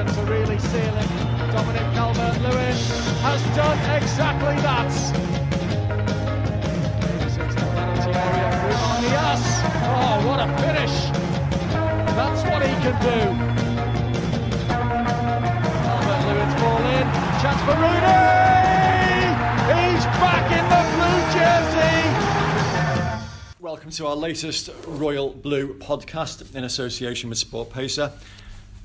To 0.00 0.22
really 0.22 0.58
seal 0.58 0.96
it. 0.96 1.08
Dominic 1.52 1.82
Calvert-Lewin 1.92 2.76
has 3.20 3.42
done 3.54 3.78
exactly 3.94 4.56
that. 4.62 4.90
Dias. 9.02 9.44
Oh, 9.84 10.26
what 10.26 10.40
a 10.40 10.48
finish! 10.56 10.96
That's 12.16 12.42
what 12.48 12.62
he 12.62 12.72
can 12.80 12.96
do. 13.02 13.20
Calvert-Lewin's 15.84 16.54
ball 16.62 16.82
in. 16.96 17.06
Chance 17.42 17.60
for 17.60 17.76
Rooney. 17.76 18.20
He's 19.68 20.04
back 20.16 20.46
in 20.50 20.64
the 20.72 20.82
blue 20.96 21.20
jersey. 21.36 22.00
Welcome 23.60 23.90
to 23.90 24.06
our 24.06 24.16
latest 24.16 24.70
Royal 24.86 25.28
Blue 25.28 25.74
podcast 25.74 26.54
in 26.54 26.64
association 26.64 27.28
with 27.28 27.38
SportPesa. 27.38 28.12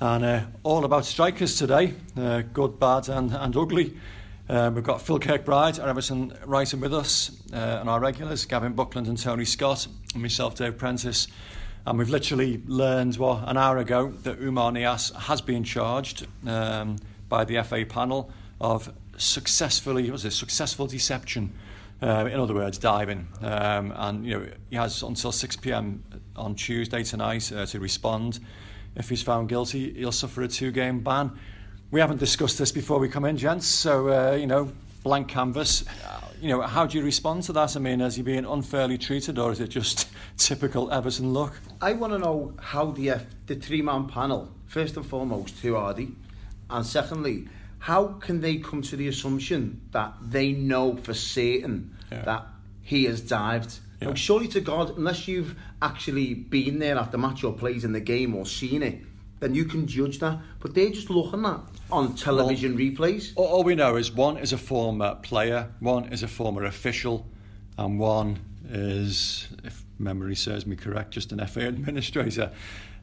And 0.01 0.25
uh, 0.25 0.41
all 0.63 0.83
about 0.83 1.05
strikers 1.05 1.57
today, 1.57 1.93
uh, 2.17 2.41
good, 2.41 2.77
bad, 2.79 3.07
and, 3.07 3.31
and 3.31 3.55
ugly. 3.55 3.95
Uh, 4.49 4.69
we've 4.75 4.83
got 4.83 5.01
Phil 5.01 5.19
Kirkbride, 5.19 5.81
our 5.81 5.87
Everton 5.87 6.37
writer 6.45 6.75
with 6.75 6.93
us, 6.93 7.31
uh, 7.53 7.77
and 7.79 7.89
our 7.89 8.01
regulars, 8.01 8.43
Gavin 8.43 8.73
Buckland 8.73 9.07
and 9.07 9.17
Tony 9.17 9.45
Scott, 9.45 9.87
and 10.13 10.21
myself, 10.21 10.55
Dave 10.55 10.77
Prentice. 10.77 11.29
And 11.85 11.97
we've 11.97 12.09
literally 12.09 12.61
learned, 12.67 13.15
well, 13.15 13.41
an 13.47 13.55
hour 13.55 13.77
ago 13.77 14.11
that 14.23 14.37
Umar 14.41 14.71
Niasse 14.71 15.15
has 15.15 15.39
been 15.39 15.63
charged 15.63 16.27
um, 16.45 16.97
by 17.29 17.45
the 17.45 17.63
FA 17.63 17.85
panel 17.87 18.29
of 18.59 18.91
successfully, 19.15 20.11
was 20.11 20.25
it, 20.25 20.31
successful 20.31 20.87
deception. 20.87 21.53
Uh, 22.01 22.27
in 22.29 22.37
other 22.37 22.53
words, 22.53 22.77
diving. 22.77 23.29
Um, 23.41 23.93
and, 23.95 24.25
you 24.25 24.37
know, 24.37 24.47
he 24.69 24.75
has 24.75 25.01
until 25.01 25.31
6pm 25.31 25.99
on 26.35 26.55
Tuesday 26.55 27.03
tonight 27.03 27.49
uh, 27.53 27.65
to 27.67 27.79
respond. 27.79 28.41
If 28.95 29.09
he's 29.09 29.21
found 29.21 29.49
guilty, 29.49 29.93
he'll 29.93 30.11
suffer 30.11 30.41
a 30.43 30.47
two-game 30.47 31.01
ban. 31.01 31.31
We 31.91 31.99
haven't 31.99 32.19
discussed 32.19 32.57
this 32.57 32.71
before 32.71 32.99
we 32.99 33.09
come 33.09 33.25
in, 33.25 33.37
gents. 33.37 33.65
So, 33.67 34.09
uh, 34.09 34.35
you 34.35 34.47
know, 34.47 34.71
blank 35.03 35.27
canvas. 35.27 35.83
Uh, 35.87 36.21
You 36.41 36.49
know, 36.49 36.61
how 36.61 36.85
do 36.85 36.97
you 36.97 37.03
respond 37.03 37.43
to 37.43 37.53
that? 37.53 37.75
I 37.77 37.79
mean, 37.79 38.01
is 38.01 38.15
he 38.15 38.21
being 38.21 38.45
unfairly 38.45 38.97
treated, 38.97 39.39
or 39.39 39.51
is 39.53 39.59
it 39.61 39.69
just 39.69 40.07
typical 40.37 40.91
Everton 40.91 41.33
luck? 41.33 41.53
I 41.81 41.93
want 41.93 42.11
to 42.13 42.19
know 42.19 42.53
how 42.59 42.91
the 42.91 43.09
F, 43.11 43.25
the 43.47 43.55
three 43.55 43.81
man 43.81 44.07
panel, 44.07 44.51
first 44.67 44.97
and 44.97 45.05
foremost, 45.05 45.57
who 45.61 45.75
are 45.77 45.93
they? 45.93 46.09
And 46.69 46.85
secondly, 46.85 47.47
how 47.79 48.07
can 48.19 48.41
they 48.41 48.57
come 48.57 48.81
to 48.83 48.95
the 48.97 49.07
assumption 49.07 49.81
that 49.91 50.13
they 50.21 50.51
know 50.51 50.97
for 50.97 51.13
certain 51.13 51.95
Yeah. 52.11 52.23
that 52.25 52.47
he 52.83 53.05
has 53.05 53.21
dived? 53.21 53.79
Yeah. 54.05 54.11
Now, 54.11 54.15
surely 54.15 54.47
to 54.49 54.61
God, 54.61 54.97
unless 54.97 55.27
you've 55.27 55.55
actually 55.81 56.33
been 56.33 56.79
there 56.79 56.97
at 56.97 57.11
the 57.11 57.17
match 57.17 57.43
or 57.43 57.53
played 57.53 57.83
in 57.83 57.91
the 57.91 57.99
game 57.99 58.35
or 58.35 58.45
seen 58.45 58.83
it, 58.83 58.99
then 59.39 59.53
you 59.53 59.65
can 59.65 59.87
judge 59.87 60.19
that. 60.19 60.39
But 60.59 60.73
they're 60.73 60.89
just 60.89 61.09
looking 61.09 61.45
at 61.45 61.59
on 61.91 62.15
television 62.15 62.77
replays. 62.77 63.33
All, 63.35 63.63
we 63.63 63.75
know 63.75 63.95
is 63.95 64.11
one 64.11 64.37
is 64.37 64.53
a 64.53 64.57
former 64.57 65.15
player, 65.15 65.69
one 65.79 66.05
is 66.05 66.23
a 66.23 66.27
former 66.27 66.65
official, 66.65 67.25
and 67.77 67.99
one 67.99 68.39
is, 68.69 69.47
if 69.63 69.83
memory 69.99 70.35
serves 70.35 70.65
me 70.65 70.75
correct, 70.75 71.11
just 71.11 71.31
an 71.31 71.45
FA 71.47 71.67
administrator. 71.67 72.51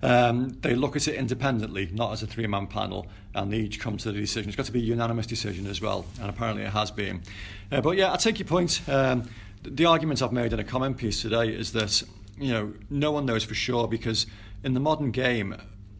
Um, 0.04 0.58
they 0.62 0.74
look 0.74 0.96
at 0.96 1.06
it 1.06 1.14
independently, 1.14 1.88
not 1.92 2.12
as 2.12 2.24
a 2.24 2.26
three-man 2.26 2.66
panel, 2.66 3.06
and 3.34 3.52
they 3.52 3.58
each 3.58 3.78
come 3.78 3.96
to 3.98 4.10
the 4.10 4.18
decision. 4.18 4.48
It's 4.48 4.56
got 4.56 4.66
to 4.66 4.72
be 4.72 4.80
a 4.80 4.82
unanimous 4.82 5.26
decision 5.26 5.66
as 5.68 5.80
well, 5.80 6.04
and 6.20 6.28
apparently 6.28 6.64
it 6.64 6.72
has 6.72 6.90
been. 6.90 7.22
Uh, 7.70 7.80
but 7.80 7.96
yeah, 7.96 8.12
I 8.12 8.16
take 8.16 8.40
your 8.40 8.48
point. 8.48 8.80
Um, 8.88 9.28
the 9.62 9.84
argument 9.84 10.22
I've 10.22 10.32
made 10.32 10.52
in 10.52 10.58
a 10.58 10.64
comment 10.64 10.96
piece 10.96 11.22
today 11.22 11.48
is 11.48 11.72
that 11.72 12.02
you 12.38 12.52
know 12.52 12.72
no 12.90 13.12
one 13.12 13.26
knows 13.26 13.44
for 13.44 13.54
sure 13.54 13.86
because 13.88 14.26
in 14.64 14.74
the 14.74 14.80
modern 14.80 15.10
game, 15.10 15.56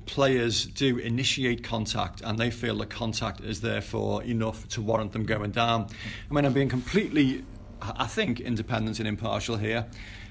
players 0.06 0.66
do 0.66 0.98
initiate 0.98 1.62
contact 1.62 2.20
and 2.22 2.38
they 2.38 2.50
feel 2.50 2.76
that 2.78 2.90
contact 2.90 3.40
is 3.40 3.60
therefore 3.60 4.22
enough 4.24 4.68
to 4.68 4.82
warrant 4.82 5.12
them 5.12 5.24
going 5.24 5.50
down. 5.50 5.86
I 6.30 6.34
mean, 6.34 6.44
I'm 6.44 6.52
being 6.52 6.68
completely, 6.68 7.44
I 7.80 8.06
think, 8.06 8.40
independent 8.40 8.98
and 8.98 9.08
impartial 9.08 9.56
here. 9.56 9.86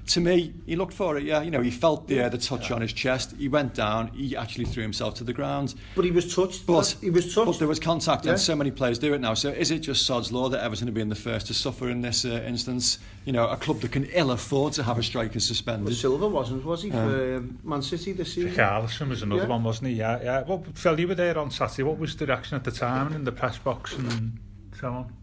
To 0.07 0.19
me, 0.19 0.53
he 0.65 0.75
looked 0.75 0.93
for 0.93 1.17
it, 1.17 1.23
yeah. 1.23 1.41
You 1.41 1.51
know, 1.51 1.61
he 1.61 1.71
felt 1.71 2.07
the, 2.07 2.25
uh, 2.25 2.29
the 2.29 2.37
touch 2.37 2.69
on 2.71 2.81
his 2.81 2.91
chest. 2.91 3.33
He 3.37 3.47
went 3.47 3.73
down. 3.73 4.07
He 4.09 4.35
actually 4.35 4.65
threw 4.65 4.81
himself 4.83 5.13
to 5.15 5.23
the 5.23 5.31
ground. 5.31 5.75
But 5.95 6.05
he 6.05 6.11
was 6.11 6.33
touched. 6.35 6.65
But, 6.65 6.95
he 7.01 7.09
was 7.09 7.33
touched. 7.33 7.45
but 7.45 7.59
there 7.59 7.67
was 7.67 7.79
contact, 7.79 8.25
Yeah. 8.25 8.31
and 8.31 8.39
so 8.39 8.55
many 8.55 8.71
players 8.71 8.99
do 8.99 9.13
it 9.13 9.21
now. 9.21 9.35
So 9.35 9.49
is 9.49 9.71
it 9.71 9.79
just 9.79 10.05
sod's 10.05 10.31
law 10.31 10.49
that 10.49 10.61
Everton 10.63 10.87
have 10.87 10.95
been 10.95 11.09
the 11.09 11.15
first 11.15 11.47
to 11.47 11.53
suffer 11.53 11.89
in 11.89 12.01
this 12.01 12.25
uh, 12.25 12.43
instance? 12.45 12.99
You 13.25 13.31
know, 13.33 13.47
a 13.47 13.55
club 13.57 13.79
that 13.81 13.91
can 13.91 14.05
ill 14.05 14.31
afford 14.31 14.73
to 14.73 14.83
have 14.83 14.97
a 14.97 15.03
striker 15.03 15.33
But 15.33 15.41
suspended. 15.43 15.95
Silva 15.95 16.27
wasn't, 16.27 16.65
was 16.65 16.83
he, 16.83 16.89
for 16.89 17.35
um, 17.37 17.59
Man 17.63 17.81
City 17.81 18.11
this 18.11 18.33
season? 18.33 18.55
Carlson 18.55 19.09
was 19.09 19.21
another 19.21 19.43
Yeah. 19.43 19.47
one, 19.49 19.63
wasn't 19.63 19.89
he? 19.89 19.95
Yeah, 19.95 20.19
yeah. 20.23 20.41
Well, 20.41 20.65
Phil, 20.73 20.99
you 20.99 21.07
were 21.07 21.15
there 21.15 21.37
on 21.37 21.51
Saturday. 21.51 21.83
What 21.83 21.99
was 21.99 22.15
the 22.17 22.25
reaction 22.25 22.55
at 22.55 22.63
the 22.63 22.71
time 22.71 23.07
and 23.07 23.15
in 23.17 23.23
the 23.23 23.31
press 23.31 23.57
box 23.59 23.95
and 23.95 24.39
so 24.79 24.87
on? 24.91 25.13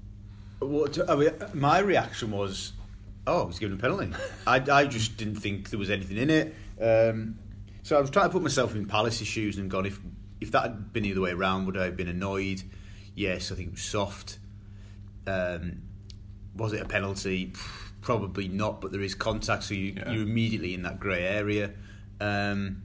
What, 0.60 0.98
I 1.10 1.14
mean, 1.16 1.30
my 1.54 1.78
reaction 1.80 2.30
was, 2.30 2.72
oh, 3.28 3.46
he's 3.46 3.58
given 3.58 3.76
a 3.78 3.80
penalty. 3.80 4.12
I, 4.46 4.56
I 4.70 4.86
just 4.86 5.16
didn't 5.16 5.36
think 5.36 5.70
there 5.70 5.78
was 5.78 5.90
anything 5.90 6.16
in 6.16 6.30
it. 6.30 6.54
Um, 6.80 7.38
so 7.82 7.96
I 7.96 8.00
was 8.00 8.10
trying 8.10 8.26
to 8.26 8.32
put 8.32 8.42
myself 8.42 8.74
in 8.74 8.86
Palace's 8.86 9.26
shoes 9.28 9.56
and 9.58 9.70
gone, 9.70 9.86
if 9.86 10.00
if 10.40 10.50
that 10.52 10.62
had 10.62 10.92
been 10.92 11.02
the 11.02 11.12
other 11.12 11.20
way 11.20 11.30
around, 11.32 11.66
would 11.66 11.76
I 11.76 11.84
have 11.84 11.96
been 11.96 12.08
annoyed? 12.08 12.62
Yes, 13.14 13.50
I 13.50 13.54
think 13.56 13.68
it 13.68 13.72
was 13.74 13.82
soft. 13.82 14.38
Um, 15.26 15.82
was 16.54 16.72
it 16.72 16.80
a 16.80 16.84
penalty? 16.84 17.52
Probably 18.00 18.46
not, 18.48 18.80
but 18.80 18.92
there 18.92 19.00
is 19.00 19.14
contact, 19.14 19.64
so 19.64 19.74
you, 19.74 19.94
Yeah. 19.96 20.12
you're 20.12 20.22
immediately 20.22 20.74
in 20.74 20.82
that 20.82 21.00
grey 21.00 21.24
area. 21.26 21.72
Um, 22.20 22.82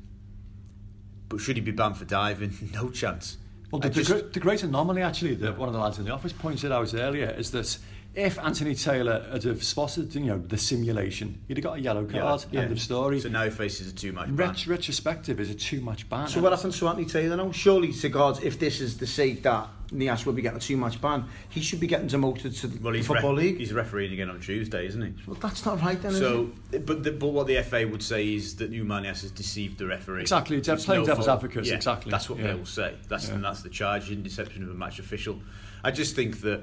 but 1.30 1.40
should 1.40 1.56
he 1.56 1.62
be 1.62 1.72
banned 1.72 1.98
for 1.98 2.06
diving? 2.06 2.54
No 2.74 2.90
chance. 2.90 3.38
Well, 3.72 3.80
the, 3.80 3.90
just- 3.90 4.10
the, 4.10 4.22
the 4.34 4.40
great 4.40 4.64
anomaly, 4.64 5.02
actually, 5.02 5.36
that 5.36 5.58
one 5.58 5.68
of 5.70 5.74
the 5.74 5.80
lads 5.80 5.98
in 6.00 6.06
the 6.06 6.12
office 6.12 6.34
pointed 6.34 6.72
out 6.72 6.94
earlier 6.94 7.30
is 7.38 7.52
that 7.52 7.78
if 8.16 8.38
Anthony 8.40 8.76
Taylor 8.76 9.26
had 9.32 9.44
have 9.44 9.64
spotted, 9.64 10.14
you 10.14 10.22
know, 10.22 10.38
the 10.38 10.58
simulation, 10.58 11.42
he'd 11.48 11.58
have 11.58 11.64
got 11.64 11.78
a 11.78 11.82
yellow 11.82 12.06
card. 12.06 12.46
End 12.54 12.72
of 12.72 12.80
story. 12.80 13.20
So 13.20 13.30
now 13.30 13.44
he 13.46 13.50
faces 13.50 13.92
a 13.92 13.96
two-match 13.96 14.28
ban. 14.36 14.50
Ret- 14.50 14.68
retrospective 14.68 15.40
is 15.40 15.50
a 15.50 15.56
two-match 15.56 16.08
ban. 16.10 16.28
So 16.28 16.40
what 16.42 16.52
happens 16.54 16.78
to 16.80 16.88
Anthony 16.88 17.06
Taylor 17.08 17.38
now? 17.38 17.52
Surely, 17.52 17.92
to 17.94 18.10
God, 18.10 18.44
if 18.44 18.60
this 18.60 18.82
is 18.82 18.98
the 19.00 19.08
sake 19.08 19.42
that 19.44 19.68
Niasse 19.92 20.26
will 20.28 20.34
be 20.34 20.44
getting 20.44 20.58
a 20.58 20.62
two-match 20.62 21.02
ban, 21.02 21.26
he 21.50 21.62
should 21.62 21.80
be 21.80 21.88
getting 21.88 22.06
demoted 22.08 22.54
to 22.58 22.68
the 22.68 22.80
Well, 22.84 22.94
he's, 22.94 23.08
Football 23.08 23.36
ref- 23.36 23.44
League. 23.46 23.58
he's 23.58 23.74
refereeing 23.74 24.14
again 24.14 24.30
on 24.30 24.40
Tuesday, 24.40 24.86
isn't 24.86 25.02
he? 25.02 25.14
Well, 25.26 25.38
that's 25.42 25.66
not 25.66 25.82
right 25.82 26.00
then, 26.00 26.12
is 26.12 26.20
So, 26.20 26.52
it? 26.72 26.86
but 26.86 27.04
the, 27.04 27.12
but 27.14 27.30
what 27.30 27.48
the 27.48 27.62
FA 27.64 27.88
would 27.88 28.04
say 28.04 28.34
is 28.36 28.56
that 28.58 28.72
Umar 28.72 29.02
Niasse 29.02 29.22
has 29.22 29.32
deceived 29.32 29.80
the 29.80 29.88
referee. 29.88 30.22
Exactly, 30.22 30.60
they're 30.60 30.76
It's 30.76 30.86
playing 30.86 31.06
devil's 31.06 31.26
fault. 31.26 31.38
advocates, 31.44 31.68
Yeah, 31.70 31.76
exactly, 31.76 32.12
That's 32.12 32.30
what 32.30 32.38
yeah. 32.40 32.48
they 32.48 32.54
will 32.56 32.66
say. 32.68 32.94
That's 33.08 33.28
Yeah. 33.28 33.36
and 33.36 33.44
that's 33.44 33.62
the 33.64 33.70
charge 33.70 34.12
in 34.12 34.22
deception 34.22 34.62
of 34.64 34.70
a 34.70 34.74
match 34.76 35.00
official. 35.00 35.40
I 35.84 35.90
just 35.92 36.16
think 36.16 36.42
that 36.42 36.62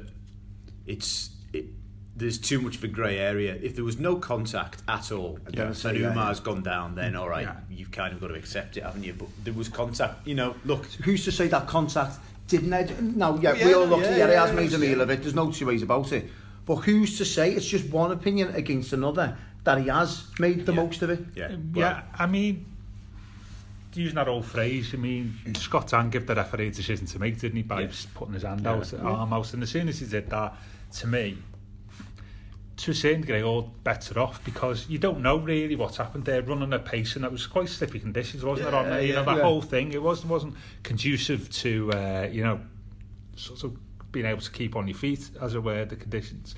it's 0.86 1.30
it, 1.52 1.66
there's 2.16 2.38
too 2.38 2.60
much 2.60 2.76
of 2.76 2.84
a 2.84 2.88
grey 2.88 3.18
area. 3.18 3.56
If 3.62 3.74
there 3.76 3.84
was 3.84 3.98
no 3.98 4.16
contact 4.16 4.82
at 4.88 5.10
all, 5.12 5.38
Yeah. 5.52 5.62
and 5.66 5.76
say, 5.76 5.98
yeah, 5.98 6.10
Umar's 6.10 6.40
gone 6.40 6.62
down, 6.62 6.94
then 6.94 7.16
all 7.16 7.28
right, 7.28 7.44
Yeah. 7.46 7.56
you've 7.70 7.90
kind 7.90 8.12
of 8.12 8.20
got 8.20 8.28
to 8.28 8.34
accept 8.34 8.76
it, 8.76 8.82
haven't 8.84 9.04
you? 9.04 9.14
But 9.14 9.28
there 9.44 9.54
was 9.54 9.68
contact. 9.68 10.26
You 10.26 10.34
know, 10.34 10.54
look, 10.64 10.86
Who's 11.04 11.24
to 11.24 11.32
say 11.32 11.48
that 11.48 11.66
contact 11.66 12.18
didn't 12.48 12.72
ed- 12.72 13.16
No, 13.16 13.38
yeah, 13.40 13.54
yeah, 13.54 13.64
we 13.66 13.74
all 13.74 13.86
no, 13.86 13.96
look, 13.96 14.04
yeah, 14.04 14.16
yeah, 14.16 14.26
he 14.26 14.32
yeah, 14.32 14.46
has 14.46 14.54
made 14.54 14.68
a 14.68 14.72
yeah. 14.72 14.78
meal 14.90 15.00
of 15.00 15.10
it, 15.10 15.22
there's 15.22 15.34
no 15.34 15.50
two 15.50 15.66
ways 15.66 15.82
about 15.82 16.12
it. 16.12 16.28
But 16.66 16.76
who's 16.76 17.16
to 17.18 17.24
say 17.24 17.52
it's 17.54 17.66
just 17.66 17.88
one 17.90 18.12
opinion 18.12 18.54
against 18.54 18.92
another 18.92 19.36
that 19.64 19.78
he 19.78 19.88
has 19.88 20.24
made 20.38 20.66
the 20.66 20.72
Yeah. 20.72 20.82
most 20.82 21.02
of 21.02 21.10
it? 21.10 21.20
yeah, 21.34 21.46
um, 21.46 21.72
well, 21.74 21.90
yeah, 21.90 22.02
I 22.18 22.26
mean, 22.26 22.66
using 23.94 24.14
that 24.16 24.28
old 24.28 24.44
phrase, 24.44 24.92
I 24.94 24.96
mean, 24.98 25.34
Scott 25.56 25.88
Dann 25.88 26.10
gave 26.10 26.26
the 26.26 26.34
referee 26.34 26.68
a 26.68 26.70
decision 26.70 27.06
to 27.06 27.18
make, 27.18 27.38
didn't 27.40 27.56
he, 27.56 27.62
by 27.62 27.82
Yeah. 27.82 27.90
putting 28.14 28.34
his 28.34 28.42
hand 28.42 28.66
out, 28.66 28.92
arm 28.94 29.32
out, 29.32 29.52
and 29.54 29.62
as 29.62 29.70
soon 29.70 29.88
as 29.88 29.98
he 30.00 30.06
did 30.06 30.28
that, 30.30 30.54
to 30.96 31.06
me, 31.06 31.38
to 32.78 32.90
a 32.90 32.94
certain 32.94 33.20
degree, 33.20 33.42
all 33.42 33.70
better 33.84 34.18
off 34.18 34.42
because 34.44 34.88
you 34.88 34.98
don't 34.98 35.20
know 35.20 35.36
really 35.36 35.76
what's 35.76 35.98
happened 35.98 36.24
there. 36.24 36.42
Running 36.42 36.72
a 36.72 36.78
pace, 36.78 37.14
and 37.14 37.24
that 37.24 37.32
was 37.32 37.46
quite 37.46 37.68
slippy 37.68 38.00
conditions, 38.00 38.44
wasn't 38.44 38.68
it? 38.68 38.74
On 38.74 38.88
there, 38.88 39.02
you 39.02 39.12
know, 39.12 39.20
yeah, 39.20 39.24
that 39.26 39.36
yeah. 39.36 39.42
whole 39.42 39.62
thing. 39.62 39.92
It 39.92 40.02
wasn't 40.02 40.30
wasn't 40.30 40.54
conducive 40.82 41.50
to 41.50 41.92
uh, 41.92 42.28
you 42.30 42.42
know, 42.42 42.60
sort 43.36 43.64
of 43.64 43.76
being 44.12 44.26
able 44.26 44.40
to 44.40 44.50
keep 44.50 44.76
on 44.76 44.88
your 44.88 44.96
feet, 44.96 45.30
as 45.40 45.54
it 45.54 45.62
were, 45.62 45.84
the 45.84 45.96
conditions. 45.96 46.54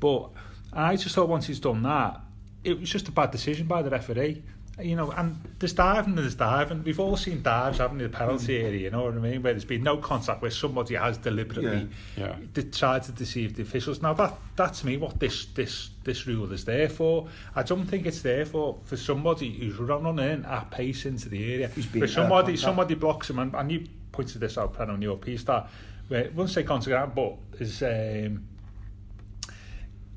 But 0.00 0.30
I 0.72 0.96
just 0.96 1.14
thought 1.14 1.28
once 1.28 1.46
he's 1.46 1.60
done 1.60 1.82
that, 1.82 2.20
it 2.64 2.80
was 2.80 2.90
just 2.90 3.08
a 3.08 3.12
bad 3.12 3.30
decision 3.30 3.66
by 3.66 3.82
the 3.82 3.90
referee. 3.90 4.42
You 4.78 4.94
know, 4.94 5.10
and 5.10 5.40
there's 5.58 5.72
diving 5.72 6.10
and 6.10 6.18
there's 6.18 6.34
diving. 6.34 6.84
We've 6.84 7.00
all 7.00 7.16
seen 7.16 7.42
dives, 7.42 7.78
haven't 7.78 7.96
we, 7.96 8.02
the 8.04 8.10
penalty 8.10 8.58
area, 8.58 8.80
you 8.80 8.90
know 8.90 9.04
what 9.04 9.14
I 9.14 9.18
mean? 9.18 9.42
Where 9.42 9.54
there's 9.54 9.64
been 9.64 9.82
no 9.82 9.96
contact, 9.96 10.42
where 10.42 10.50
somebody 10.50 10.96
has 10.96 11.16
deliberately 11.16 11.88
Yeah. 12.14 12.36
de- 12.52 12.62
tried 12.64 13.04
to 13.04 13.12
deceive 13.12 13.56
the 13.56 13.62
officials. 13.62 14.02
Now 14.02 14.12
that 14.14 14.34
that's 14.54 14.84
me 14.84 14.98
what 14.98 15.18
this 15.18 15.46
this 15.54 15.90
this 16.04 16.26
rule 16.26 16.52
is 16.52 16.66
there 16.66 16.90
for. 16.90 17.26
I 17.54 17.62
don't 17.62 17.86
think 17.86 18.04
it's 18.04 18.20
there 18.20 18.44
for 18.44 18.78
for 18.84 18.98
somebody 18.98 19.50
who's 19.58 19.76
running 19.76 20.18
in 20.18 20.44
at 20.44 20.70
pace 20.70 21.06
into 21.06 21.30
the 21.30 21.54
area. 21.54 21.68
For 21.70 22.06
somebody 22.06 22.56
somebody 22.58 22.94
blocks 22.96 23.30
him, 23.30 23.38
and, 23.38 23.54
and 23.54 23.72
you 23.72 23.86
pointed 24.12 24.42
this 24.42 24.58
out, 24.58 24.74
Pen, 24.76 24.90
on 24.90 25.00
your 25.00 25.16
piece 25.16 25.44
that 25.44 25.70
where 26.08 26.30
won't 26.34 26.50
say 26.50 26.62
contact 26.64 27.14
but 27.14 27.34
is 27.60 27.82
um, 27.82 28.44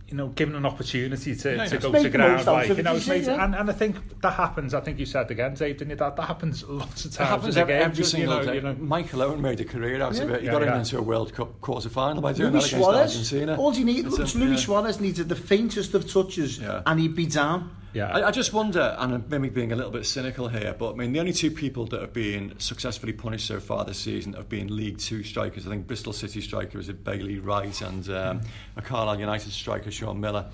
you 0.09 0.17
know, 0.17 0.27
given 0.29 0.55
an 0.55 0.65
opportunity 0.65 1.35
to, 1.35 1.55
Yeah, 1.55 1.65
to 1.65 1.77
go 1.77 1.91
to 1.91 1.99
the 2.01 2.09
ground, 2.09 2.45
like 2.47 2.67
you 2.69 2.81
know, 2.83 2.95
it's 2.95 3.05
see, 3.05 3.11
made, 3.11 3.25
yeah. 3.25 3.43
and, 3.43 3.55
and 3.55 3.69
I 3.69 3.73
think 3.73 4.21
that 4.21 4.33
happens. 4.33 4.73
I 4.73 4.81
think 4.81 4.99
you 4.99 5.05
said 5.05 5.29
again, 5.31 5.53
Dave, 5.53 5.77
didn't 5.77 5.91
you? 5.91 5.95
That 5.97 6.15
that 6.15 6.23
happens 6.25 6.63
lots 6.67 7.05
of 7.05 7.11
It 7.11 7.15
times. 7.15 7.29
happens 7.29 7.55
in 7.55 7.61
every, 7.61 7.73
the 7.73 7.79
game, 7.79 7.89
every 7.91 8.03
single 8.03 8.33
you 8.33 8.39
know, 8.39 8.45
day. 8.45 8.55
You 8.55 8.61
know, 8.61 8.73
Michael 8.75 9.21
Owen 9.21 9.41
made 9.41 9.59
a 9.59 9.65
career 9.65 10.01
out 10.01 10.19
of 10.19 10.29
it. 10.31 10.39
He 10.41 10.45
Yeah, 10.47 10.51
got 10.53 10.61
yeah. 10.63 10.73
him 10.73 10.79
into 10.79 10.97
a 10.97 11.01
World 11.01 11.33
Cup 11.33 11.61
quarter 11.61 11.89
final 11.89 12.21
by 12.21 12.33
doing 12.33 12.51
Luis 12.53 12.71
that 12.71 12.77
against 12.77 12.85
Suarez. 12.91 13.15
Argentina. 13.15 13.55
All 13.57 13.73
you 13.73 13.85
need, 13.85 14.05
It's 14.07 14.35
Luis 14.35 14.59
yeah. 14.61 14.65
Suarez 14.65 14.99
needed 14.99 15.29
the 15.29 15.35
faintest 15.35 15.93
of 15.93 16.11
touches, 16.11 16.57
Yeah. 16.59 16.81
and 16.85 16.99
he'd 16.99 17.15
be 17.15 17.25
down. 17.25 17.71
Yeah. 17.93 18.09
I, 18.09 18.27
I 18.27 18.31
just 18.31 18.53
wonder, 18.53 18.95
and 18.99 19.13
I'm 19.15 19.25
maybe 19.29 19.49
being 19.49 19.71
a 19.71 19.75
little 19.75 19.91
bit 19.91 20.05
cynical 20.05 20.47
here, 20.47 20.75
but 20.77 20.93
I 20.93 20.95
mean, 20.95 21.11
the 21.11 21.19
only 21.19 21.33
two 21.33 21.49
people 21.49 21.85
that 21.87 22.01
have 22.01 22.13
been 22.13 22.53
successfully 22.59 23.13
punished 23.13 23.47
so 23.47 23.59
far 23.59 23.83
this 23.83 23.97
season 23.97 24.33
have 24.33 24.49
been 24.49 24.75
League 24.75 24.99
Two 24.99 25.23
strikers. 25.23 25.65
I 25.65 25.71
think 25.71 25.87
Bristol 25.87 26.13
City 26.13 26.41
striker 26.41 26.79
is 26.79 26.87
Bailey 26.89 27.39
Wright 27.39 27.81
and 27.81 28.07
um, 28.09 28.41
a 28.75 28.81
Carlisle 28.81 29.19
United 29.19 29.51
striker, 29.51 29.89
Sean 29.89 30.19
Miller. 30.19 30.45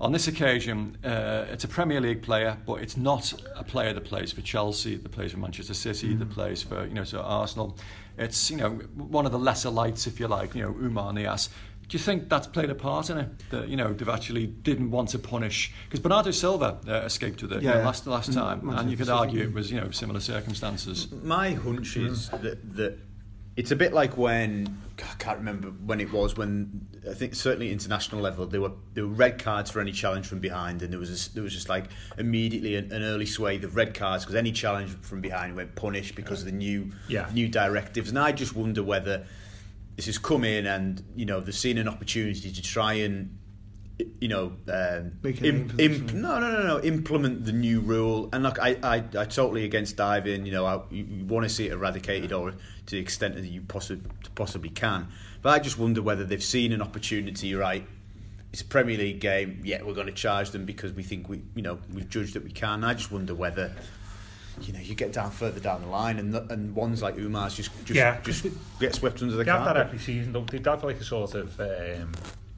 On 0.00 0.12
this 0.12 0.28
occasion, 0.28 0.96
uh, 1.04 1.46
it's 1.50 1.64
a 1.64 1.68
Premier 1.68 2.00
League 2.00 2.22
player, 2.22 2.56
but 2.66 2.74
it's 2.74 2.96
not 2.96 3.32
a 3.56 3.64
player 3.64 3.92
that 3.92 4.04
plays 4.04 4.30
for 4.30 4.42
Chelsea, 4.42 4.96
that 4.96 5.10
plays 5.10 5.32
for 5.32 5.38
Manchester 5.38 5.74
City, 5.74 6.14
that 6.14 6.30
plays 6.30 6.62
for 6.62 6.86
you 6.86 6.94
know 6.94 7.04
so 7.04 7.20
Arsenal. 7.20 7.76
It's 8.16 8.50
you 8.50 8.58
know 8.58 8.70
one 8.94 9.26
of 9.26 9.32
the 9.32 9.38
lesser 9.38 9.70
lights, 9.70 10.06
if 10.06 10.20
you 10.20 10.28
like, 10.28 10.54
you 10.54 10.62
know 10.62 10.70
Umar 10.70 11.12
Niasse. 11.12 11.48
Do 11.88 11.96
you 11.96 12.02
think 12.04 12.28
that's 12.28 12.46
played 12.46 12.68
a 12.68 12.74
part 12.74 13.08
in 13.08 13.16
it? 13.18 13.28
That 13.50 13.68
you 13.68 13.76
know 13.76 13.92
they've 13.94 14.08
actually 14.08 14.46
didn't 14.46 14.90
want 14.90 15.08
to 15.10 15.18
punish 15.18 15.72
because 15.84 16.00
Bernardo 16.00 16.30
Silva 16.30 16.78
uh, 16.86 16.92
escaped 17.06 17.40
with 17.42 17.52
it 17.52 17.62
you 17.62 17.68
know, 17.70 17.82
last 17.82 18.06
last 18.06 18.32
time, 18.32 18.60
Manchester 18.60 18.80
and 18.82 18.90
you 18.90 18.96
could 18.96 19.08
argue 19.08 19.42
it 19.42 19.52
was 19.54 19.70
you 19.72 19.80
know 19.80 19.90
similar 19.90 20.20
circumstances. 20.20 21.10
My 21.22 21.52
hunch 21.52 21.96
is 21.96 22.28
that, 22.28 22.76
that 22.76 22.98
it's 23.56 23.70
a 23.70 23.76
bit 23.76 23.92
like 23.94 24.18
when 24.18 24.78
I 24.98 25.14
can't 25.18 25.38
remember 25.38 25.68
when 25.68 26.00
it 26.00 26.12
was 26.12 26.36
when 26.36 26.86
I 27.08 27.14
think 27.14 27.34
certainly 27.34 27.72
international 27.72 28.20
level 28.20 28.46
there 28.46 28.60
were 28.60 28.72
there 28.92 29.06
were 29.06 29.14
red 29.14 29.42
cards 29.42 29.70
for 29.70 29.80
any 29.80 29.92
challenge 29.92 30.26
from 30.26 30.40
behind 30.40 30.82
and 30.82 30.92
there 30.92 31.00
was 31.00 31.28
a, 31.28 31.34
there 31.34 31.42
was 31.42 31.54
just 31.54 31.70
like 31.70 31.86
immediately 32.18 32.76
an, 32.76 32.92
an 32.92 33.02
early 33.02 33.26
swathe 33.26 33.64
of 33.64 33.74
red 33.76 33.94
cards 33.94 34.24
because 34.24 34.34
any 34.36 34.52
challenge 34.52 34.90
from 35.00 35.20
behind 35.22 35.56
went 35.56 35.74
punished 35.74 36.14
because 36.14 36.40
of 36.40 36.46
the 36.46 36.52
new 36.52 36.92
Yeah. 37.08 37.30
new 37.32 37.48
directives 37.48 38.10
and 38.10 38.18
I 38.18 38.30
just 38.32 38.54
wonder 38.54 38.82
whether 38.82 39.24
this 39.98 40.06
has 40.06 40.16
come 40.16 40.44
in 40.44 40.64
and 40.64 41.02
you 41.16 41.26
know 41.26 41.40
they've 41.40 41.52
seen 41.52 41.76
an 41.76 41.88
opportunity 41.88 42.52
to 42.52 42.62
try 42.62 42.92
and 42.92 43.36
you 44.20 44.28
know 44.28 44.52
um, 44.72 45.18
Make 45.24 45.40
a 45.40 45.46
im- 45.48 45.72
im- 45.76 46.06
no, 46.22 46.38
no, 46.38 46.52
no, 46.52 46.62
no. 46.68 46.80
Implement 46.84 47.44
the 47.44 47.50
new 47.50 47.80
rule, 47.80 48.28
and 48.32 48.44
look, 48.44 48.60
I, 48.60 48.76
I, 48.80 48.96
I 49.18 49.24
totally 49.24 49.64
against 49.64 49.96
diving. 49.96 50.46
You 50.46 50.52
know, 50.52 50.66
I, 50.66 50.80
you, 50.92 51.02
you 51.02 51.24
want 51.24 51.42
to 51.42 51.48
see 51.48 51.66
it 51.66 51.72
eradicated, 51.72 52.32
or 52.32 52.52
to 52.52 52.56
the 52.86 52.98
extent 52.98 53.34
that 53.34 53.44
you 53.44 53.60
possi- 53.62 54.00
possibly 54.36 54.70
can. 54.70 55.08
But 55.42 55.50
I 55.50 55.58
just 55.58 55.80
wonder 55.80 56.00
whether 56.00 56.22
they've 56.22 56.40
seen 56.44 56.70
an 56.70 56.80
opportunity. 56.80 57.56
Right, 57.56 57.84
it's 58.52 58.62
a 58.62 58.66
Premier 58.66 58.96
League 58.96 59.18
game. 59.18 59.62
Yeah, 59.64 59.82
we're 59.82 59.94
going 59.94 60.06
to 60.06 60.12
charge 60.12 60.50
them 60.52 60.64
because 60.64 60.92
we 60.92 61.02
think 61.02 61.28
we, 61.28 61.42
you 61.56 61.62
know, 61.62 61.80
we've 61.92 62.08
judged 62.08 62.34
that 62.34 62.44
we 62.44 62.52
can. 62.52 62.84
I 62.84 62.94
just 62.94 63.10
wonder 63.10 63.34
whether. 63.34 63.72
You 64.66 64.72
know, 64.72 64.80
you 64.80 64.94
get 64.94 65.12
down 65.12 65.30
further 65.30 65.60
down 65.60 65.82
the 65.82 65.88
line, 65.88 66.18
and 66.18 66.34
and 66.50 66.74
ones 66.74 67.02
like 67.02 67.16
Umar's 67.16 67.54
just 67.54 67.70
just, 67.84 67.96
Yeah. 67.96 68.20
just 68.22 68.46
get 68.80 68.94
swept 68.94 69.22
under 69.22 69.36
the 69.36 69.44
They 69.44 69.50
have 69.50 69.60
that 69.64 69.74
carpet. 69.74 69.86
every 69.86 69.98
season, 69.98 70.32
don't 70.32 70.50
they? 70.50 70.58
Have 70.58 70.82
like 70.84 71.00
a 71.00 71.04
sort 71.04 71.34
of 71.34 71.60
um, 71.60 72.12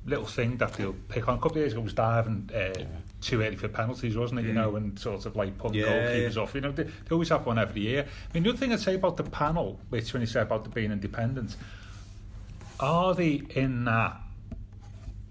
little 0.06 0.25
thing 0.25 0.56
that 0.56 0.73
they'll 0.75 0.94
pick 1.08 1.29
on. 1.29 1.35
A 1.35 1.38
couple 1.38 1.58
of 1.58 1.62
years 1.62 1.73
ago, 1.73 1.82
was 1.82 1.93
diving 1.93 2.49
uh, 2.55 2.73
too 3.20 3.43
early 3.43 3.56
for 3.56 3.69
penalties, 3.69 4.17
wasn't 4.17 4.41
it? 4.41 4.47
You 4.47 4.55
know, 4.55 4.76
and 4.76 4.99
sort 4.99 5.26
of 5.26 5.37
like 5.37 5.58
putting 5.58 5.82
Mm. 5.82 5.87
Yeah, 5.87 5.93
goalkeepers 6.11 6.37
yeah. 6.37 6.43
off. 6.43 6.55
You 6.55 6.61
know, 6.62 6.73
they, 6.73 6.85
they 6.85 6.91
always 7.12 7.29
have 7.29 7.44
one 7.47 7.58
every 7.58 7.82
year. 7.82 8.05
I 8.05 8.32
mean, 8.35 8.43
the 8.44 8.49
other 8.50 8.58
thing 8.58 8.73
I'd 8.73 8.81
say 8.81 8.94
about 8.94 9.17
the 9.17 9.25
panel, 9.25 9.79
which 9.91 10.12
when 10.12 10.23
you 10.23 10.26
say 10.26 10.41
about 10.41 10.64
the 10.64 10.70
being 10.70 10.91
independent, 10.93 11.56
are 12.79 13.14
they 13.14 13.43
in 13.50 13.85
that? 13.85 14.17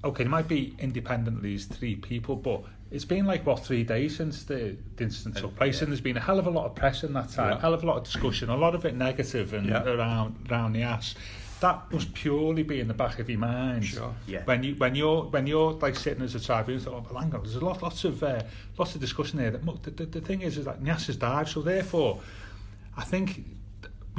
Okay, 0.03 0.23
they 0.23 0.29
might 0.29 0.47
be 0.47 0.75
independent, 0.79 1.41
these 1.41 1.65
three 1.65 1.95
people, 1.95 2.35
but 2.37 2.61
it's 2.91 3.05
been 3.05 3.25
like, 3.25 3.45
what, 3.45 3.63
three 3.63 3.83
days 3.83 4.17
since 4.17 4.43
the, 4.43 4.75
the 4.95 5.03
incident 5.03 5.37
took 5.37 5.55
place, 5.55 5.81
and 5.81 5.91
there's 5.91 6.01
been 6.01 6.17
a 6.17 6.21
hell 6.21 6.39
of 6.39 6.47
a 6.47 6.49
lot 6.49 6.65
of 6.65 6.75
press 6.75 7.03
in 7.03 7.13
that 7.13 7.29
time, 7.29 7.51
Yeah. 7.53 7.61
hell 7.61 7.73
of 7.73 7.83
a 7.83 7.85
lot 7.85 7.97
of 7.97 8.03
discussion, 8.03 8.49
a 8.49 8.57
lot 8.57 8.73
of 8.75 8.83
it 8.85 8.95
negative 8.95 9.53
and 9.53 9.67
Yeah. 9.67 9.83
around 9.83 10.47
around 10.49 10.73
the 10.73 10.81
ass. 10.83 11.15
That 11.61 11.91
must 11.91 12.13
purely 12.13 12.63
be 12.63 12.79
in 12.79 12.87
the 12.87 12.93
back 12.93 13.19
of 13.19 13.29
your 13.29 13.37
mind. 13.39 13.85
Sure. 13.85 14.15
Yeah. 14.25 14.43
When 14.45 14.63
you 14.63 14.75
when 14.75 14.95
you're 14.95 15.23
when 15.23 15.45
you're 15.45 15.73
like 15.73 15.95
sitting 15.97 16.23
as 16.23 16.33
a 16.33 16.39
tribune, 16.39 16.81
oh, 16.87 17.05
well, 17.11 17.21
hang 17.21 17.35
on, 17.35 17.41
there's 17.43 17.55
a 17.57 17.63
lot 17.65 17.81
lots 17.83 18.05
of 18.05 18.23
uh, 18.23 18.43
lots 18.77 18.95
of 18.95 19.01
discussion 19.01 19.37
there. 19.39 19.51
That 19.51 19.83
the, 19.83 19.91
the, 19.91 20.05
the 20.05 20.21
thing 20.21 20.41
is, 20.41 20.57
is 20.57 20.65
that 20.65 20.81
Niasse 20.81 21.07
has 21.07 21.17
died, 21.17 21.47
so 21.49 21.61
therefore, 21.61 22.21
I 22.95 23.03
think 23.03 23.45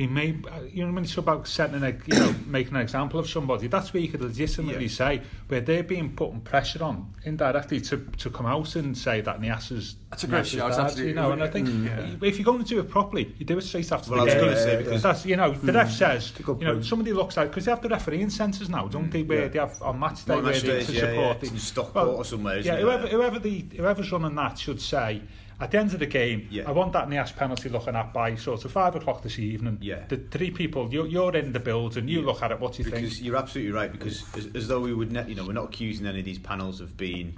we 0.00 0.06
may, 0.06 0.34
uh, 0.50 0.62
you 0.72 0.86
know, 0.86 0.92
when 0.94 1.04
it's 1.04 1.16
about 1.18 1.46
setting, 1.46 1.82
a, 1.82 1.90
you 1.90 2.18
know, 2.18 2.34
making 2.46 2.74
an 2.74 2.80
example 2.80 3.20
of 3.20 3.28
somebody, 3.28 3.66
that's 3.66 3.92
where 3.92 4.02
you 4.02 4.08
could 4.08 4.22
legitimately 4.22 4.84
Yeah. 4.86 4.90
say 4.90 5.22
where 5.48 5.60
they're 5.60 5.82
being 5.82 6.16
putting 6.16 6.40
pressure 6.40 6.82
on 6.82 7.12
indirectly 7.24 7.82
to, 7.82 7.98
to 8.16 8.30
come 8.30 8.46
out 8.46 8.74
and 8.76 8.96
say 8.96 9.20
that 9.20 9.40
Niasse 9.42 9.72
is 9.72 9.96
That's 10.08 10.24
a 10.24 10.26
great 10.26 10.46
shout, 10.46 10.72
died, 10.72 10.96
you 10.98 11.12
know, 11.12 11.32
and 11.32 11.42
I 11.42 11.48
think 11.48 11.68
Mm. 11.68 12.22
if 12.22 12.38
you're 12.38 12.46
going 12.46 12.64
to 12.64 12.64
do 12.64 12.80
it 12.80 12.88
properly, 12.88 13.34
you 13.38 13.44
do 13.44 13.58
it 13.58 13.60
straight 13.62 13.92
after 13.92 14.10
Well, 14.10 14.24
the 14.24 14.32
I 14.32 14.34
was 14.34 14.34
game. 14.34 14.44
gonna 14.44 14.56
say, 14.56 14.76
because- 14.82 15.02
that's 15.02 15.26
you 15.26 15.36
know 15.36 15.52
the 15.52 15.72
ref 15.72 15.92
says 15.92 16.32
you 16.38 16.44
know 16.46 16.72
point. 16.72 16.84
somebody 16.86 17.12
looks 17.12 17.36
at 17.36 17.48
because 17.48 17.66
they 17.66 17.70
have 17.70 17.82
the 17.82 17.88
refereeing 17.90 18.30
centres 18.30 18.70
now, 18.70 18.88
don't 18.88 19.10
they? 19.10 19.22
Where 19.22 19.42
Yeah. 19.42 19.48
they 19.48 19.58
have 19.58 19.80
on 19.82 20.00
match 20.00 20.24
day 20.24 20.34
where 20.34 20.42
match 20.44 20.62
they 20.62 20.68
days, 20.68 20.86
to 20.86 20.92
yeah, 20.94 21.00
support 21.00 21.36
yeah. 21.36 21.48
the 21.48 21.54
in 21.54 21.58
Stockport 21.58 22.08
or 22.08 22.24
somewhere, 22.24 22.58
yeah, 22.60 22.76
whoever 22.78 23.06
whoever 23.06 23.38
the 23.38 23.66
whoever's 23.76 24.10
running 24.12 24.34
that 24.36 24.58
should 24.58 24.80
say. 24.80 25.20
At 25.60 25.70
the 25.72 25.78
end 25.78 25.92
of 25.92 25.98
the 26.00 26.06
game, 26.06 26.48
Yeah. 26.50 26.64
I 26.66 26.72
want 26.72 26.92
that 26.94 27.08
Niasse 27.08 27.36
penalty 27.36 27.68
looking 27.68 27.94
at 27.94 28.12
by 28.14 28.34
sort 28.34 28.64
of 28.64 28.72
five 28.72 28.94
o'clock 28.96 29.22
this 29.22 29.38
evening. 29.38 29.78
Yeah. 29.82 30.04
The 30.08 30.16
three 30.16 30.50
people, 30.50 30.88
you're, 30.92 31.06
you're 31.06 31.36
in 31.36 31.52
the 31.52 31.60
building, 31.60 32.08
you 32.08 32.22
look 32.22 32.42
at 32.42 32.50
it, 32.50 32.58
what 32.60 32.72
do 32.72 32.78
you 32.82 32.90
because 32.90 33.14
think? 33.14 33.24
you're 33.24 33.36
absolutely 33.36 33.72
right. 33.72 33.92
Because 33.92 34.24
as, 34.36 34.48
as 34.54 34.68
though 34.68 34.80
we 34.80 34.94
would, 34.94 35.12
ne- 35.12 35.28
you 35.28 35.34
know, 35.34 35.46
we're 35.46 35.52
not 35.52 35.66
accusing 35.66 36.06
any 36.06 36.20
of 36.20 36.24
these 36.24 36.38
panels 36.38 36.80
of 36.80 36.96
being, 36.96 37.36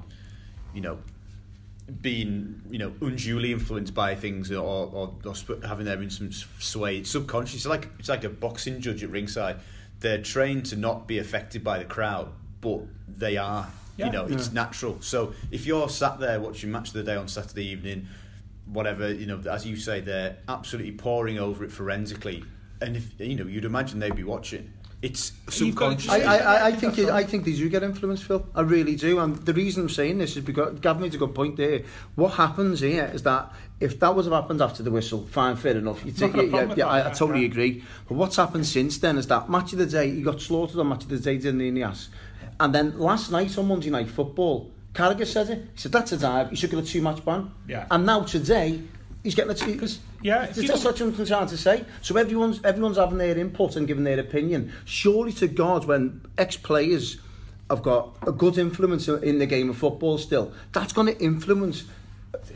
you 0.73 0.81
know, 0.81 0.99
being 2.00 2.62
you 2.71 2.79
know 2.79 2.93
unduly 3.00 3.52
influenced 3.52 3.93
by 3.93 4.14
things 4.14 4.50
or, 4.52 4.62
or, 4.62 5.14
or 5.25 5.35
sp- 5.35 5.61
having 5.67 5.85
their 5.85 6.00
in 6.00 6.11
some 6.11 6.31
sway. 6.33 6.99
It's 6.99 7.11
subconscious. 7.11 7.57
It's 7.57 7.67
like 7.67 7.88
it's 7.99 8.09
like 8.09 8.23
a 8.25 8.29
boxing 8.29 8.81
judge 8.81 9.02
at 9.02 9.11
ringside. 9.11 9.57
They're 9.99 10.23
trained 10.23 10.64
to 10.67 10.76
not 10.76 11.07
be 11.09 11.19
affected 11.19 11.64
by 11.64 11.79
the 11.79 11.85
crowd, 11.85 12.31
but 12.61 12.83
they 13.09 13.37
are. 13.37 13.69
Yeah. 13.97 14.07
You 14.07 14.13
know, 14.13 14.27
it's 14.27 14.53
natural. 14.53 15.01
So 15.01 15.35
if 15.51 15.67
you're 15.67 15.89
sat 15.89 16.19
there 16.19 16.41
watching 16.41 16.71
match 16.71 16.89
of 16.89 16.95
the 16.95 17.03
day 17.03 17.17
on 17.17 17.29
Saturday 17.29 17.67
evening, 17.67 18.09
whatever 18.67 19.13
you 19.13 19.27
know, 19.27 19.41
as 19.51 19.67
you 19.67 19.77
say, 19.77 20.01
they're 20.01 20.39
absolutely 20.49 20.93
poring 20.93 21.39
over 21.39 21.65
it 21.65 21.73
forensically, 21.73 22.45
and 22.81 22.97
if 22.97 23.19
you 23.21 23.37
know, 23.37 23.47
you'd 23.47 23.65
imagine 23.65 23.99
they'd 23.99 24.17
be 24.17 24.25
watching. 24.25 24.73
It's 25.03 25.33
You've 25.47 25.55
subconscious. 25.55 26.11
I, 26.13 26.21
I, 26.21 26.37
I, 26.37 26.67
I 26.67 26.73
think 26.73 26.97
it, 26.97 27.11
I 27.11 27.25
think 27.25 27.45
they 27.45 27.53
do 27.53 27.69
get 27.69 27.83
influenced, 27.83 28.23
Phil. 28.23 28.47
I 28.55 28.61
really 28.61 28.95
do. 28.95 29.19
And 29.19 29.35
the 29.35 29.53
reason 29.53 29.83
I'm 29.83 29.89
saying 29.89 30.19
this 30.19 30.37
is 30.37 30.45
because 30.45 30.79
Gavin 30.79 31.03
made 31.03 31.13
a 31.13 31.19
good 31.19 31.35
point 31.35 31.57
there. 31.57 31.83
What 32.15 32.35
happens 32.35 32.79
here 32.79 33.11
is 33.13 33.25
that 33.25 33.53
if 33.81 33.99
that 33.99 34.15
would 34.15 34.27
have 34.27 34.33
happened 34.33 34.63
after 34.63 34.85
the 34.85 34.93
whistle, 34.93 35.27
fine, 35.27 35.57
fair 35.57 35.77
enough. 35.77 36.07
You 36.07 36.13
take, 36.13 36.35
got 36.35 36.49
yeah, 36.49 36.63
yeah, 36.63 36.75
yeah, 36.77 36.87
I, 36.87 37.11
I 37.11 37.13
totally 37.13 37.45
agree. 37.45 37.83
But 38.09 38.15
what's 38.15 38.37
happened 38.37 38.65
since 38.65 38.99
then 38.99 39.19
is 39.19 39.27
that 39.27 39.51
match 39.51 39.73
of 39.73 39.81
the 39.81 39.87
day, 39.87 40.09
he 40.09 40.23
got 40.23 40.41
slaughtered 40.41 40.79
on 40.79 40.89
match 40.89 41.03
of 41.03 41.09
the 41.09 41.19
day, 41.19 41.37
didn't 41.37 41.59
he, 41.59 41.67
in 41.67 41.75
the 41.75 41.83
ass? 41.83 42.09
And 42.62 42.73
then 42.73 42.97
last 42.97 43.33
night 43.33 43.59
on 43.59 43.66
Monday 43.66 43.90
Night 43.90 44.09
Football, 44.09 44.71
Carragher 44.95 45.26
said 45.26 45.50
it. 45.50 45.59
He 45.75 45.81
said, 45.81 45.90
that's 45.90 46.12
a 46.12 46.16
dive. 46.16 46.50
He 46.50 46.54
should 46.54 46.71
get 46.71 46.78
a 46.78 46.87
two-match 46.87 47.25
ban. 47.25 47.50
Yeah. 47.66 47.88
And 47.90 48.07
now 48.07 48.23
today, 48.23 48.81
he's 49.25 49.35
getting 49.35 49.50
a 49.50 49.54
two... 49.54 49.73
Because 49.73 49.99
yeah, 50.23 50.47
That's 50.47 50.62
don't- 50.62 50.85
what 50.85 51.00
I'm 51.00 51.26
trying 51.26 51.49
to 51.49 51.57
say. 51.57 51.85
So 52.02 52.16
everyone's 52.16 52.64
everyone's 52.64 52.99
having 52.99 53.19
their 53.19 53.37
input 53.37 53.75
and 53.75 53.88
giving 53.88 54.04
their 54.04 54.21
opinion. 54.21 54.73
Surely 54.85 55.33
to 55.33 55.49
God, 55.49 55.87
when 55.87 56.21
ex-players 56.38 57.19
have 57.69 57.83
got 57.83 58.16
a 58.28 58.31
good 58.31 58.59
influence 58.59 59.09
in 59.09 59.40
the 59.40 59.47
game 59.47 59.69
of 59.69 59.76
football 59.76 60.19
still, 60.19 60.52
that's 60.71 60.92
going 60.92 61.09
to 61.09 61.21
influence 61.21 61.83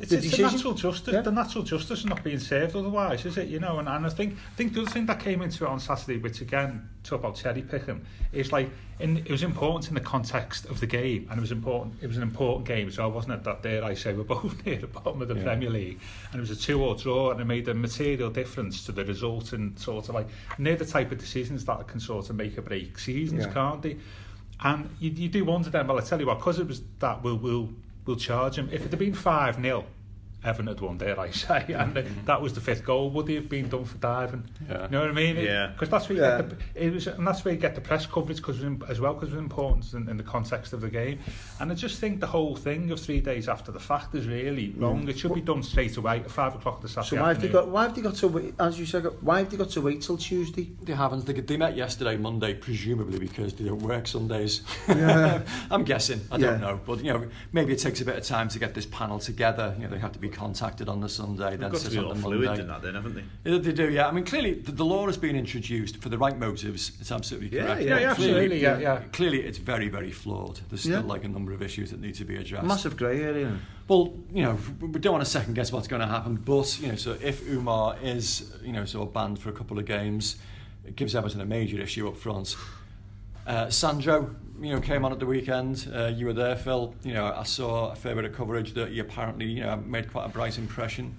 it's, 0.00 0.10
the 0.10 0.16
it's 0.18 0.36
the 0.36 0.42
natural 0.42 0.74
justice. 0.74 1.14
Yeah. 1.14 1.20
The 1.20 1.32
natural 1.32 1.62
justice 1.64 2.00
is 2.00 2.06
not 2.06 2.22
being 2.24 2.38
served 2.38 2.74
otherwise, 2.74 3.24
is 3.26 3.36
it? 3.36 3.48
You 3.48 3.60
know, 3.60 3.78
and, 3.78 3.88
and 3.88 4.06
I 4.06 4.08
think 4.08 4.34
I 4.52 4.54
think 4.56 4.72
the 4.72 4.82
other 4.82 4.90
thing 4.90 5.06
that 5.06 5.20
came 5.20 5.42
into 5.42 5.64
it 5.64 5.68
on 5.68 5.78
Saturday, 5.80 6.18
which 6.18 6.40
again 6.40 6.88
talk 7.04 7.20
about 7.20 7.36
cherry 7.36 7.62
picking, 7.62 8.04
is 8.32 8.52
like 8.52 8.70
in, 8.98 9.18
it 9.18 9.30
was 9.30 9.42
important 9.42 9.88
in 9.88 9.94
the 9.94 10.00
context 10.00 10.64
of 10.66 10.80
the 10.80 10.86
game, 10.86 11.26
and 11.30 11.38
it 11.38 11.40
was 11.40 11.52
important. 11.52 11.94
It 12.00 12.06
was 12.06 12.16
an 12.16 12.22
important 12.22 12.66
game, 12.66 12.90
so 12.90 13.04
I 13.04 13.06
wasn't 13.06 13.34
at 13.34 13.44
that 13.44 13.62
dare 13.62 13.84
I 13.84 13.94
say 13.94 14.12
we're 14.14 14.24
both 14.24 14.64
near 14.66 14.78
the 14.78 14.86
bottom 14.86 15.20
of 15.20 15.28
the 15.28 15.36
Yeah. 15.36 15.42
Premier 15.42 15.70
League, 15.70 16.00
and 16.32 16.38
it 16.38 16.40
was 16.40 16.50
a 16.50 16.56
two-all 16.56 16.94
draw, 16.94 17.30
and 17.32 17.40
it 17.40 17.44
made 17.44 17.68
a 17.68 17.74
material 17.74 18.30
difference 18.30 18.84
to 18.86 18.92
the 18.92 19.04
result, 19.04 19.52
and 19.52 19.78
sort 19.78 20.08
of 20.08 20.14
like 20.14 20.28
and 20.56 20.66
they're 20.66 20.76
the 20.76 20.86
type 20.86 21.12
of 21.12 21.18
decisions 21.18 21.64
that 21.66 21.86
can 21.86 22.00
sort 22.00 22.30
of 22.30 22.36
make 22.36 22.56
or 22.56 22.62
break 22.62 22.98
seasons, 22.98 23.44
Yeah. 23.44 23.52
can't 23.52 23.82
they? 23.82 23.96
And 24.64 24.88
you, 25.00 25.10
you 25.10 25.28
do 25.28 25.44
wonder 25.44 25.68
then, 25.68 25.86
well, 25.86 25.98
I 25.98 26.00
tell 26.00 26.18
you 26.18 26.26
what, 26.26 26.38
because 26.38 26.58
it 26.58 26.66
was 26.66 26.80
that, 27.00 27.22
we'll, 27.22 27.36
we'll, 27.36 27.68
we'll 28.06 28.16
charge 28.16 28.56
him. 28.56 28.68
If 28.72 28.84
it 28.84 28.90
had 28.90 28.98
been 28.98 29.14
5 29.14 29.60
0, 29.60 29.84
Evan 30.44 30.68
had 30.68 30.80
won, 30.80 30.98
dare 30.98 31.18
I 31.18 31.30
say, 31.32 31.64
mm-hmm. 31.68 31.72
and 31.72 31.98
uh, 31.98 32.02
that 32.24 32.40
was 32.40 32.52
the 32.54 32.60
fifth 32.60 32.84
goal, 32.84 33.10
would 33.10 33.28
he 33.28 33.34
have 33.34 33.48
been 33.48 33.68
done 33.68 33.84
for 33.84 33.98
diving? 33.98 34.44
Yeah. 34.68 34.84
You 34.84 34.88
know 34.90 35.00
what 35.00 35.10
I 35.10 35.12
mean? 35.12 35.36
Yeah. 35.36 35.68
Because 35.68 35.88
that's 35.88 36.08
where 36.08 36.16
you 36.16 36.24
Yeah. 36.24 36.42
get 36.42 36.50
the, 36.50 36.86
it 36.86 36.92
was, 36.92 37.06
and 37.06 37.26
that's 37.26 37.44
where 37.44 37.54
you 37.54 37.60
get 37.60 37.74
the 37.74 37.80
press 37.80 38.06
coverage 38.06 38.40
cause 38.42 38.62
it 38.62 38.72
as 38.88 39.00
well, 39.00 39.14
because 39.14 39.32
of 39.32 39.38
importance 39.38 39.94
in, 39.94 40.08
in 40.08 40.16
the 40.16 40.22
context 40.22 40.72
of 40.72 40.80
the 40.80 40.90
game. 40.90 41.18
And 41.60 41.72
I 41.72 41.74
just 41.74 41.98
think 41.98 42.20
the 42.20 42.26
whole 42.26 42.54
thing 42.54 42.90
of 42.90 43.00
three 43.00 43.20
days 43.20 43.48
after 43.48 43.72
the 43.72 43.80
fact 43.80 44.14
is 44.14 44.26
really 44.26 44.68
mm. 44.68 44.80
wrong. 44.80 45.08
It 45.08 45.18
should 45.18 45.34
be 45.34 45.40
done 45.40 45.62
straight 45.62 45.96
away 45.96 46.20
at 46.20 46.30
5 46.30 46.56
o'clock 46.56 46.80
this 46.82 46.92
So 46.92 47.00
afternoon. 47.00 47.22
why 47.22 47.28
have 47.28 47.40
they 47.40 47.48
got? 47.48 47.68
Why 47.68 47.82
have 47.84 47.94
they 47.94 48.02
got 48.02 48.14
to 48.16 48.28
wait? 48.28 48.54
As 48.58 48.78
you 48.78 48.86
said, 48.86 49.04
why 49.20 49.38
have 49.38 49.50
they 49.50 49.56
got 49.56 49.70
to 49.70 49.80
wait 49.80 50.02
till 50.02 50.16
Tuesday? 50.16 50.70
They 50.82 50.92
haven't. 50.92 51.26
They, 51.26 51.32
they 51.32 51.56
met 51.56 51.76
yesterday, 51.76 52.16
Monday, 52.16 52.54
presumably 52.54 53.18
because 53.18 53.54
they 53.54 53.64
don't 53.64 53.82
work 53.82 54.06
Sundays. 54.06 54.62
Yeah. 54.88 55.42
I'm 55.70 55.84
guessing. 55.84 56.20
I 56.30 56.38
don't 56.38 56.60
know. 56.60 56.80
But, 56.84 57.04
you 57.04 57.12
know, 57.12 57.26
maybe 57.52 57.72
it 57.72 57.78
takes 57.78 58.00
a 58.00 58.04
bit 58.04 58.16
of 58.16 58.24
time 58.24 58.48
to 58.50 58.58
get 58.58 58.74
this 58.74 58.86
panel 58.86 59.18
together. 59.18 59.74
You 59.78 59.84
know, 59.84 59.90
they 59.90 59.98
have 59.98 60.12
to 60.12 60.18
be 60.18 60.28
contacted 60.40 60.88
on 60.88 61.00
the 61.00 61.08
Sunday, 61.08 61.50
They've 61.50 61.60
then 61.60 61.70
got 61.72 61.80
sit 61.80 61.98
on 61.98 62.08
the 62.10 62.14
fluid 62.22 62.44
Monday. 62.44 62.62
in 62.62 62.68
that 62.68 62.82
then, 62.82 62.94
haven't 62.94 63.14
they? 63.14 63.50
Yeah, 63.50 63.58
They 63.58 63.72
do, 63.72 63.90
yeah. 63.90 64.06
I 64.06 64.12
mean, 64.12 64.24
clearly, 64.24 64.54
the, 64.54 64.70
the 64.72 64.84
law 64.84 65.06
has 65.06 65.16
been 65.16 65.34
introduced 65.34 65.96
for 65.96 66.10
the 66.10 66.18
right 66.18 66.38
motives. 66.38 66.92
It's 67.00 67.10
absolutely 67.10 67.48
correct. 67.50 67.80
yeah, 67.80 67.98
yeah, 67.98 68.14
clearly- 68.14 68.30
absolutely, 68.34 68.62
yeah, 68.62 68.78
yeah. 68.78 68.98
Clearly, 69.12 69.40
it's 69.42 69.58
very, 69.58 69.88
very 69.88 70.10
flawed. 70.12 70.60
There's 70.68 70.82
still 70.82 71.00
Yeah. 71.00 71.06
like 71.06 71.24
a 71.24 71.28
number 71.28 71.52
of 71.52 71.62
issues 71.62 71.90
that 71.90 72.00
need 72.00 72.14
to 72.16 72.24
be 72.24 72.36
addressed. 72.36 72.66
Massive 72.66 72.96
grey 72.96 73.22
area. 73.22 73.56
Well, 73.88 74.14
you 74.32 74.42
know, 74.42 74.58
we 74.80 75.00
don't 75.00 75.12
want 75.14 75.24
to 75.24 75.30
second 75.30 75.54
guess 75.54 75.72
what's 75.72 75.88
going 75.88 76.02
to 76.02 76.08
happen, 76.08 76.36
but 76.36 76.78
you 76.80 76.88
know, 76.88 76.96
so 76.96 77.16
if 77.22 77.48
Umar 77.48 77.96
is, 78.02 78.52
you 78.62 78.72
know, 78.72 78.84
sort 78.84 79.08
of 79.08 79.14
banned 79.14 79.38
for 79.38 79.48
a 79.48 79.52
couple 79.52 79.78
of 79.78 79.84
games, 79.86 80.36
it 80.84 80.96
gives 80.96 81.14
Everton 81.14 81.40
a 81.40 81.46
major 81.46 81.80
issue 81.80 82.06
up 82.08 82.16
front. 82.16 82.56
Uh, 83.46 83.70
Sandro, 83.70 84.34
you 84.60 84.72
know, 84.72 84.80
came 84.80 85.04
on 85.04 85.12
at 85.12 85.18
the 85.18 85.26
weekend. 85.26 85.90
Uh, 85.94 86.06
you 86.06 86.26
were 86.26 86.32
there, 86.32 86.56
Phil. 86.56 86.94
You 87.02 87.14
know, 87.14 87.26
I 87.26 87.42
saw 87.44 87.92
a 87.92 87.94
fair 87.96 88.14
bit 88.14 88.24
of 88.24 88.32
coverage 88.32 88.74
that 88.74 88.92
you 88.92 89.02
apparently, 89.02 89.46
you 89.46 89.60
know, 89.62 89.76
made 89.76 90.10
quite 90.10 90.26
a 90.26 90.28
bright 90.28 90.58
impression. 90.58 91.14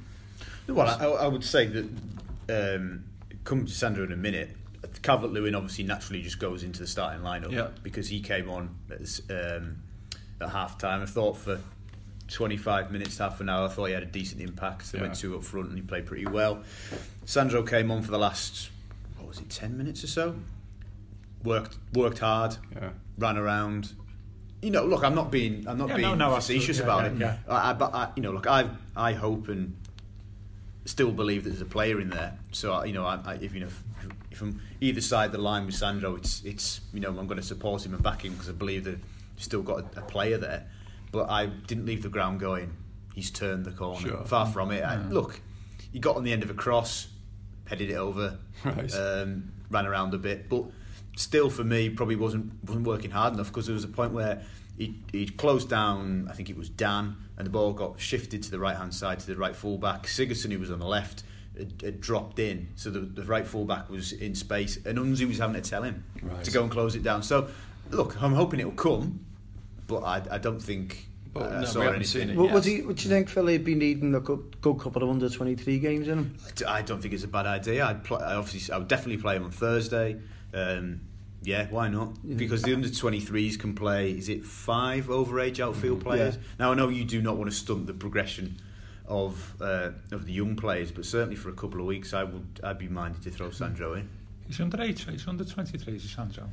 Well, 0.67 0.87
I, 0.87 1.23
I 1.23 1.27
would 1.27 1.43
say 1.43 1.65
that 1.67 1.85
um, 2.75 3.03
come 3.43 3.65
to 3.65 3.71
Sandro 3.71 4.03
in 4.03 4.11
a 4.11 4.17
minute. 4.17 4.49
Calvert 5.01 5.31
Lewin 5.31 5.55
obviously 5.55 5.83
naturally 5.83 6.21
just 6.21 6.39
goes 6.39 6.63
into 6.63 6.79
the 6.79 6.87
starting 6.87 7.21
lineup 7.21 7.51
Yeah. 7.51 7.67
because 7.83 8.07
he 8.09 8.19
came 8.19 8.49
on 8.49 8.75
um, 9.29 9.77
at 10.41 10.49
half 10.49 10.77
time. 10.77 11.01
I 11.01 11.05
thought 11.05 11.37
for 11.37 11.59
25 12.29 12.91
minutes, 12.91 13.17
half 13.17 13.39
an 13.39 13.49
hour, 13.49 13.67
I 13.67 13.69
thought 13.69 13.85
he 13.85 13.93
had 13.93 14.03
a 14.03 14.07
decent 14.07 14.41
impact. 14.41 14.91
They 14.91 14.97
Yeah. 14.97 15.03
went 15.05 15.15
two 15.15 15.35
up 15.37 15.43
front 15.43 15.69
and 15.69 15.77
he 15.77 15.81
played 15.81 16.05
pretty 16.05 16.25
well. 16.25 16.63
Sandro 17.25 17.63
came 17.63 17.91
on 17.91 18.01
for 18.01 18.11
the 18.11 18.17
last, 18.19 18.69
what 19.17 19.27
was 19.27 19.39
it, 19.39 19.49
10 19.49 19.77
minutes 19.77 20.03
or 20.03 20.07
so? 20.07 20.35
Worked 21.47 21.77
worked 21.93 22.19
hard, 22.19 22.57
Yeah. 22.75 22.89
ran 23.17 23.37
around. 23.37 23.93
You 24.61 24.71
know, 24.71 24.83
look, 24.85 25.03
I'm 25.03 25.15
not 25.15 25.31
being 25.31 25.65
I'm 25.67 25.77
not 25.77 25.89
Yeah, 25.89 25.95
being 25.95 26.17
no, 26.17 26.29
no, 26.29 26.35
facetious 26.35 26.79
absolutely, 26.81 27.07
about 27.07 27.19
yeah, 27.19 27.33
it. 27.35 27.39
yeah, 27.47 27.53
I, 27.55 27.69
I, 27.69 27.73
but 27.73 27.93
I, 27.93 28.09
you 28.15 28.21
know, 28.23 28.31
look, 28.31 28.47
I 28.47 28.69
I 28.95 29.13
hope 29.13 29.47
and 29.47 29.75
still 30.85 31.11
believe 31.11 31.43
that 31.43 31.51
there's 31.51 31.61
a 31.61 31.65
player 31.65 31.99
in 32.01 32.09
there. 32.09 32.37
So 32.51 32.73
I- 32.73 32.85
you 32.85 32.93
know, 32.93 33.05
I, 33.05 33.19
I, 33.25 33.33
if 33.35 33.53
you 33.53 33.61
know, 33.61 33.67
if, 33.67 33.83
if 34.31 34.41
I'm 34.41 34.59
either 34.81 35.01
side 35.01 35.27
of 35.27 35.31
the 35.33 35.37
line 35.37 35.65
with 35.65 35.75
Sandro, 35.75 36.15
it's 36.15 36.43
it's 36.43 36.81
you 36.93 36.99
know 36.99 37.09
I'm 37.09 37.27
going 37.27 37.39
to 37.39 37.45
support 37.45 37.85
him 37.85 37.93
and 37.93 38.03
back 38.03 38.25
him 38.25 38.33
because 38.33 38.49
I 38.49 38.53
believe 38.53 38.83
that 38.85 38.99
he's 39.35 39.45
still 39.45 39.61
got 39.63 39.79
a, 39.95 39.99
a 39.99 40.03
player 40.03 40.37
there. 40.37 40.65
But 41.11 41.29
I 41.29 41.45
didn't 41.45 41.85
leave 41.85 42.03
the 42.03 42.09
ground 42.09 42.39
going. 42.41 42.73
He's 43.15 43.31
turned 43.31 43.63
the 43.65 43.71
corner. 43.71 44.07
Sure. 44.09 44.25
Far 44.25 44.45
from 44.47 44.71
it. 44.71 44.83
I, 44.83 44.97
look, 45.07 45.39
he 45.93 45.99
got 45.99 46.17
on 46.17 46.23
the 46.23 46.33
end 46.33 46.43
of 46.43 46.49
a 46.49 46.53
cross, 46.53 47.07
headed 47.65 47.89
it 47.89 47.95
over, 47.95 48.37
Right. 48.65 48.93
um, 48.93 49.51
ran 49.71 49.85
around 49.87 50.13
a 50.13 50.17
bit, 50.17 50.49
but 50.49 50.65
still 51.17 51.49
for 51.49 51.63
me 51.63 51.89
probably 51.89 52.15
wasn't 52.15 52.51
wasn't 52.63 52.85
working 52.87 53.11
hard 53.11 53.33
enough 53.33 53.47
because 53.47 53.65
there 53.65 53.73
was 53.73 53.83
a 53.83 53.87
point 53.89 54.13
where 54.13 54.41
he 54.77 54.95
he 55.11 55.27
closed 55.27 55.69
down. 55.69 56.27
I 56.29 56.33
think 56.33 56.49
it 56.49 56.57
was 56.57 56.69
Dann, 56.69 57.17
and 57.37 57.45
the 57.45 57.49
ball 57.51 57.73
got 57.73 57.99
shifted 57.99 58.43
to 58.43 58.51
the 58.51 58.59
right 58.59 58.75
hand 58.77 58.93
side 58.93 59.19
to 59.21 59.27
the 59.27 59.35
right 59.35 59.55
fullback. 59.55 60.03
Sigurdsson, 60.05 60.51
who 60.51 60.59
was 60.59 60.71
on 60.71 60.79
the 60.79 60.85
left, 60.85 61.23
had, 61.57 61.73
had 61.81 61.99
dropped 62.01 62.37
in, 62.39 62.67
so 62.75 62.89
the, 62.91 62.99
the 62.99 63.23
right 63.23 63.47
fullback 63.47 63.89
was 63.89 64.13
in 64.13 64.35
space, 64.35 64.77
and 64.85 64.97
Unzi 64.97 65.27
was 65.27 65.39
having 65.39 65.61
to 65.61 65.67
tell 65.67 65.83
him 65.83 66.03
Right. 66.21 66.43
to 66.43 66.51
go 66.51 66.61
and 66.63 66.71
close 66.71 66.95
it 66.95 67.01
down. 67.03 67.23
So 67.23 67.47
look, 67.89 68.21
I'm 68.21 68.33
hoping 68.33 68.59
it'll 68.59 68.71
come, 68.73 69.25
but 69.87 70.03
I, 70.03 70.21
I 70.35 70.37
don't 70.37 70.61
think 70.61 71.06
But 71.33 71.51
uh, 71.51 71.59
no, 71.61 71.65
saw 71.65 71.79
we 71.79 71.85
haven't 71.85 72.03
seen 72.05 72.29
it. 72.29 72.37
What, 72.37 72.51
what, 72.51 72.55
Yes. 72.55 72.63
do 72.65 72.71
you, 72.71 72.87
what 72.87 72.95
do 72.97 73.03
you 73.03 73.09
think, 73.09 73.29
Philly 73.29 73.53
He'd 73.53 73.63
be 73.63 73.75
needing 73.75 74.15
a 74.15 74.19
good, 74.19 74.61
good 74.61 74.79
couple 74.79 75.03
of 75.03 75.09
under 75.09 75.29
23 75.29 75.79
games 75.79 76.07
in 76.07 76.17
him? 76.17 76.37
I 76.67 76.81
don't 76.81 77.01
think 77.01 77.13
it's 77.13 77.23
a 77.23 77.27
bad 77.27 77.45
idea. 77.45 77.85
I'd 77.85 78.03
play, 78.03 78.19
I 78.19 78.35
obviously 78.35 78.73
I 78.73 78.77
would 78.77 78.87
definitely 78.87 79.21
play 79.21 79.35
him 79.35 79.43
on 79.43 79.51
Thursday. 79.51 80.17
Um, 80.53 81.01
yeah, 81.43 81.67
why 81.69 81.87
not? 81.87 82.13
Because 82.37 82.63
the 82.63 82.73
under 82.73 82.87
23s 82.89 83.59
can 83.59 83.75
play. 83.75 84.11
Is 84.11 84.27
it 84.27 84.43
five 84.43 85.05
overage 85.05 85.59
outfield 85.59 86.01
players? 86.03 86.35
Yeah. 86.35 86.41
Now 86.59 86.71
I 86.71 86.75
know 86.75 86.89
you 86.89 87.05
do 87.05 87.21
not 87.21 87.37
want 87.37 87.49
to 87.49 87.55
stunt 87.55 87.87
the 87.87 87.93
progression 87.93 88.57
of 89.07 89.53
uh, 89.61 89.91
of 90.11 90.25
the 90.25 90.33
young 90.33 90.55
players, 90.55 90.91
but 90.91 91.05
certainly 91.05 91.35
for 91.35 91.49
a 91.49 91.53
couple 91.53 91.79
of 91.79 91.85
weeks, 91.85 92.13
I 92.13 92.23
would 92.23 92.59
I'd 92.63 92.79
be 92.79 92.87
minded 92.89 93.21
to 93.23 93.29
throw 93.29 93.51
Sandro 93.51 93.93
in. 93.93 94.09
He's 94.47 94.59
under 94.59 94.81
8, 94.81 94.99
he's 95.11 95.27
under 95.27 95.43
23, 95.45 95.93
he's 95.93 96.09
Sandro. 96.09 96.49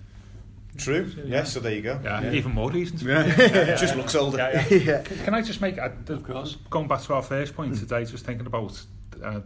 True. 0.76 1.10
Yeah. 1.24 1.44
So 1.44 1.60
there 1.60 1.74
you 1.74 1.82
go. 1.82 2.00
Yeah. 2.02 2.22
yeah. 2.22 2.32
Even 2.32 2.52
more 2.52 2.70
reasons. 2.70 3.02
Yeah. 3.02 3.24
yeah. 3.38 3.76
just 3.76 3.96
looks 3.96 4.14
older. 4.14 4.38
Yeah, 4.38 4.66
yeah. 4.70 4.76
yeah. 4.78 5.02
Can, 5.02 5.18
can 5.24 5.34
I 5.34 5.42
just 5.42 5.60
make? 5.60 5.78
Uh, 5.78 5.90
of 6.08 6.24
course. 6.24 6.56
Going 6.70 6.88
back 6.88 7.02
to 7.02 7.14
our 7.14 7.22
first 7.22 7.54
point 7.54 7.72
hmm. 7.72 7.78
today, 7.78 8.04
just 8.04 8.24
thinking 8.24 8.46
about. 8.46 8.80
Uh, 9.22 9.40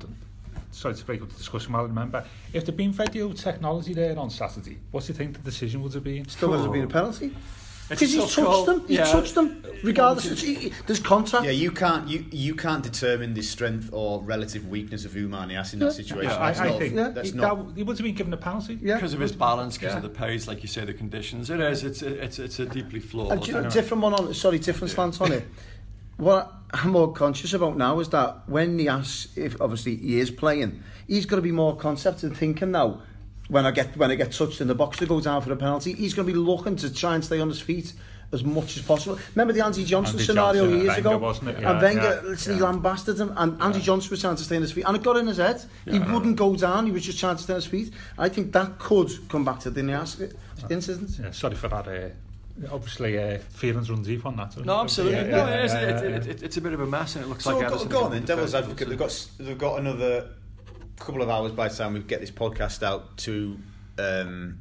sorry 0.71 0.95
to 0.95 1.05
break 1.05 1.23
up 1.23 1.29
the 1.29 1.35
discussion 1.35 1.73
while 1.73 1.83
I 1.83 1.87
remember. 1.87 2.25
If 2.53 2.65
there'd 2.65 2.77
been 2.77 2.93
video 2.93 3.33
technology 3.33 3.95
there 3.95 4.19
on 4.19 4.31
Saturday, 4.31 4.79
what 4.91 5.05
do 5.05 5.09
you 5.09 5.15
think 5.15 5.35
the 5.35 5.43
decision 5.43 5.83
would 5.83 5.93
have 5.95 6.05
been? 6.05 6.29
Still 6.29 6.51
would 6.51 6.61
have 6.61 6.73
been 6.73 6.85
a 6.85 6.89
penalty. 6.89 7.35
It's 7.91 8.01
Because 8.01 8.15
a 8.15 8.21
he's 8.21 8.35
tough 8.35 8.45
call. 8.45 8.67
touched 8.67 8.79
them. 8.81 8.89
He's 8.89 8.99
Yeah. 8.99 9.05
touched 9.13 9.35
them. 9.35 9.63
Regardless, 9.83 10.27
it's, 10.27 10.43
he, 10.43 10.73
there's 10.87 10.99
contact. 11.01 11.45
Yeah, 11.45 11.53
you 11.53 11.71
can't 11.71 12.07
you 12.09 12.25
you 12.31 12.55
can't 12.55 12.83
determine 12.83 13.33
the 13.35 13.43
strength 13.43 13.89
or 13.93 14.21
relative 14.23 14.69
weakness 14.69 15.05
of 15.05 15.17
Umar 15.17 15.47
Niasse 15.47 15.73
in 15.75 15.79
that 15.79 15.93
situation. 15.93 16.31
I, 16.33 16.49
That's 16.49 16.61
I 16.61 16.69
not, 16.71 16.79
think 16.81 16.95
yeah. 16.97 17.09
that's 17.11 17.31
he, 17.31 17.37
not 17.37 17.69
that, 17.69 17.77
he 17.77 17.83
would 17.85 17.97
have 17.97 18.05
been 18.05 18.15
given 18.15 18.33
a 18.33 18.37
penalty. 18.37 18.79
Yeah. 18.83 18.97
Because 18.97 19.15
of 19.15 19.21
his 19.21 19.33
balance, 19.33 19.79
because 19.79 19.93
Yeah. 19.93 19.99
of 19.99 20.03
the 20.03 20.09
pace, 20.11 20.47
like 20.49 20.63
you 20.63 20.69
say, 20.69 20.85
the 20.85 20.93
conditions. 20.93 21.49
It 21.49 21.61
is. 21.61 21.85
It's 21.85 22.03
it's 22.03 22.39
it's 22.39 22.59
a 22.59 22.67
deeply 22.67 23.01
flawed. 23.01 23.33
And 23.33 23.41
do 23.43 23.53
you 23.53 23.61
know, 23.63 23.71
different 23.71 24.03
one 24.03 24.15
on, 24.15 24.35
sorry, 24.35 24.59
different 24.59 24.91
slant 24.91 25.21
on 25.21 25.33
it. 25.33 25.47
What 26.17 26.53
I'm 26.73 26.91
more 26.91 27.13
conscious 27.13 27.53
about 27.55 27.77
now 27.79 28.01
is 28.01 28.09
that 28.09 28.49
when 28.49 28.77
Niasse, 28.77 29.29
if 29.39 29.59
obviously 29.61 29.97
he 29.97 30.19
is 30.19 30.31
playing, 30.33 30.83
he's 31.07 31.25
got 31.25 31.37
to 31.37 31.43
be 31.43 31.53
more 31.53 31.77
concept 31.77 32.25
and 32.25 32.37
thinking 32.37 32.73
now. 32.73 33.03
When 33.49 33.65
I 33.67 33.71
get 33.71 33.97
when 33.97 34.11
I 34.11 34.15
get 34.15 34.33
touched 34.33 34.61
in 34.61 34.69
the 34.69 34.75
box 34.75 34.99
to 34.99 35.07
go 35.07 35.21
down 35.21 35.41
for 35.43 35.53
a 35.53 35.57
penalty, 35.57 35.95
he's 35.95 36.13
going 36.15 36.27
to 36.27 36.33
be 36.33 36.39
looking 36.39 36.77
to 36.77 36.93
try 36.93 37.15
and 37.15 37.25
stay 37.25 37.41
on 37.41 37.49
his 37.49 37.61
feet 37.61 37.95
as 38.31 38.45
much 38.45 38.77
as 38.77 38.83
possible. 38.83 39.19
Remember 39.35 39.55
the 39.55 39.65
Andy 39.65 39.85
Johnson 39.87 40.17
Andy 40.17 40.27
scenario 40.27 40.65
Johnson, 40.65 40.79
years 40.81 40.89
Wenger, 40.97 41.09
ago, 41.09 41.19
wasn't 41.19 41.49
it? 41.49 41.55
and 41.57 41.63
Yeah, 41.63 41.81
Wenger 41.81 42.03
yeah, 42.23 42.29
literally 42.29 42.59
yeah. 42.59 42.65
lambasted 42.67 43.19
him, 43.19 43.33
and 43.37 43.63
Andy 43.63 43.81
Johnson 43.81 44.11
was 44.11 44.21
trying 44.21 44.37
to 44.37 44.45
stay 44.45 44.57
on 44.57 44.63
his 44.63 44.73
feet, 44.73 44.85
and 44.87 44.95
it 44.97 45.03
got 45.03 45.17
in 45.17 45.27
his 45.27 45.39
head. 45.39 45.63
he 45.87 45.99
wouldn't 45.99 46.37
go 46.37 46.55
down; 46.57 46.85
he 46.85 46.93
was 46.93 47.05
just 47.07 47.19
trying 47.19 47.37
to 47.37 47.43
stay 47.43 47.55
on 47.55 47.61
his 47.61 47.67
feet. 47.67 47.91
I 48.19 48.29
think 48.29 48.53
that 48.53 48.79
could 48.79 49.11
come 49.31 49.47
back 49.47 49.61
to 49.61 49.71
the 49.71 49.81
Niasse 49.81 50.31
incident. 50.69 51.19
Yeah, 51.19 51.31
sorry 51.31 51.55
for 51.55 51.69
that. 51.69 51.89
Uh, 51.89 52.71
obviously, 52.71 53.17
uh, 53.19 53.39
feelings 53.39 53.89
run 53.91 54.03
deep 54.03 54.27
on 54.27 54.37
that. 54.37 54.63
No, 54.63 54.81
absolutely. 54.81 55.17
Yeah, 55.21 55.23
no, 55.31 55.37
yeah, 55.39 55.49
it 55.61 55.65
is. 55.65 55.73
yeah, 55.73 55.81
it, 55.81 55.89
yeah, 55.89 55.97
it, 56.17 56.25
yeah. 56.27 56.31
it, 56.33 56.43
it's 56.43 56.57
a 56.59 56.61
bit 56.61 56.73
of 56.75 56.81
a 56.81 56.87
mess, 56.87 57.17
and 57.17 57.25
it 57.25 57.29
looks 57.29 57.45
So 57.45 57.53
like 57.57 57.61
go, 57.61 57.67
Everton 57.75 57.89
go 57.89 58.01
are 58.01 58.05
on 58.05 58.11
then, 58.11 58.21
gonna 58.21 58.27
devil's 58.27 58.55
advocate. 58.55 58.89
They've 58.91 58.99
got 58.99 59.27
they've 59.39 59.57
got 59.59 59.79
another 59.79 60.29
couple 60.99 61.23
of 61.23 61.31
hours 61.31 61.53
by 61.53 61.69
the 61.69 61.75
time 61.75 61.95
we 61.95 62.01
get 62.01 62.21
this 62.21 62.31
podcast 62.31 62.83
out 62.83 63.17
to 63.19 63.59
um, 63.99 64.61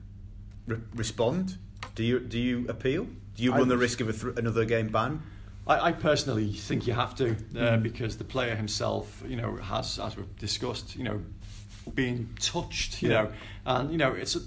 re- 0.67 0.77
respond. 0.95 1.57
Do 1.95 2.03
you 2.03 2.19
do 2.19 2.39
you 2.39 2.65
appeal? 2.69 3.07
Do 3.35 3.43
you 3.43 3.53
I 3.53 3.59
run 3.59 3.67
the 3.67 3.77
risk 3.77 4.01
of 4.01 4.09
a 4.09 4.13
th- 4.13 4.37
another 4.37 4.65
game 4.65 4.89
ban? 4.89 5.21
I, 5.67 5.87
I 5.87 5.91
personally 5.91 6.53
think 6.53 6.87
you 6.87 6.93
have 6.93 7.13
to, 7.15 7.35
uh, 7.57 7.77
because 7.77 8.17
the 8.17 8.23
player 8.23 8.55
himself, 8.55 9.21
you 9.27 9.35
know, 9.35 9.57
has, 9.57 9.99
as 9.99 10.15
we've 10.15 10.37
discussed, 10.37 10.95
you 10.95 11.03
know, 11.03 11.21
being 11.93 12.29
touched, 12.39 13.01
you 13.01 13.09
know, 13.09 13.31
and 13.65 13.91
you 13.91 13.97
know, 13.97 14.13
it's. 14.13 14.35
A, 14.35 14.39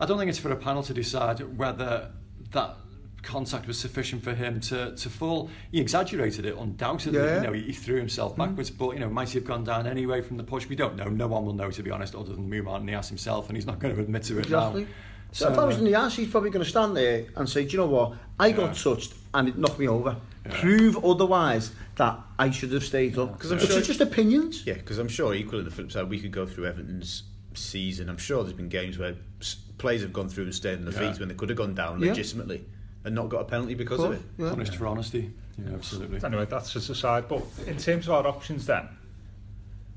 I 0.00 0.06
don't 0.06 0.18
think 0.18 0.28
it's 0.28 0.38
for 0.38 0.50
a 0.50 0.56
panel 0.56 0.82
to 0.82 0.94
decide 0.94 1.40
whether 1.56 2.10
that 2.50 2.76
contact 3.24 3.66
was 3.66 3.78
sufficient 3.78 4.22
for 4.22 4.34
him 4.34 4.60
to, 4.60 4.94
to 4.94 5.10
fall. 5.10 5.50
He 5.72 5.80
exaggerated 5.80 6.46
it 6.46 6.56
undoubtedly. 6.56 7.18
Yeah. 7.18 7.36
You 7.36 7.46
know, 7.46 7.52
he, 7.52 7.62
he 7.62 7.72
threw 7.72 7.96
himself 7.96 8.32
mm-hmm. 8.32 8.42
backwards, 8.42 8.70
but 8.70 8.92
you 8.92 9.00
know, 9.00 9.08
might 9.08 9.30
he 9.30 9.38
have 9.38 9.46
gone 9.46 9.64
down 9.64 9.86
anyway 9.86 10.20
from 10.20 10.36
the 10.36 10.44
push? 10.44 10.68
We 10.68 10.76
don't 10.76 10.96
know. 10.96 11.08
No 11.08 11.26
one 11.26 11.44
will 11.44 11.54
know, 11.54 11.70
to 11.70 11.82
be 11.82 11.90
honest, 11.90 12.14
other 12.14 12.34
than 12.34 12.50
Mumar 12.50 12.82
Niasse 12.82 13.08
himself, 13.08 13.48
and 13.48 13.56
he's 13.56 13.66
not 13.66 13.78
going 13.78 13.94
to 13.94 14.00
admit 14.00 14.22
to 14.24 14.38
it 14.38 14.44
Exactly. 14.44 14.82
now. 14.82 14.88
So 15.32 15.50
if 15.50 15.58
I 15.58 15.64
was 15.64 15.76
uh, 15.76 15.78
in 15.80 15.84
the 15.86 15.96
ass, 15.96 16.14
he's 16.14 16.30
probably 16.30 16.50
going 16.50 16.64
to 16.64 16.70
stand 16.70 16.96
there 16.96 17.26
and 17.34 17.48
say, 17.48 17.64
do 17.64 17.72
you 17.72 17.78
know 17.78 17.86
what? 17.86 18.12
I 18.38 18.52
got 18.52 18.76
touched 18.76 19.14
and 19.34 19.48
it 19.48 19.58
knocked 19.58 19.80
me 19.80 19.88
over. 19.88 20.16
Prove 20.48 21.04
otherwise 21.04 21.72
that 21.96 22.20
I 22.38 22.50
should 22.50 22.70
have 22.70 22.84
stayed 22.84 23.18
up. 23.18 23.32
Because 23.32 23.50
I'm 23.50 23.58
sure- 23.58 23.78
is 23.78 23.86
just 23.86 24.00
opinions. 24.00 24.64
Yeah, 24.64 24.74
because 24.74 24.98
I'm 24.98 25.08
sure 25.08 25.34
equally 25.34 25.58
on 25.58 25.64
the 25.64 25.72
flip 25.72 25.90
side, 25.90 26.08
we 26.08 26.20
could 26.20 26.30
go 26.30 26.46
through 26.46 26.66
Everton's 26.66 27.24
season. 27.54 28.08
I'm 28.08 28.16
sure 28.16 28.44
there's 28.44 28.54
been 28.54 28.68
games 28.68 28.96
where 28.96 29.16
s- 29.40 29.56
players 29.78 30.02
have 30.02 30.12
gone 30.12 30.28
through 30.28 30.44
and 30.44 30.54
stayed 30.54 30.78
on 30.78 30.84
the 30.84 30.92
Yeah. 30.92 31.10
feet 31.10 31.18
when 31.18 31.28
they 31.28 31.34
could 31.34 31.48
have 31.48 31.58
gone 31.58 31.74
down 31.74 32.00
Yeah. 32.00 32.10
legitimately 32.10 32.64
and 33.04 33.14
not 33.14 33.28
got 33.28 33.40
a 33.40 33.44
penalty 33.44 33.74
because 33.74 34.00
of, 34.00 34.06
Course, 34.06 34.18
it. 34.18 34.24
yeah. 34.42 34.50
Punished 34.50 34.76
for 34.76 34.86
honesty. 34.86 35.30
Yeah, 35.58 35.74
absolutely. 35.74 36.20
Anyway, 36.24 36.46
that's 36.46 36.72
just 36.72 36.90
aside. 36.90 37.28
But 37.28 37.42
in 37.66 37.76
terms 37.76 38.08
of 38.08 38.14
our 38.14 38.26
options, 38.26 38.66
then 38.66 38.88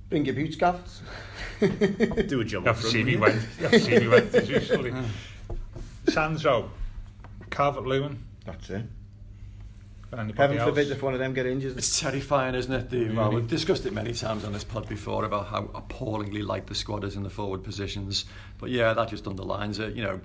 Bring 0.09 0.25
your 0.25 0.35
boots, 0.35 0.55
Gav. 0.55 0.79
Do 1.59 2.39
a 2.39 2.45
job 2.45 2.63
you 2.63 2.69
up 2.69 2.75
have 2.75 2.75
to 2.75 2.81
front, 2.81 2.83
see 2.93 3.03
me 3.03 3.17
wouldn't 3.17 3.41
went. 3.41 3.49
You 3.57 3.63
have 3.63 3.71
to 3.71 3.79
see 3.81 3.99
me 3.99 4.07
went 4.07 4.33
as 4.35 4.49
usually. 4.49 4.93
Sandro, 6.07 6.71
Calvert 7.49 7.85
Lewin, 7.85 8.23
That's 8.45 8.69
it. 8.69 8.85
anybody 10.13 10.37
Heaven 10.37 10.57
else? 10.59 10.69
forbid 10.69 10.91
if 10.91 11.03
one 11.03 11.13
of 11.13 11.19
them 11.19 11.33
get 11.33 11.45
injured. 11.45 11.77
It's 11.77 11.99
terrifying, 11.99 12.55
isn't 12.55 12.71
it? 12.71 12.89
The, 12.89 13.09
well, 13.09 13.25
Really? 13.29 13.41
we've 13.41 13.49
discussed 13.49 13.85
it 13.85 13.91
many 13.93 14.13
times 14.13 14.45
on 14.45 14.53
this 14.53 14.63
pod 14.63 14.87
before 14.87 15.25
about 15.25 15.47
how 15.47 15.69
appallingly 15.75 16.41
light 16.41 16.67
the 16.67 16.75
squad 16.75 17.03
is 17.03 17.15
in 17.17 17.23
the 17.23 17.29
forward 17.29 17.63
positions. 17.63 18.23
But 18.59 18.69
yeah, 18.69 18.93
that 18.93 19.09
just 19.09 19.27
underlines 19.27 19.79
it. 19.79 19.95
You 19.95 20.03
know, 20.03 20.21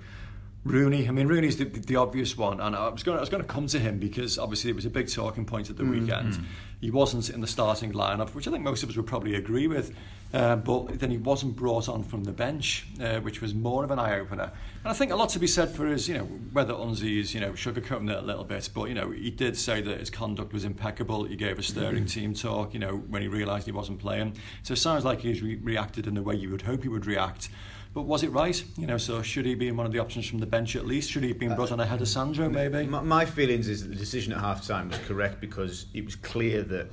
Rooney. 0.65 1.07
I 1.07 1.11
mean, 1.11 1.27
Rooney's 1.27 1.57
the, 1.57 1.65
the 1.65 1.97
obvious 1.97 2.37
one, 2.37 2.61
and 2.61 2.75
I 2.75 2.87
was 2.87 3.03
going. 3.03 3.17
I 3.17 3.21
was 3.21 3.29
going 3.29 3.43
to 3.43 3.49
come 3.49 3.67
to 3.67 3.79
him 3.79 3.99
because 3.99 4.37
obviously 4.39 4.69
it 4.69 4.75
was 4.75 4.85
a 4.85 4.89
big 4.89 5.09
talking 5.09 5.45
point 5.45 5.69
at 5.69 5.77
the 5.77 5.83
weekend. 5.85 6.45
He 6.79 6.91
wasn't 6.91 7.29
in 7.29 7.41
the 7.41 7.47
starting 7.47 7.93
lineup, 7.93 8.33
which 8.33 8.47
I 8.47 8.51
think 8.51 8.63
most 8.63 8.83
of 8.83 8.89
us 8.89 8.95
would 8.95 9.07
probably 9.07 9.35
agree 9.35 9.67
with. 9.67 9.95
Uh, 10.33 10.55
but 10.55 10.99
then 10.99 11.11
he 11.11 11.17
wasn't 11.17 11.55
brought 11.55 11.87
on 11.87 12.01
from 12.01 12.23
the 12.23 12.31
bench, 12.31 12.87
uh, 12.99 13.19
which 13.19 13.39
was 13.39 13.53
more 13.53 13.83
of 13.83 13.91
an 13.91 13.99
eye 13.99 14.19
opener. 14.19 14.51
And 14.83 14.91
I 14.91 14.93
think 14.93 15.11
a 15.11 15.15
lot 15.15 15.29
to 15.29 15.39
be 15.39 15.45
said 15.45 15.69
for 15.69 15.85
his, 15.85 16.09
you 16.09 16.15
know, 16.15 16.23
whether 16.23 16.73
Unzi 16.73 17.19
is, 17.19 17.35
you 17.35 17.39
know, 17.39 17.51
sugarcoating 17.51 18.09
it 18.09 18.17
a 18.17 18.25
little 18.25 18.43
bit, 18.43 18.67
but 18.73 18.89
you 18.89 18.95
know, 18.95 19.11
he 19.11 19.29
did 19.29 19.55
say 19.55 19.79
that 19.81 19.99
his 19.99 20.09
conduct 20.09 20.51
was 20.51 20.65
impeccable. 20.65 21.23
He 21.25 21.35
gave 21.35 21.59
a 21.59 21.63
stirring 21.63 22.05
team 22.05 22.33
talk, 22.33 22.73
you 22.73 22.79
know, 22.79 22.95
when 22.95 23.21
he 23.21 23.27
realised 23.27 23.67
he 23.67 23.71
wasn't 23.71 23.99
playing. 23.99 24.35
So 24.63 24.73
it 24.73 24.77
sounds 24.77 25.05
like 25.05 25.19
he's 25.19 25.43
re- 25.43 25.59
reacted 25.61 26.07
in 26.07 26.15
the 26.15 26.23
way 26.23 26.35
you 26.35 26.49
would 26.49 26.63
hope 26.63 26.81
he 26.81 26.89
would 26.89 27.05
react. 27.05 27.49
But 27.93 28.03
was 28.03 28.23
it 28.23 28.31
right? 28.31 28.63
You 28.75 28.87
know, 28.87 28.97
so 28.97 29.21
should 29.21 29.45
he 29.45 29.53
be 29.53 29.67
in 29.67 29.77
one 29.77 29.85
of 29.85 29.91
the 29.91 29.99
options 29.99 30.27
from 30.27 30.39
the 30.39 30.47
bench 30.47 30.75
at 30.75 30.85
least? 30.85 31.11
Should 31.11 31.23
he 31.23 31.29
have 31.29 31.39
been 31.39 31.55
brought 31.55 31.69
uh, 31.71 31.75
on 31.75 31.79
ahead 31.79 32.01
of 32.01 32.07
Sandro, 32.07 32.49
maybe? 32.49 32.87
My, 32.87 33.01
my 33.01 33.25
feelings 33.25 33.67
is 33.67 33.83
that 33.83 33.89
the 33.89 33.95
decision 33.95 34.33
at 34.33 34.39
half 34.39 34.65
time 34.65 34.89
was 34.89 34.97
correct 34.99 35.39
because 35.39 35.85
it 35.93 36.03
was 36.03 36.15
clear 36.15 36.63
that 36.63 36.89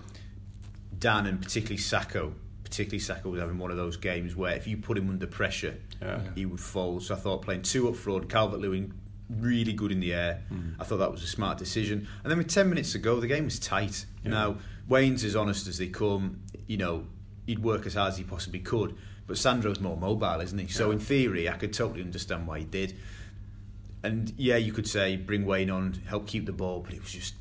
Dann 0.99 1.27
and 1.27 1.41
particularly 1.41 1.79
Sakho, 1.79 2.35
particularly 2.65 2.99
Sakho 2.99 3.31
was 3.31 3.41
having 3.41 3.57
one 3.59 3.71
of 3.71 3.79
those 3.79 3.97
games 3.97 4.37
where 4.37 4.55
if 4.55 4.67
you 4.67 4.77
put 4.77 4.99
him 4.99 5.09
under 5.09 5.27
pressure, 5.27 5.77
Yeah. 6.03 6.21
he 6.35 6.45
would 6.45 6.61
fold. 6.61 7.03
So 7.05 7.15
I 7.15 7.19
thought 7.19 7.43
playing 7.43 7.63
two 7.63 7.89
up 7.89 7.97
front, 7.97 8.29
Calvert 8.29 8.61
Lewin 8.61 8.93
really 9.31 9.73
good 9.73 9.93
in 9.93 10.01
the 10.01 10.13
air. 10.13 10.43
Mm. 10.53 10.75
I 10.79 10.85
thought 10.85 10.99
that 10.99 11.13
was 11.13 11.23
a 11.23 11.27
smart 11.27 11.57
decision. 11.57 12.07
And 12.23 12.31
then 12.31 12.37
with 12.37 12.49
10 12.49 12.69
minutes 12.69 12.93
to 12.93 12.99
go, 12.99 13.21
the 13.21 13.27
game 13.27 13.45
was 13.45 13.59
tight. 13.59 14.05
Now, 14.25 14.57
Wayne's 14.89 15.25
as 15.25 15.37
honest 15.37 15.67
as 15.69 15.79
they 15.79 15.87
come. 15.87 16.41
You 16.67 16.77
know, 16.77 17.07
he'd 17.47 17.61
work 17.61 17.87
as 17.87 17.95
hard 17.95 18.13
as 18.13 18.19
he 18.19 18.25
possibly 18.25 18.59
could. 18.61 18.97
But 19.31 19.39
Sandro's 19.39 19.79
more 19.79 19.97
mobile, 19.97 20.41
isn't 20.41 20.59
he? 20.59 20.67
So 20.67 20.91
in 20.91 20.99
theory, 20.99 21.49
I 21.49 21.53
could 21.53 21.73
totally 21.73 22.03
understand 22.03 22.49
why 22.49 22.59
he 22.59 22.65
did. 22.65 22.97
And 24.03 24.35
yeah, 24.37 24.57
you 24.57 24.73
could 24.73 24.89
say 24.89 25.15
bring 25.15 25.47
Wayne 25.47 25.71
on, 25.71 25.93
help 26.09 26.27
keep 26.27 26.47
the 26.47 26.53
ball, 26.53 26.81
but 26.81 26.95
it 26.95 27.01
was 27.01 27.13
just. 27.13 27.35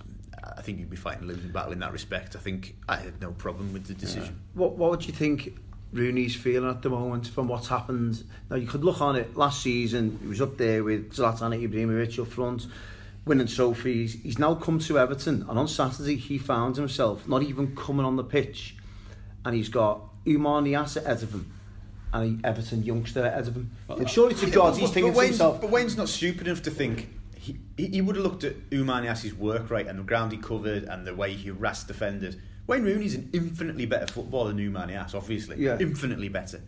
I 0.55 0.61
think 0.61 0.77
you'd 0.77 0.91
be 0.91 0.95
fighting 0.95 1.23
a 1.23 1.25
losing 1.25 1.51
battle 1.51 1.71
in 1.71 1.79
that 1.79 1.91
respect. 1.91 2.35
I 2.35 2.39
think 2.39 2.75
I 2.87 2.97
had 2.97 3.19
no 3.19 3.31
problem 3.31 3.73
with 3.73 3.87
the 3.87 3.95
decision. 3.95 4.39
What, 4.53 4.73
what 4.73 4.91
would 4.91 5.07
you 5.07 5.13
think 5.13 5.57
Rooney's 5.91 6.35
feeling 6.35 6.69
at 6.69 6.83
the 6.83 6.91
moment 6.91 7.25
from 7.25 7.47
what's 7.47 7.69
happened? 7.69 8.23
Now, 8.51 8.57
you 8.57 8.67
could 8.67 8.83
look 8.83 9.01
on 9.01 9.15
it 9.15 9.35
last 9.35 9.63
season, 9.63 10.19
he 10.21 10.27
was 10.27 10.41
up 10.41 10.57
there 10.57 10.83
with 10.83 11.13
Zlatan 11.13 11.59
Ibrahimovic 11.59 12.19
up 12.19 12.27
front, 12.27 12.67
winning 13.25 13.47
trophies. 13.47 14.13
He's 14.21 14.37
now 14.37 14.53
come 14.53 14.77
to 14.77 14.99
Everton, 14.99 15.43
and 15.49 15.57
on 15.57 15.67
Saturday, 15.67 16.17
he 16.17 16.37
found 16.37 16.75
himself 16.75 17.27
not 17.27 17.41
even 17.41 17.75
coming 17.75 18.05
on 18.05 18.15
the 18.15 18.23
pitch. 18.23 18.75
And 19.43 19.55
he's 19.55 19.69
got 19.69 20.01
Umar 20.27 20.61
Niasse 20.61 20.97
ahead 20.97 21.23
of 21.23 21.31
him, 21.31 21.51
and 22.13 22.23
an 22.23 22.41
Everton 22.43 22.83
youngster 22.83 23.25
ahead 23.25 23.47
of 23.47 23.55
him. 23.55 23.71
And 23.89 24.09
surely 24.09 24.35
to 24.35 24.49
God, 24.49 24.75
he's 24.75 24.89
but, 24.89 24.93
thinking 24.93 25.13
to 25.13 25.17
Wayne's, 25.17 25.29
himself, 25.31 25.61
but 25.61 25.69
Wayne's 25.69 25.97
not 25.97 26.09
stupid 26.09 26.47
enough 26.47 26.63
to 26.63 26.71
think 26.71 27.09
he, 27.39 27.57
he, 27.77 28.01
would 28.01 28.15
have 28.15 28.25
looked 28.25 28.43
at 28.43 28.55
Umar 28.73 29.01
Niasse's 29.01 29.33
work 29.33 29.69
rate 29.69 29.87
and 29.87 29.97
the 29.97 30.03
ground 30.03 30.31
he 30.31 30.37
covered 30.37 30.83
and 30.83 31.07
the 31.07 31.15
way 31.15 31.33
he 31.33 31.49
harassed 31.49 31.87
defenders. 31.87 32.35
Wayne 32.67 32.83
Rooney's 32.83 33.15
an 33.15 33.29
infinitely 33.33 33.85
better 33.85 34.05
footballer 34.05 34.49
than 34.49 34.59
Umar 34.59 34.87
Niasse, 34.87 35.15
obviously. 35.15 35.57
Yeah. 35.57 35.77
Infinitely 35.79 36.29
better. 36.29 36.61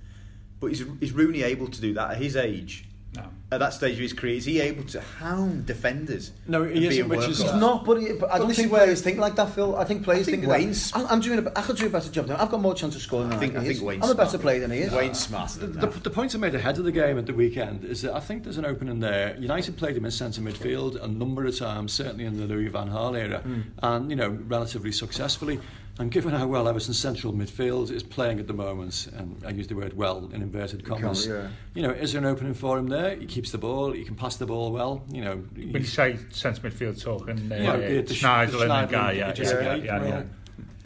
But 0.60 0.72
is, 0.72 0.86
is 1.02 1.12
Rooney 1.12 1.44
able 1.44 1.68
to 1.68 1.82
do 1.82 1.94
that 1.96 2.12
at 2.12 2.18
his 2.18 2.36
age? 2.36 2.86
No. 3.14 3.24
At 3.52 3.60
that 3.60 3.74
stage 3.74 3.96
of 3.96 4.00
his 4.00 4.14
career, 4.14 4.36
is 4.36 4.46
he 4.46 4.62
able 4.62 4.86
to 4.86 5.02
hound 5.02 5.66
defenders? 5.66 6.32
No, 6.48 6.64
he 6.64 6.88
isn't, 6.88 7.10
which 7.10 7.28
is- 7.28 7.42
He's 7.42 7.54
not, 7.56 7.84
but, 7.84 8.00
he, 8.00 8.14
but 8.14 8.30
I 8.30 8.38
But 8.38 8.46
don't 8.46 8.54
think 8.56 8.68
is 8.68 8.72
players 8.72 9.02
think 9.02 9.18
like 9.20 9.36
that, 9.36 9.50
Phil. 9.50 9.76
I 9.76 9.84
think 9.84 10.04
players 10.06 10.30
I 10.30 10.32
think 10.32 10.44
think, 10.44 10.52
Wayne's- 10.54 10.92
that. 10.92 11.00
I'm, 11.00 11.08
I'm 11.08 11.20
doing 11.20 11.40
a, 11.46 11.60
I 11.60 11.62
could 11.62 11.76
do 11.76 11.88
a 11.88 11.90
better 11.90 12.10
job 12.10 12.28
than 12.28 12.38
I've 12.38 12.50
got 12.50 12.62
more 12.62 12.74
chance 12.74 12.96
of 12.96 13.02
scoring 13.02 13.28
than 13.28 13.38
I 13.38 13.42
think, 13.42 13.56
I, 13.56 13.58
I 13.58 13.64
think 13.64 13.68
think 13.68 13.80
he 13.80 13.82
is. 13.82 13.84
Wayne's 13.86 14.06
I'm 14.06 14.12
a 14.12 14.16
better 14.16 14.30
smarter. 14.30 14.44
player 14.44 14.60
than 14.62 14.72
he 14.72 14.78
is. 14.80 14.94
Wayne's 14.94 15.20
smarter 15.20 15.60
The, 15.60 15.68
than 15.68 15.80
the, 15.82 15.88
that. 15.88 16.04
the 16.06 16.10
point 16.10 16.34
I 16.34 16.38
made 16.38 16.56
ahead 16.56 16.78
of 16.78 16.86
the 16.86 16.92
game 16.94 17.18
at 17.18 17.26
the 17.26 17.34
weekend 17.34 17.84
is 17.84 18.02
that 18.04 18.14
I 18.16 18.22
think 18.22 18.44
there's 18.46 18.58
an 18.58 18.64
opening 18.66 19.02
there. 19.02 19.36
United 19.38 19.76
played 19.76 19.98
him 19.98 20.06
in 20.06 20.12
centre 20.12 20.40
midfield 20.42 21.04
a 21.04 21.08
number 21.10 21.44
of 21.46 21.58
times, 21.58 21.92
certainly 21.92 22.24
in 22.24 22.38
the 22.38 22.46
Louis 22.46 22.70
van 22.70 22.90
Gaal 22.92 23.20
era, 23.20 23.40
hmm. 23.40 23.62
and 23.84 24.10
you 24.10 24.16
know 24.16 24.30
relatively 24.30 24.94
successfully. 24.94 25.60
And 26.00 26.10
given 26.10 26.34
how 26.34 26.48
well 26.48 26.68
Everton's 26.68 26.98
central 26.98 27.34
midfield 27.34 27.92
is 27.92 28.02
playing 28.02 28.40
at 28.40 28.48
the 28.48 28.54
moment, 28.54 29.08
and 29.16 29.42
I 29.46 29.50
use 29.50 29.68
the 29.68 29.76
word 29.76 29.94
"well" 29.94 30.30
in 30.34 30.42
inverted 30.42 30.84
commas, 30.86 31.28
yeah. 31.28 31.50
you 31.76 31.82
know, 31.84 31.92
is 31.92 32.14
there 32.14 32.20
an 32.22 32.26
opening 32.28 32.54
for 32.54 32.78
him 32.78 32.88
there? 32.88 33.16
He 33.16 33.26
keeps 33.26 33.52
the 33.52 33.58
ball, 33.58 33.92
he 33.92 34.04
can 34.04 34.16
pass 34.16 34.38
the 34.38 34.46
ball 34.46 34.72
well. 34.72 35.04
You 35.12 35.22
know, 35.22 35.36
When 35.54 35.74
you 35.74 35.84
say 35.84 36.18
centre 36.32 36.62
midfield 36.70 37.02
talking, 37.04 37.52
uh, 37.52 37.56
Yeah, 37.56 37.78
the- 37.78 38.02
the 38.02 38.14
Sch- 38.14 38.22
the 38.22 38.28
and 38.30 38.52
the 38.52 38.58
guy, 38.66 38.88
Schneiderlin, 38.88 39.18
yeah, 39.18 39.32
just 39.34 39.54
yeah, 39.54 39.76
yeah, 39.76 39.84
yeah, 39.84 40.08
yeah. 40.08 40.24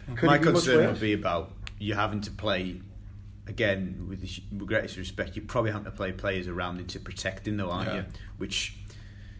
My 0.07 0.13
it 0.13 0.21
be 0.21 0.27
much 0.27 0.41
concern 0.41 0.87
would 0.91 0.99
be 0.99 1.13
about 1.13 1.51
you 1.79 1.93
having 1.93 2.21
to 2.21 2.31
play 2.31 2.81
again 3.47 4.07
with 4.09 4.21
the 4.21 4.65
greatest 4.65 4.97
respect. 4.97 5.35
You 5.35 5.43
probably 5.43 5.71
having 5.71 5.85
to 5.85 5.91
play 5.91 6.11
players 6.11 6.47
around 6.47 6.79
him 6.79 6.87
to 6.87 6.99
protect 6.99 7.47
him, 7.47 7.57
though, 7.57 7.69
aren't 7.69 7.89
Yeah. 7.89 7.95
you? 7.97 8.05
Which 8.37 8.75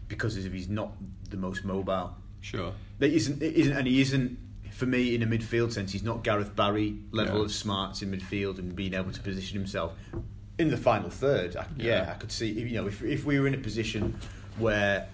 because 0.08 0.36
if 0.36 0.52
he's 0.52 0.68
not 0.68 0.92
the 1.28 1.36
most 1.36 1.64
mobile, 1.64 2.14
Sure. 2.40 2.72
That 3.00 3.10
isn't, 3.10 3.42
it 3.42 3.54
isn't, 3.54 3.76
and 3.76 3.86
he 3.88 4.00
isn't. 4.00 4.38
For 4.76 4.84
me, 4.84 5.14
in 5.14 5.22
a 5.22 5.26
midfield 5.26 5.72
sense, 5.72 5.90
he's 5.92 6.02
not 6.02 6.22
Gareth 6.22 6.54
Barry 6.54 6.98
level 7.10 7.38
Yeah. 7.38 7.44
of 7.44 7.52
smarts 7.52 8.02
in 8.02 8.10
midfield 8.10 8.58
and 8.58 8.76
being 8.76 8.92
able 8.92 9.10
to 9.10 9.20
position 9.20 9.56
himself 9.58 9.94
in 10.58 10.68
the 10.68 10.76
final 10.76 11.08
third. 11.08 11.56
I, 11.56 11.64
yeah. 11.78 12.02
Yeah. 12.04 12.10
I 12.12 12.14
could 12.14 12.30
see. 12.30 12.50
You 12.50 12.82
know, 12.82 12.86
if 12.86 13.02
if 13.02 13.24
we 13.24 13.40
were 13.40 13.46
in 13.46 13.54
a 13.54 13.58
position 13.58 14.18
where 14.58 15.08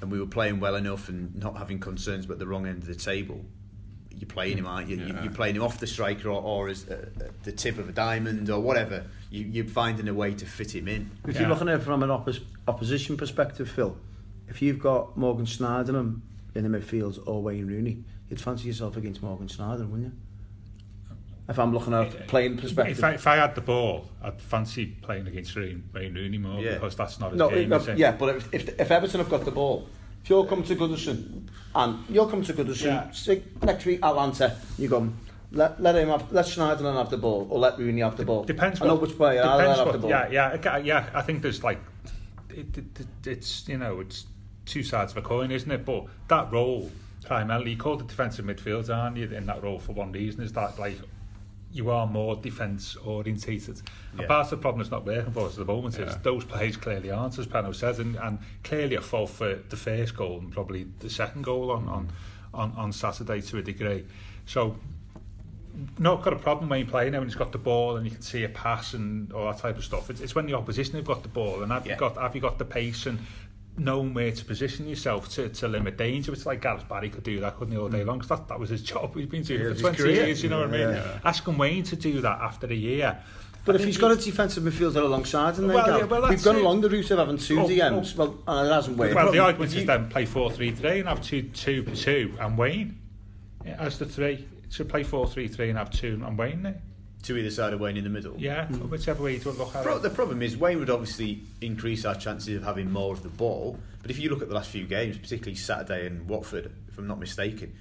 and 0.00 0.12
we 0.12 0.20
were 0.20 0.26
playing 0.26 0.60
well 0.60 0.76
enough 0.76 1.08
and 1.08 1.34
not 1.34 1.56
having 1.56 1.80
concerns 1.80 2.24
about 2.26 2.38
the 2.38 2.46
wrong 2.46 2.68
end 2.68 2.78
of 2.82 2.86
the 2.86 2.94
table, 2.94 3.44
you're 4.16 4.28
playing 4.28 4.56
him, 4.58 4.66
aren't 4.66 4.88
you? 4.88 4.96
You- 4.96 5.06
Yeah. 5.06 5.24
You're 5.24 5.32
playing 5.32 5.56
him 5.56 5.62
off 5.62 5.80
the 5.80 5.88
striker 5.88 6.28
or, 6.28 6.40
or 6.40 6.68
as 6.68 6.88
uh, 6.88 7.08
uh, 7.20 7.24
the 7.42 7.50
tip 7.50 7.78
of 7.78 7.88
a 7.88 7.92
diamond 7.92 8.48
or 8.48 8.60
whatever. 8.60 9.02
You, 9.30 9.44
you're 9.44 9.66
finding 9.66 10.06
a 10.06 10.14
way 10.14 10.34
to 10.34 10.46
fit 10.46 10.72
him 10.72 10.86
in. 10.86 11.10
If 11.26 11.34
Yeah. 11.34 11.40
you're 11.40 11.50
looking 11.50 11.68
at 11.68 11.80
it 11.80 11.82
from 11.82 12.04
an 12.04 12.10
oppos- 12.10 12.44
opposition 12.68 13.16
perspective, 13.16 13.68
Phil, 13.68 13.96
if 14.46 14.62
you've 14.62 14.78
got 14.78 15.16
Morgan 15.16 15.46
Schneiderlin 15.46 16.20
in 16.54 16.70
the 16.70 16.78
midfield 16.78 17.18
or 17.26 17.42
Wayne 17.42 17.66
Rooney, 17.66 18.04
you'd 18.28 18.40
fancy 18.40 18.68
yourself 18.68 18.96
against 18.96 19.22
Morgan 19.22 19.46
Schneiderlin, 19.46 19.88
wouldn't 19.90 20.04
you? 20.04 20.12
If 21.48 21.58
I'm 21.58 21.72
looking 21.72 21.94
at 21.94 22.28
playing 22.28 22.58
perspective. 22.58 22.98
If 22.98 23.04
I, 23.04 23.12
if 23.14 23.26
I 23.26 23.36
had 23.36 23.54
the 23.54 23.62
ball, 23.62 24.06
I'd 24.22 24.40
fancy 24.40 24.86
playing 25.00 25.26
against 25.26 25.56
Wayne, 25.56 25.88
Wayne 25.94 26.14
Rooney 26.14 26.36
more 26.36 26.60
Yeah. 26.60 26.74
because 26.74 26.94
that's 26.94 27.18
not 27.18 27.30
his 27.30 27.38
no, 27.38 27.48
game. 27.48 27.70
no, 27.70 27.76
is 27.76 27.88
it? 27.88 27.96
yeah, 27.96 28.12
but 28.12 28.36
if, 28.36 28.54
if, 28.54 28.68
if 28.80 28.90
Everton 28.90 29.20
have 29.20 29.30
got 29.30 29.46
the 29.46 29.50
ball, 29.50 29.88
if 30.22 30.28
you're 30.28 30.44
coming 30.44 30.66
to 30.66 30.76
Goodison 30.76 31.48
and 31.74 32.04
you're 32.10 32.28
coming 32.28 32.44
to 32.44 32.52
Goodison 32.52 32.84
Yeah. 32.84 33.10
say, 33.12 33.42
next 33.62 33.86
week 33.86 34.00
Atlanta, 34.02 34.58
you 34.76 34.88
go, 34.88 35.10
let, 35.50 35.80
let 35.80 35.96
him 35.96 36.08
have, 36.10 36.30
let 36.30 36.44
Schneiderlin 36.44 36.94
have 36.98 37.08
the 37.08 37.16
ball 37.16 37.46
or 37.48 37.58
let 37.58 37.78
Rooney 37.78 38.02
have 38.02 38.18
the 38.18 38.26
ball. 38.26 38.44
Depends. 38.44 38.82
I 38.82 38.86
know 38.86 38.94
what, 38.96 39.02
which 39.08 39.16
player 39.16 39.42
I'll 39.42 39.56
depends 39.56 39.78
let 39.78 39.78
have 39.78 39.86
what, 39.86 39.92
the 39.92 39.98
ball. 40.00 40.10
Yeah, 40.10 40.28
yeah, 40.28 40.70
I 40.70 40.78
yeah. 40.80 41.08
I 41.14 41.22
think 41.22 41.40
there's 41.40 41.64
like, 41.64 41.80
it, 42.50 42.76
it, 42.76 42.84
it, 43.00 43.26
it's 43.26 43.66
you 43.66 43.78
know, 43.78 44.00
it's 44.00 44.26
two 44.66 44.82
sides 44.82 45.12
of 45.12 45.16
a 45.16 45.22
coin, 45.22 45.50
isn't 45.50 45.70
it? 45.70 45.86
But 45.86 46.04
that 46.28 46.52
role 46.52 46.90
primarily, 47.28 47.72
you 47.72 47.76
call 47.76 48.00
it 48.00 48.08
defensive 48.08 48.46
midfield, 48.46 48.92
aren't 48.94 49.18
you? 49.18 49.26
In 49.30 49.44
that 49.46 49.62
role 49.62 49.78
for 49.78 49.92
one 49.92 50.10
reason 50.12 50.42
is 50.42 50.52
that 50.54 50.78
like 50.78 50.98
you 51.70 51.90
are 51.90 52.06
more 52.06 52.34
defence 52.34 52.96
orientated. 52.96 53.76
Yeah. 54.14 54.20
And 54.20 54.28
part 54.28 54.44
of 54.46 54.50
the 54.52 54.56
problem 54.56 54.78
that's 54.78 54.90
not 54.90 55.04
working 55.04 55.30
for 55.32 55.40
us 55.46 55.52
at 55.52 55.66
the 55.66 55.70
moment 55.72 55.98
is 55.98 56.16
those 56.22 56.42
players 56.42 56.78
clearly 56.78 57.10
aren't, 57.10 57.38
as 57.38 57.46
Pano 57.46 57.74
said, 57.74 57.98
and, 57.98 58.16
and 58.16 58.38
clearly 58.64 58.96
a 58.96 59.02
fault 59.02 59.28
for 59.28 59.56
the 59.68 59.76
first 59.76 60.16
goal 60.16 60.38
and 60.38 60.50
probably 60.50 60.86
the 61.00 61.10
second 61.10 61.44
goal 61.44 61.70
on, 61.70 61.86
on, 61.86 62.08
on, 62.54 62.72
on 62.72 62.90
Saturday 62.90 63.42
to 63.42 63.58
a 63.58 63.62
degree. 63.62 64.06
So 64.46 64.76
not 65.98 66.22
got 66.22 66.32
a 66.32 66.36
problem 66.36 66.70
when 66.70 66.80
you 66.80 66.86
play 66.86 67.10
now 67.10 67.18
when 67.18 67.28
he's 67.28 67.36
got 67.36 67.52
the 67.52 67.58
ball 67.58 67.98
and 67.98 68.06
you 68.06 68.12
can 68.12 68.22
see 68.22 68.44
a 68.44 68.48
pass 68.48 68.94
and 68.94 69.30
all 69.34 69.44
that 69.44 69.58
type 69.58 69.76
of 69.76 69.84
stuff. 69.84 70.08
It's, 70.08 70.22
it's 70.22 70.34
when 70.34 70.46
the 70.46 70.54
opposition 70.54 70.94
have 70.94 71.04
got 71.04 71.22
the 71.22 71.28
ball 71.28 71.62
and 71.62 71.70
have 71.70 71.86
Yeah. 71.86 71.92
you 71.92 71.98
got 71.98 72.16
have 72.16 72.34
you 72.34 72.40
got 72.40 72.58
the 72.58 72.64
pace 72.64 73.04
and 73.04 73.18
knowing 73.78 74.12
where 74.12 74.32
to 74.32 74.44
position 74.44 74.88
yourself 74.88 75.28
to, 75.34 75.48
to 75.48 75.68
limit 75.68 75.96
danger. 75.96 76.32
It's 76.32 76.46
like 76.46 76.60
Gareth 76.60 76.88
Barry 76.88 77.08
could 77.10 77.22
do 77.22 77.40
that, 77.40 77.56
couldn't 77.56 77.72
he, 77.72 77.78
all 77.78 77.88
day 77.88 78.00
mm. 78.00 78.06
long? 78.06 78.18
'Cause 78.18 78.28
that, 78.28 78.48
that 78.48 78.58
was 78.58 78.70
his 78.70 78.82
job. 78.82 79.14
He's 79.14 79.26
been 79.26 79.42
doing 79.42 79.60
Yeah, 79.60 79.68
it 79.68 79.74
for 79.76 79.80
20 79.82 79.96
career. 79.96 80.26
years, 80.26 80.42
you 80.42 80.48
know 80.48 80.60
what 80.60 80.68
I 80.68 80.72
mean? 80.72 80.90
Yeah. 80.96 81.18
Asking 81.24 81.56
Wayne 81.58 81.84
to 81.84 81.96
do 81.96 82.20
that 82.20 82.40
after 82.40 82.66
a 82.66 82.74
year 82.74 83.18
But 83.64 83.76
if 83.76 83.84
he's 83.84 83.98
got 83.98 84.10
a 84.12 84.16
defensive 84.16 84.62
midfielder 84.62 85.02
alongside 85.02 85.56
him, 85.56 85.66
then 85.66 85.76
Well, 85.76 85.86
Gav, 85.86 85.98
yeah, 85.98 86.04
well, 86.06 86.28
we've 86.30 86.42
gone 86.42 86.56
it. 86.56 86.62
along 86.62 86.80
the 86.80 86.88
route 86.88 87.10
of 87.10 87.18
having 87.18 87.36
two 87.36 87.60
Oh, 87.60 87.68
DMs. 87.68 88.14
Oh. 88.18 88.24
Well, 88.46 88.58
and 88.60 88.68
it 88.68 88.72
hasn't 88.72 88.96
worked. 88.96 89.14
Well, 89.14 89.30
the 89.30 89.40
argument 89.40 89.74
is 89.74 89.84
then 89.84 90.08
play 90.08 90.24
4 90.24 90.50
3 90.50 90.70
3 90.70 91.00
and 91.00 91.08
have 91.08 91.20
2 91.20 91.42
2 91.42 91.82
2 91.82 92.34
and 92.40 92.56
Wayne 92.56 92.98
as 93.66 93.98
the 93.98 94.06
three. 94.06 94.46
Should 94.70 94.88
play 94.88 95.02
4 95.02 95.26
3 95.26 95.48
3 95.48 95.68
and 95.70 95.78
have 95.78 95.90
2 95.90 96.22
and 96.24 96.38
Wayne 96.38 96.62
there. 96.62 96.80
To 97.24 97.36
either 97.36 97.50
side 97.50 97.72
of 97.72 97.80
Wayne 97.80 97.96
in 97.96 98.04
the 98.04 98.10
middle. 98.10 98.34
Yeah, 98.38 98.66
hmm. 98.66 98.88
whichever 98.88 99.22
way 99.24 99.36
you 99.36 99.40
want 99.44 99.58
to 99.58 99.64
look 99.64 99.74
at 99.74 99.82
Pro- 99.82 99.96
it. 99.96 100.02
the 100.02 100.10
problem 100.10 100.40
is 100.42 100.56
Wayne 100.56 100.78
would 100.78 100.90
obviously 100.90 101.40
increase 101.60 102.04
our 102.04 102.14
chances 102.14 102.56
of 102.56 102.62
having 102.62 102.90
more 102.90 103.12
of 103.12 103.22
the 103.22 103.28
ball. 103.28 103.78
But 104.02 104.10
if 104.10 104.18
you 104.18 104.30
look 104.30 104.42
at 104.42 104.48
the 104.48 104.54
last 104.54 104.70
few 104.70 104.86
games, 104.86 105.18
particularly 105.18 105.56
Saturday 105.56 106.06
and 106.06 106.28
Watford, 106.28 106.70
if 106.88 106.96
I'm 106.96 107.06
not 107.08 107.18
mistaken, 107.18 107.74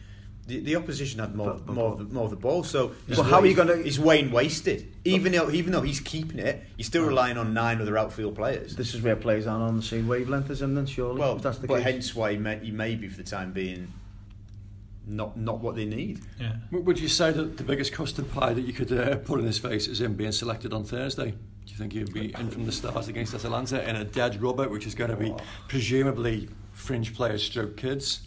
the, 0.47 0.59
the 0.61 0.75
opposition 0.75 1.19
had 1.19 1.35
more, 1.35 1.59
more, 1.67 1.91
of 1.91 1.97
the, 1.99 2.03
more 2.05 2.23
of 2.23 2.29
the 2.31 2.35
ball. 2.37 2.63
So 2.63 2.93
Well, 3.09 3.23
how 3.23 3.39
are 3.41 3.45
you 3.45 3.53
gonna- 3.53 3.73
Is 3.73 3.99
Wayne 3.99 4.31
wasted? 4.31 4.91
Even 5.05 5.33
though 5.33 5.51
even 5.51 5.71
though 5.73 5.81
he's 5.81 5.99
keeping 5.99 6.39
it, 6.39 6.63
you're 6.77 6.85
still 6.85 7.05
relying 7.05 7.37
on 7.37 7.53
nine 7.53 7.81
other 7.81 7.97
outfield 7.97 8.35
players. 8.35 8.75
This 8.75 8.93
is 8.95 9.01
where 9.01 9.15
players 9.15 9.45
aren't 9.45 9.63
on 9.63 9.75
the 9.75 9.81
same 9.83 10.07
wavelength 10.07 10.49
as 10.49 10.61
him, 10.61 10.73
then 10.73 10.85
surely. 10.85 11.19
well, 11.19 11.35
that's 11.35 11.59
the 11.59 11.67
but 11.67 11.75
case. 11.75 11.83
hence 11.83 12.15
why 12.15 12.31
he 12.31 12.37
may, 12.37 12.57
he 12.59 12.71
may 12.71 12.95
be 12.95 13.07
for 13.07 13.17
the 13.17 13.29
time 13.29 13.51
being 13.51 13.91
not 15.07 15.37
not 15.37 15.59
what 15.59 15.75
they 15.75 15.85
need. 15.85 16.21
Yeah. 16.39 16.53
Would 16.71 16.99
you 16.99 17.07
say 17.07 17.31
that 17.31 17.57
the 17.57 17.63
biggest 17.63 17.93
custard 17.93 18.29
pie 18.31 18.53
that 18.53 18.61
you 18.61 18.73
could 18.73 18.91
uh, 18.91 19.15
put 19.17 19.39
in 19.39 19.45
his 19.45 19.57
face 19.57 19.87
is 19.87 20.01
him 20.01 20.13
being 20.15 20.31
selected 20.31 20.73
on 20.73 20.83
Thursday? 20.83 21.31
Do 21.31 21.37
you 21.71 21.75
think 21.77 21.93
he'd 21.93 22.13
be 22.13 22.33
in 22.33 22.49
from 22.49 22.65
the 22.65 22.71
start 22.71 23.07
against 23.07 23.33
Atalanta 23.33 23.87
in 23.87 23.95
a 23.95 24.03
dead 24.03 24.41
rubber, 24.41 24.67
which 24.69 24.85
is 24.85 24.95
going 24.95 25.11
to 25.11 25.17
be 25.17 25.33
presumably 25.67 26.49
fringe 26.73 27.13
players, 27.15 27.43
stroke 27.43 27.77
kids? 27.77 28.21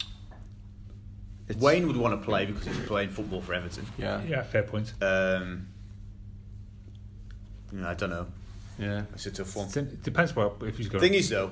Wayne 1.57 1.85
would 1.87 1.97
want 1.97 2.19
to 2.19 2.25
play 2.25 2.45
because 2.45 2.65
he's 2.65 2.85
playing 2.87 3.09
football 3.09 3.41
for 3.41 3.53
Everton. 3.53 3.85
Yeah, 3.97 4.21
Yeah, 4.23 4.41
fair 4.43 4.63
point. 4.63 4.93
Um, 5.01 5.67
you 7.73 7.79
know, 7.79 7.89
I 7.89 7.93
don't 7.93 8.09
know. 8.09 8.27
yeah. 8.79 9.03
It's 9.13 9.25
a 9.25 9.31
tough 9.31 9.55
one. 9.55 9.67
It 9.75 10.01
depends 10.03 10.35
what 10.35 10.55
if 10.61 10.77
he's 10.77 10.87
going. 10.87 11.01
Thing 11.01 11.13
is, 11.13 11.29
though, 11.29 11.51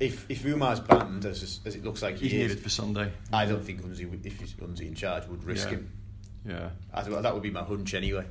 if 0.00 0.26
if 0.28 0.44
Umar's 0.44 0.80
banned 0.80 1.24
as 1.26 1.60
as 1.64 1.74
it 1.76 1.84
looks 1.84 2.02
like 2.02 2.16
he 2.16 2.28
He's 2.28 2.32
is, 2.34 2.38
needed 2.48 2.60
for 2.62 2.70
Sunday. 2.70 3.12
I 3.32 3.46
don't 3.46 3.62
think 3.64 3.82
Unzi, 3.82 4.10
would- 4.10 4.24
if 4.26 4.38
he's 4.40 4.54
Unzi 4.54 4.88
in 4.88 4.94
charge, 4.94 5.26
would 5.28 5.44
risk 5.44 5.68
Yeah. 5.70 5.76
him. 5.76 5.92
Yeah. 6.48 6.68
I 6.94 7.02
thought 7.02 7.22
that 7.22 7.34
would 7.34 7.42
be 7.42 7.50
my 7.50 7.62
hunch 7.62 7.92
anyway. 7.94 8.24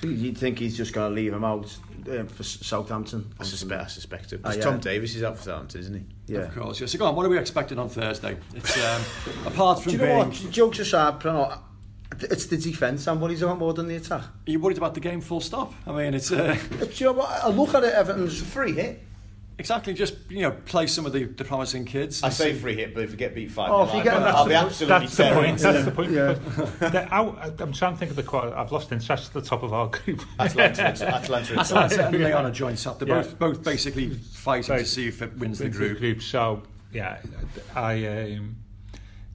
So 0.00 0.08
you'd 0.08 0.36
think 0.38 0.58
he's 0.58 0.76
just 0.76 0.92
going 0.94 1.10
to 1.10 1.14
leave 1.14 1.32
him 1.32 1.44
out 1.44 1.74
um, 2.10 2.26
for 2.28 2.42
Southampton? 2.42 3.32
I 3.38 3.44
suspect. 3.44 3.82
I 3.82 3.86
suspect 3.86 4.32
it. 4.32 4.40
Ah, 4.44 4.48
Because 4.50 4.56
yeah. 4.56 4.62
Tom 4.70 4.80
Davies 4.80 5.14
is 5.16 5.22
out 5.22 5.36
for 5.36 5.42
Southampton, 5.44 5.80
isn't 5.80 5.94
he? 5.94 6.34
Yeah. 6.34 6.40
Of 6.40 6.54
course, 6.54 6.80
yeah. 6.80 6.86
So 6.86 6.98
go 6.98 7.06
on, 7.06 7.14
what 7.16 7.26
are 7.26 7.28
we 7.28 7.38
expecting 7.38 7.78
on 7.78 7.88
Thursday? 7.90 8.36
It's 8.54 8.76
um, 8.82 9.02
apart 9.46 9.78
Do 9.78 9.82
from 9.84 9.92
you 9.92 9.98
know 9.98 10.04
being, 10.06 10.18
what? 10.44 10.50
Jokes 10.52 10.78
aside, 10.78 11.20
Prano, 11.20 11.58
it's 12.18 12.46
the 12.46 12.56
defence 12.56 13.06
I'm 13.08 13.20
worried 13.20 13.42
about 13.42 13.58
more 13.58 13.74
than 13.74 13.88
the 13.88 13.96
attack. 13.96 14.22
are 14.22 14.30
you 14.50 14.58
worried 14.60 14.78
about 14.78 14.94
the 14.94 15.00
game 15.00 15.20
full 15.20 15.40
stop? 15.40 15.74
I 15.86 15.92
mean, 15.92 16.14
it's 16.14 16.30
uh, 16.32 16.56
Do 16.78 16.86
you 16.94 17.06
know 17.06 17.12
what? 17.12 17.30
I 17.30 17.48
look 17.48 17.74
at 17.74 17.84
it, 17.84 17.92
Everton's 17.94 18.40
a 18.40 18.44
Free 18.44 18.72
hit. 18.72 19.02
Exactly 19.60 19.92
just 19.92 20.14
you 20.30 20.40
know 20.40 20.52
play 20.52 20.86
some 20.86 21.04
of 21.04 21.12
the, 21.12 21.24
the 21.24 21.44
promising 21.44 21.84
kids. 21.84 22.22
I 22.22 22.30
say 22.30 22.54
free 22.54 22.74
hit, 22.76 22.94
but 22.94 23.04
if 23.04 23.10
we 23.10 23.16
get 23.18 23.34
beat 23.34 23.50
five, 23.50 23.70
Oh, 23.70 23.84
nil, 23.84 23.88
if 23.88 23.92
you 24.06 24.10
I'll- 24.10 24.18
get- 24.20 24.34
I'll, 24.34 24.46
be 24.48 24.54
absolutely 24.54 24.98
That's 25.00 25.16
the 25.18 25.22
terrible. 25.22 25.42
point. 25.42 25.58
That's 25.58 25.84
the 25.84 25.90
point. 25.90 26.10
Yeah. 26.12 26.32
because 26.78 26.92
they're 26.92 27.08
I'm 27.12 27.72
trying 27.74 27.92
to 27.92 27.98
think 27.98 28.10
of 28.10 28.16
the 28.16 28.22
qual 28.22 28.54
I've 28.54 28.72
lost 28.72 28.90
interest 28.90 29.26
at 29.28 29.32
the 29.34 29.42
top 29.48 29.62
of 29.62 29.74
our 29.74 29.88
group. 29.88 30.22
Atlanta, 30.38 30.82
Atlanta, 30.88 31.58
Atalanta 31.60 32.06
and 32.06 32.20
Lyon 32.22 32.46
are 32.46 32.50
joint 32.50 32.82
top. 32.82 32.98
They're 32.98 33.08
Yeah. 33.08 33.14
both, 33.22 33.38
both 33.38 33.62
basically 33.62 34.08
fighting 34.14 34.78
to 34.78 34.84
see 34.86 35.08
if 35.08 35.20
it 35.20 35.36
wins 35.36 35.58
the 35.58 35.66
Into 35.66 35.94
group. 35.94 36.22
So 36.22 36.62
yeah, 36.90 37.18
I 37.76 38.06
um, 38.06 38.56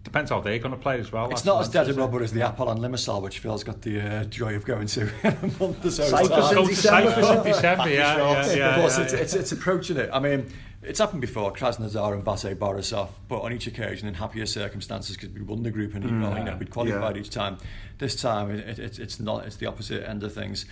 depends 0.06 0.32
how 0.32 0.40
they're 0.40 0.60
going 0.60 0.72
to 0.74 0.80
play 0.80 1.00
as 1.00 1.12
well. 1.12 1.30
It's 1.32 1.44
not 1.44 1.60
as 1.60 1.68
dead 1.68 1.80
a 1.80 1.90
interesting. 1.90 2.00
rubber 2.12 2.24
as 2.24 2.32
the 2.32 2.48
Apollon 2.48 2.78
Limassol, 2.78 3.22
which 3.22 3.40
Phil's 3.40 3.64
got 3.66 3.82
the 3.82 4.00
uh, 4.00 4.24
joy 4.26 4.56
of 4.56 4.64
going 4.64 4.88
to 4.88 5.02
in 5.02 5.10
a 5.24 5.48
month 5.60 5.84
or 5.86 5.92
so. 5.92 6.04
Cyprus 6.06 6.52
in 6.52 6.68
December. 6.68 7.12
Cyprus 7.12 7.30
in 7.32 7.44
December. 7.44 7.90
Yeah, 7.90 8.18
yeah, 8.18 8.54
yeah. 8.56 8.76
of 8.76 8.82
course, 8.82 8.98
yeah, 8.98 9.04
it's, 9.04 9.14
yeah. 9.14 9.20
it's, 9.20 9.34
it's 9.34 9.52
approaching 9.52 9.98
it. 9.98 10.10
I 10.14 10.20
mean, 10.20 10.46
it's 10.84 11.00
happened 11.00 11.22
before, 11.22 11.52
Krasnodar 11.52 12.14
and 12.14 12.24
Bate 12.24 12.58
Borisov, 12.58 13.10
but 13.28 13.40
on 13.42 13.52
each 13.52 13.66
occasion 13.68 14.08
in 14.08 14.14
happier 14.14 14.46
circumstances 14.46 15.18
because 15.18 15.32
we 15.34 15.42
won 15.42 15.64
the 15.64 15.72
group 15.72 15.96
and 15.96 16.04
you 16.06 16.12
know, 16.12 16.38
you 16.38 16.44
know, 16.44 16.56
we'd 16.56 16.70
qualified 16.70 17.16
Yeah. 17.16 17.22
each 17.22 17.32
time. 17.32 17.58
This 17.98 18.16
time, 18.16 18.52
it, 18.52 18.60
it, 18.60 18.80
it's- 18.80 19.00
it's 19.00 19.20
not. 19.20 19.46
It's 19.46 19.56
the 19.58 19.66
opposite 19.66 20.08
end 20.08 20.24
of 20.24 20.34
things. 20.34 20.66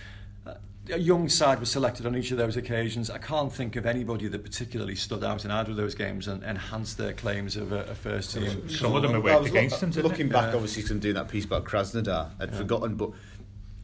A 0.91 0.97
young 0.99 1.29
side 1.29 1.61
was 1.61 1.71
selected 1.71 2.05
on 2.05 2.13
each 2.13 2.31
of 2.31 2.37
those 2.37 2.57
occasions. 2.57 3.09
I 3.09 3.17
can't 3.17 3.53
think 3.53 3.77
of 3.77 3.85
anybody 3.85 4.27
that 4.27 4.43
particularly 4.43 4.95
stood 4.95 5.23
out 5.23 5.45
in 5.45 5.51
either 5.51 5.71
of 5.71 5.77
those 5.77 5.95
games 5.95 6.27
and 6.27 6.43
enhanced 6.43 6.97
their 6.97 7.13
claims 7.13 7.55
of 7.55 7.71
a, 7.71 7.83
a 7.85 7.95
first 7.95 8.33
team. 8.33 8.67
Some 8.67 8.93
of 8.93 9.01
them 9.01 9.13
are 9.13 9.15
I 9.15 9.19
worked 9.39 9.47
against 9.47 9.81
look- 9.81 9.93
them. 9.93 10.03
Looking 10.03 10.27
they? 10.27 10.33
back, 10.33 10.53
obviously, 10.53 10.81
'cause 10.81 10.91
I'm 10.91 10.99
doing 10.99 11.15
that 11.15 11.29
piece 11.29 11.45
about 11.45 11.63
Krasnodar. 11.63 12.31
I'd 12.37 12.53
forgotten, 12.53 12.95
but 12.95 13.11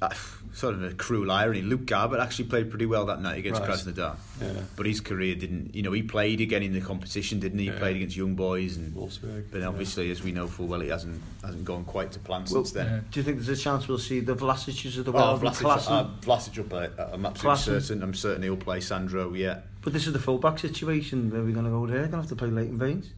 uh, 0.02 0.10
sort 0.54 0.74
of 0.76 0.84
a 0.84 0.94
cruel 0.94 1.32
irony. 1.32 1.62
Luke 1.62 1.82
Garbutt 1.86 2.20
actually 2.22 2.46
played 2.46 2.70
pretty 2.70 2.86
well 2.86 3.06
that 3.06 3.22
night 3.22 3.38
against 3.38 3.62
Right. 3.62 3.70
Krasnodar. 3.70 4.16
Yeah. 4.42 4.62
But 4.76 4.86
his 4.86 5.00
career 5.02 5.36
didn't, 5.36 5.76
you 5.76 5.82
know, 5.84 5.92
he 5.92 6.02
played 6.04 6.42
again 6.42 6.64
in 6.64 6.74
the 6.74 6.82
competition, 6.82 7.40
didn't 7.40 7.60
he? 7.60 7.66
He 7.66 7.72
Yeah. 7.72 7.78
played 7.80 7.96
against 7.98 8.16
young 8.18 8.36
boys 8.36 8.78
and 8.78 8.94
Wolfsburg, 8.96 9.46
But 9.52 9.62
yeah. 9.62 9.68
obviously, 9.68 10.10
as 10.12 10.24
we 10.24 10.32
know 10.32 10.48
full 10.48 10.68
well, 10.68 10.82
it 10.82 10.90
hasn't 10.90 11.22
hasn't 11.44 11.66
gone 11.66 11.84
quite 11.86 12.12
to 12.14 12.20
plan 12.20 12.42
Well, 12.42 12.64
since 12.66 12.72
then. 12.72 13.06
Do 13.12 13.20
you 13.20 13.24
think 13.24 13.38
there's 13.44 13.60
a 13.60 13.62
chance 13.62 13.88
we'll 13.88 13.98
see 14.00 14.20
the 14.20 14.36
Vlasic's 14.36 14.98
of 14.98 15.06
the 15.06 15.12
Oh, 15.12 15.16
world? 15.16 15.42
Vlasic, 15.42 15.64
Klaassen? 15.64 15.92
uh, 15.92 16.08
Vlasic 16.22 16.58
will 16.58 16.64
play. 16.66 16.90
uh, 16.98 17.10
I'm 17.14 17.26
absolutely 17.26 17.58
Klaassen. 17.58 17.82
certain. 17.82 18.04
I'm 18.04 18.14
certain 18.14 18.44
he'll 18.44 18.56
play 18.58 18.80
Sandro. 18.82 19.34
Yeah. 19.34 19.60
but 19.82 19.94
this 19.94 20.08
is 20.08 20.14
the 20.14 20.20
fullback 20.20 20.60
situation. 20.60 21.30
Where 21.32 21.42
Are 21.42 21.46
we 21.46 21.54
going 21.54 21.66
to 21.66 21.72
go 21.72 21.86
there? 21.88 22.00
Going 22.00 22.12
to 22.12 22.18
have 22.18 22.28
to 22.28 22.36
play 22.36 22.50
Leighton 22.50 22.78
Baines? 22.78 23.12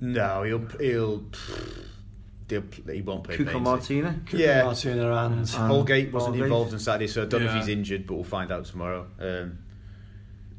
No, 0.00 0.42
he'll 0.42 0.66
he'll. 0.80 1.22
He'll, 2.52 2.94
he 2.94 3.02
won't 3.02 3.24
play. 3.24 3.36
Cuco 3.36 3.52
Baines. 3.52 3.62
Martina? 3.64 4.20
Yeah. 4.32 4.64
Martina 4.64 5.12
and 5.14 5.48
Holgate 5.48 6.12
wasn't 6.12 6.36
Holgate. 6.36 6.44
involved 6.44 6.72
on 6.72 6.78
Saturday, 6.80 7.08
so 7.08 7.22
I 7.22 7.26
don't 7.26 7.44
know 7.44 7.50
if 7.50 7.56
he's 7.56 7.68
injured, 7.68 8.06
but 8.06 8.14
we'll 8.14 8.24
find 8.24 8.52
out 8.52 8.64
tomorrow. 8.66 9.06
Um, 9.18 9.58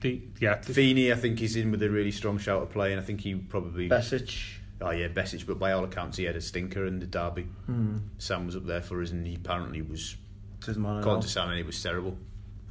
The, 0.01 0.21
yeah, 0.39 0.55
the, 0.59 0.73
Feeney, 0.73 1.11
I 1.13 1.15
think 1.15 1.39
he's 1.39 1.55
in 1.55 1.71
with 1.71 1.81
a 1.81 1.89
really 1.89 2.11
strong 2.11 2.37
shout 2.37 2.61
of 2.61 2.69
play, 2.71 2.91
and 2.91 2.99
I 2.99 3.03
think 3.03 3.21
he 3.21 3.35
probably. 3.35 3.87
Besic? 3.87 4.37
Oh 4.81 4.89
yeah, 4.91 5.07
Besic, 5.07 5.47
but 5.47 5.57
by 5.59 5.71
all 5.71 5.85
accounts, 5.85 6.17
he 6.17 6.25
had 6.25 6.35
a 6.35 6.41
stinker 6.41 6.85
in 6.85 6.99
the 6.99 7.05
derby. 7.05 7.43
Hmm. 7.67 7.97
Sam 8.17 8.45
was 8.45 8.55
up 8.57 8.65
there 8.65 8.81
for 8.81 9.01
us, 9.01 9.11
and 9.11 9.25
he 9.25 9.35
apparently 9.35 9.81
was. 9.81 10.17
Doesn't. 10.65 10.85
According 10.85 11.21
to 11.21 11.29
Sam, 11.29 11.47
and 11.49 11.57
he 11.57 11.63
was 11.63 11.81
terrible. 11.81 12.17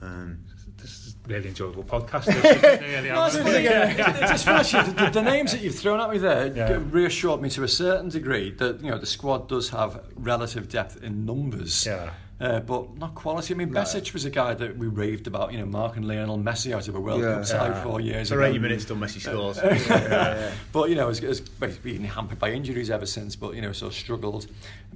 Um, 0.02 0.40
this 0.82 1.06
is 1.06 1.16
really 1.26 1.48
enjoyable 1.48 1.84
podcast. 1.84 2.26
This, 2.26 2.36
isn't 2.44 2.64
it? 2.64 2.80
Really, 2.82 3.08
No, 3.08 3.24
it's 3.24 3.36
I'm- 3.36 3.44
funny, 3.44 4.18
just 4.28 4.46
actually, 4.48 4.92
the, 4.92 5.10
the 5.10 5.22
names 5.22 5.52
that 5.52 5.60
you've 5.62 5.74
thrown 5.78 6.00
at 6.00 6.10
me 6.10 6.18
there 6.18 6.48
Yeah. 6.54 6.78
reassured 6.90 7.40
me 7.40 7.48
to 7.50 7.62
a 7.62 7.68
certain 7.68 8.08
degree 8.10 8.50
that 8.52 8.82
you 8.82 8.90
know 8.90 8.98
the 8.98 9.06
squad 9.06 9.48
does 9.48 9.70
have 9.70 10.00
relative 10.16 10.68
depth 10.68 11.02
in 11.02 11.24
numbers. 11.24 11.86
Yeah. 11.86 12.10
Uh, 12.40 12.58
but 12.58 12.96
not 12.98 13.14
quality. 13.14 13.54
I 13.54 13.56
mean, 13.56 13.70
Besic 13.70 14.12
was 14.12 14.24
a 14.24 14.30
guy 14.30 14.54
that 14.54 14.76
we 14.76 14.88
raved 14.88 15.28
about, 15.28 15.52
you 15.52 15.58
know, 15.58 15.66
Mark 15.66 15.96
and 15.96 16.08
Lionel 16.08 16.38
Messi 16.38 16.72
out 16.74 16.88
of 16.88 16.96
a 16.96 17.00
World 17.00 17.20
Yeah. 17.22 17.34
Cup 17.34 17.44
side 17.44 17.70
Yeah. 17.70 17.82
four 17.84 18.00
years 18.00 18.30
for 18.30 18.40
ago. 18.40 18.46
80 18.50 18.58
minutes 18.58 18.84
till 18.84 18.96
Messi 18.96 19.20
scores. 19.20 19.58
But 20.72 20.88
you 20.88 20.96
know, 20.96 21.06
has, 21.08 21.20
has 21.20 21.40
basically 21.40 21.92
been 21.92 22.04
hampered 22.04 22.38
by 22.40 22.50
injuries 22.50 22.90
ever 22.90 23.06
since. 23.06 23.36
But 23.36 23.54
you 23.54 23.62
know, 23.62 23.72
sort 23.72 23.92
of 23.92 23.98
struggled. 23.98 24.46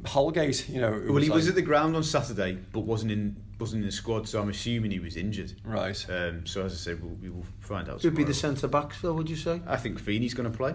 Holgate, 0.05 0.69
you 0.69 0.81
know, 0.81 0.93
who 0.93 1.13
well, 1.13 1.23
he 1.23 1.31
was 1.31 1.49
at 1.49 1.55
the 1.55 1.63
ground 1.63 1.95
on 1.95 2.03
Saturday, 2.03 2.59
but 2.73 2.81
wasn't 2.81 3.13
in 3.13 3.37
wasn't 3.59 3.83
in 3.83 3.87
the 3.87 3.93
squad, 3.93 4.29
so 4.29 4.41
I'm 4.43 4.49
assuming 4.51 4.91
he 4.91 4.99
was 4.99 5.17
injured. 5.17 5.53
right. 5.65 6.05
Um, 6.11 6.45
so 6.47 6.65
as 6.65 6.73
I 6.73 6.77
said, 6.77 7.03
we'll, 7.03 7.15
we 7.15 7.31
will 7.31 7.47
find 7.61 7.89
out. 7.89 8.03
Who'd 8.03 8.15
be 8.15 8.25
the 8.25 8.35
centre 8.35 8.69
backs, 8.69 9.01
though, 9.01 9.15
would 9.15 9.31
you 9.31 9.37
say? 9.37 9.63
I 9.67 9.77
think 9.77 9.99
Feeney's 9.99 10.35
going 10.35 10.51
to 10.51 10.57
play 10.57 10.75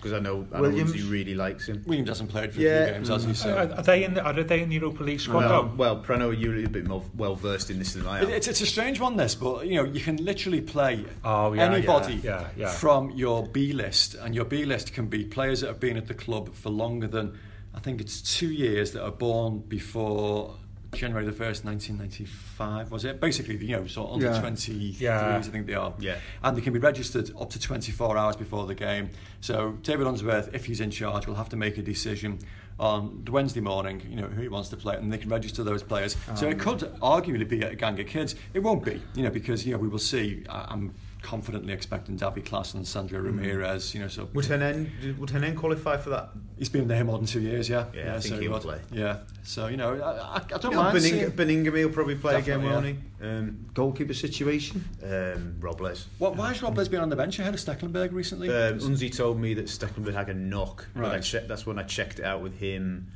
because 0.00 0.12
I 0.14 0.18
know 0.18 0.46
I 0.52 0.56
know 0.56 0.62
Williams? 0.62 0.94
he 0.94 1.02
really 1.02 1.34
likes 1.34 1.68
him. 1.68 1.82
Williams 1.86 2.08
hasn't 2.08 2.30
played 2.30 2.52
for 2.52 2.60
a 2.60 2.62
few 2.62 2.92
games, 2.92 3.08
has 3.08 3.24
he? 3.24 3.34
So. 3.34 3.54
Are, 3.54 3.70
are 3.72 3.82
they 3.82 4.04
in? 4.04 4.14
The, 4.14 4.22
are 4.22 4.32
they 4.32 4.62
in 4.62 4.68
the 4.70 4.76
Europa 4.76 5.02
League 5.02 5.20
squad? 5.20 5.38
Well, 5.48 5.62
though? 5.64 5.74
well, 5.76 6.02
Prano, 6.02 6.38
you're 6.38 6.56
a 6.64 6.68
bit 6.68 6.86
more 6.86 7.04
well 7.16 7.34
versed 7.34 7.70
in 7.70 7.78
this 7.78 7.92
than 7.92 8.06
I 8.06 8.18
am. 8.20 8.24
It- 8.24 8.30
It's, 8.40 8.48
it's 8.48 8.60
a 8.62 8.66
strange 8.66 8.98
one, 9.00 9.16
this, 9.16 9.34
but 9.34 9.66
you 9.66 9.74
know, 9.76 9.84
you 9.84 10.00
can 10.00 10.16
literally 10.16 10.60
play 10.62 11.04
Oh, 11.24 11.52
yeah, 11.52 11.64
anybody 11.70 12.14
yeah, 12.14 12.40
yeah, 12.40 12.46
yeah. 12.56 12.68
from 12.70 13.10
your 13.10 13.46
B 13.46 13.72
list, 13.72 14.14
and 14.14 14.34
your 14.34 14.44
B 14.46 14.64
list 14.64 14.92
can 14.94 15.06
be 15.06 15.24
players 15.24 15.60
that 15.60 15.66
have 15.68 15.80
been 15.80 15.96
at 15.96 16.06
the 16.06 16.14
club 16.14 16.54
for 16.54 16.70
longer 16.70 17.06
than 17.06 17.38
I 17.74 17.80
think 17.80 18.00
it's 18.00 18.20
two 18.22 18.50
years 18.50 18.92
that 18.92 19.04
are 19.04 19.12
born 19.12 19.60
before 19.68 20.56
January 20.92 21.24
the 21.24 21.32
first, 21.32 21.64
nineteen 21.64 21.98
ninety 21.98 22.24
five. 22.24 22.90
Was 22.90 23.04
it 23.04 23.20
basically 23.20 23.56
you 23.56 23.76
know 23.76 23.86
so 23.86 24.08
under 24.08 24.26
Yeah. 24.26 24.40
twenty 24.40 24.72
threes? 24.72 25.00
Yeah. 25.00 25.36
I 25.36 25.42
think 25.42 25.66
they 25.66 25.74
are. 25.74 25.94
Yeah. 25.98 26.16
and 26.42 26.56
they 26.56 26.60
can 26.60 26.72
be 26.72 26.78
registered 26.78 27.30
up 27.40 27.50
to 27.50 27.60
twenty 27.60 27.92
four 27.92 28.16
hours 28.18 28.36
before 28.36 28.66
the 28.66 28.74
game. 28.74 29.10
So 29.40 29.78
David 29.82 30.06
Unsworth, 30.06 30.52
if 30.52 30.66
he's 30.66 30.80
in 30.80 30.90
charge, 30.90 31.26
will 31.26 31.36
have 31.36 31.48
to 31.50 31.56
make 31.56 31.78
a 31.78 31.82
decision. 31.82 32.38
On 32.78 33.20
the 33.24 33.30
Wednesday 33.30 33.60
morning, 33.60 34.00
you 34.08 34.16
know 34.16 34.26
who 34.26 34.40
he 34.40 34.48
wants 34.48 34.70
to 34.70 34.76
play, 34.76 34.96
and 34.96 35.12
they 35.12 35.18
can 35.18 35.28
register 35.28 35.62
those 35.62 35.82
players. 35.82 36.16
so 36.34 36.48
it 36.48 36.56
oh. 36.60 36.64
could 36.64 36.80
arguably 37.02 37.46
be 37.46 37.60
a 37.60 37.74
gang 37.74 38.00
of 38.00 38.06
kids. 38.06 38.34
It 38.54 38.60
won't 38.60 38.82
be, 38.82 39.02
you 39.14 39.22
know, 39.22 39.28
because 39.28 39.66
you 39.66 39.72
know 39.72 39.78
we 39.78 39.88
will 39.88 39.98
see. 39.98 40.44
I, 40.48 40.66
I'm 40.70 40.94
confidently 41.22 41.72
expecting 41.72 42.16
Davy 42.16 42.40
Klaassen 42.40 42.74
and 42.74 42.86
Sandro 42.86 43.20
Ramirez. 43.20 43.94
You 43.94 44.00
know, 44.00 44.08
so 44.08 44.28
Would 44.34 44.46
Henen 44.46 45.18
would 45.18 45.28
Henen 45.30 45.56
qualify 45.56 45.96
for 45.96 46.10
that? 46.10 46.30
he's 46.58 46.68
been 46.68 46.88
there 46.88 47.04
more 47.04 47.18
than 47.18 47.26
two 47.26 47.40
years. 47.40 47.68
Yeah, 47.68 47.86
Yeah, 47.94 48.16
I 48.16 48.20
think 48.20 48.34
so 48.36 48.40
he'll 48.40 48.52
would. 48.52 48.62
play. 48.62 48.80
Yeah, 48.92 49.18
so 49.42 49.66
you 49.68 49.76
know, 49.76 49.94
I, 50.00 50.10
I, 50.10 50.36
I 50.36 50.40
don't 50.58 50.64
You 50.64 50.70
know, 50.70 50.82
mind. 50.82 50.98
Bening- 50.98 51.00
seeing- 51.00 51.30
Baningime 51.64 51.72
will 51.84 51.90
probably 51.90 52.14
play 52.16 52.36
again, 52.36 52.62
won't 52.62 52.86
he? 52.86 52.96
Um, 53.22 53.66
Goalkeeper 53.74 54.14
situation? 54.14 54.84
um, 55.04 55.56
Robles. 55.60 56.06
What, 56.18 56.36
why 56.36 56.48
has 56.48 56.62
Robles 56.62 56.88
been 56.88 57.00
on 57.00 57.08
the 57.10 57.16
bench 57.16 57.38
ahead 57.38 57.54
of 57.54 57.60
Stekelenburg 57.60 58.12
recently? 58.12 58.48
Um, 58.48 58.78
Unzi 58.78 59.14
told 59.14 59.38
me 59.40 59.54
that 59.54 59.66
Stekelenburg 59.66 60.14
had 60.14 60.28
a 60.30 60.34
knock. 60.34 60.86
I 60.96 61.00
Right. 61.00 61.22
checked, 61.22 61.48
that's 61.48 61.66
when 61.66 61.78
I 61.78 61.82
checked 61.82 62.18
it 62.18 62.24
out 62.24 62.40
with 62.42 62.58
him 62.58 63.08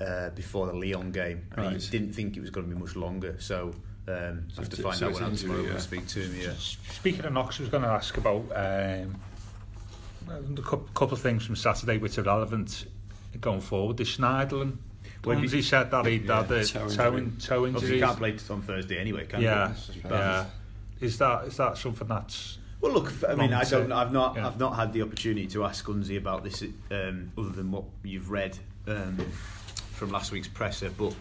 uh, 0.00 0.30
before 0.30 0.66
the 0.66 0.72
Lyon 0.74 1.10
game. 1.12 1.46
And 1.52 1.66
Right. 1.66 1.82
he 1.82 1.90
didn't 1.90 2.14
think 2.14 2.36
it 2.36 2.40
was 2.40 2.50
going 2.50 2.68
to 2.68 2.74
be 2.74 2.80
much 2.80 2.94
longer. 2.96 3.36
So 3.38 3.72
Um, 4.08 4.44
I 4.56 4.60
have 4.60 4.70
to 4.70 4.82
find 4.82 4.96
so 4.96 5.06
out 5.06 5.10
it's 5.10 5.18
when 5.20 5.24
I'm 5.26 5.30
injury, 5.32 5.48
tomorrow 5.48 5.64
yeah. 5.66 5.72
and 5.72 5.80
speak 5.82 6.06
to 6.08 6.20
him. 6.20 6.40
Yeah. 6.40 6.52
Speaking 6.92 7.24
of 7.26 7.32
knocks, 7.34 7.58
I 7.60 7.62
was 7.64 7.70
going 7.70 7.82
to 7.82 7.90
ask 7.90 8.16
about 8.16 8.44
um, 8.54 9.20
a 10.30 10.62
couple 10.62 11.12
of 11.12 11.20
things 11.20 11.44
from 11.44 11.56
Saturday 11.56 11.98
which 11.98 12.16
are 12.18 12.22
relevant 12.22 12.86
going 13.40 13.60
forward. 13.60 13.96
The 13.98 14.04
Schneiderlin, 14.04 14.76
When 15.24 15.38
Lindsay 15.40 15.62
said 15.62 15.90
that 15.90 16.06
he'd 16.06 16.24
Yeah, 16.24 16.42
had 16.42 16.50
a 16.50 16.64
toe 16.64 16.88
toe, 16.88 17.04
injury. 17.16 17.18
in, 17.18 17.36
toe 17.36 17.64
Obviously, 17.66 17.66
injury. 17.66 17.94
he 17.96 18.00
can't 18.02 18.18
play 18.18 18.36
on 18.50 18.62
Thursday 18.62 18.98
anyway, 18.98 19.26
can 19.26 19.42
Yeah, 19.42 19.74
he? 19.92 20.00
yeah. 20.08 20.46
Is 21.00 21.18
that 21.18 21.44
is 21.44 21.56
that 21.58 21.76
something 21.78 22.08
that's 22.08 22.58
Well, 22.80 22.92
look, 22.92 23.12
I 23.28 23.34
mean, 23.34 23.52
I 23.52 23.62
don't. 23.64 23.92
I've 23.92 24.12
not. 24.12 24.36
yeah. 24.36 24.46
I've 24.46 24.58
not 24.58 24.74
had 24.74 24.92
the 24.92 25.02
opportunity 25.02 25.46
to 25.48 25.64
ask 25.64 25.84
Gunzi 25.84 26.16
about 26.16 26.42
this, 26.44 26.62
um, 26.90 27.30
other 27.38 27.50
than 27.50 27.70
what 27.70 27.84
you've 28.02 28.30
read 28.30 28.58
um, 28.86 29.16
from 29.92 30.10
last 30.10 30.32
week's 30.32 30.48
presser. 30.48 30.90
But 30.90 31.14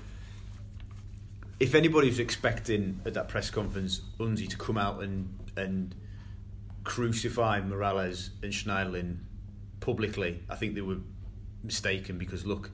if 1.59 1.73
anybody 1.75 2.07
was 2.07 2.19
expecting 2.19 3.01
at 3.05 3.13
that 3.15 3.27
press 3.27 3.49
conference 3.49 4.01
Unzi 4.19 4.47
to 4.49 4.57
come 4.57 4.77
out 4.77 5.01
and 5.01 5.29
and 5.55 5.95
crucify 6.83 7.59
Morales 7.61 8.29
and 8.43 8.53
Schneiderlin 8.53 9.17
publicly, 9.79 10.43
I 10.49 10.55
think 10.55 10.75
they 10.75 10.81
were 10.81 10.97
mistaken 11.63 12.17
because 12.17 12.45
look. 12.45 12.71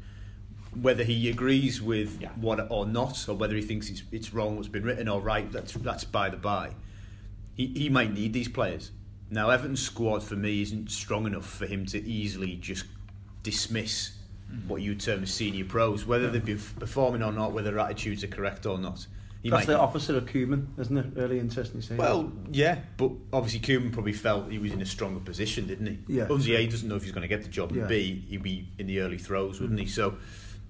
Whether 0.82 1.04
he 1.04 1.30
agrees 1.30 1.84
with 1.84 2.20
Yeah. 2.20 2.30
what 2.36 2.66
or 2.72 2.88
not, 2.88 3.30
or 3.30 3.36
whether 3.36 3.56
he 3.56 3.62
thinks 3.62 3.92
it's, 3.92 4.02
it's 4.12 4.34
wrong 4.34 4.56
what's 4.56 4.68
been 4.68 4.84
written 4.84 5.08
or 5.08 5.22
right, 5.22 5.52
that's 5.52 5.74
that's 5.74 6.04
by 6.04 6.30
the 6.30 6.38
by 6.38 6.72
he, 7.56 7.68
he 7.68 7.90
might 7.90 8.14
need 8.14 8.34
these 8.34 8.48
players. 8.48 8.92
Now, 9.30 9.50
Everton's 9.50 9.82
squad 9.82 10.24
for 10.24 10.36
me 10.36 10.62
isn't 10.62 10.92
strong 10.92 11.26
enough 11.26 11.46
for 11.46 11.66
him 11.66 11.86
to 11.88 12.02
easily 12.04 12.56
just 12.56 12.86
dismiss 13.42 14.12
what 14.68 14.82
you 14.82 14.96
term 14.96 15.24
as 15.24 15.34
senior 15.34 15.66
pros, 15.66 16.06
whether 16.06 16.30
they've 16.30 16.44
been 16.46 16.60
performing 16.80 17.24
or 17.24 17.32
not, 17.32 17.52
whether 17.54 17.72
their 17.72 17.80
attitudes 17.80 18.24
are 18.24 18.28
correct 18.28 18.66
or 18.66 18.78
not. 18.78 19.08
He 19.42 19.50
That's 19.50 19.68
might 19.68 19.74
the 19.74 19.80
opposite 19.80 20.16
of 20.16 20.26
Koeman, 20.26 20.68
isn't 20.80 20.96
it? 20.98 21.06
Really 21.16 21.38
interesting 21.38 21.82
to 21.82 21.86
see. 21.88 21.96
well, 21.96 22.32
yeah, 22.52 22.80
but 22.96 23.12
obviously 23.34 23.60
Koeman 23.60 23.92
probably 23.92 24.14
felt 24.14 24.50
he 24.50 24.58
was 24.58 24.72
in 24.72 24.82
a 24.82 24.86
stronger 24.86 25.20
position, 25.20 25.68
didn't 25.68 25.88
he? 25.88 26.00
Yeah. 26.08 26.28
Unzi 26.28 26.56
A 26.58 26.66
doesn't 26.66 26.88
know 26.88 26.96
if 26.96 27.04
he's 27.04 27.12
going 27.12 27.24
to 27.24 27.28
get 27.28 27.44
the 27.44 27.50
job, 27.50 27.72
and 27.72 27.82
Yeah. 27.82 27.88
B, 27.88 28.24
he'd 28.30 28.42
be 28.42 28.70
in 28.78 28.88
the 28.88 29.02
early 29.02 29.18
throes, 29.18 29.60
wouldn't 29.60 29.80
he? 29.80 29.86
Mm. 29.86 29.90
So, 29.90 30.16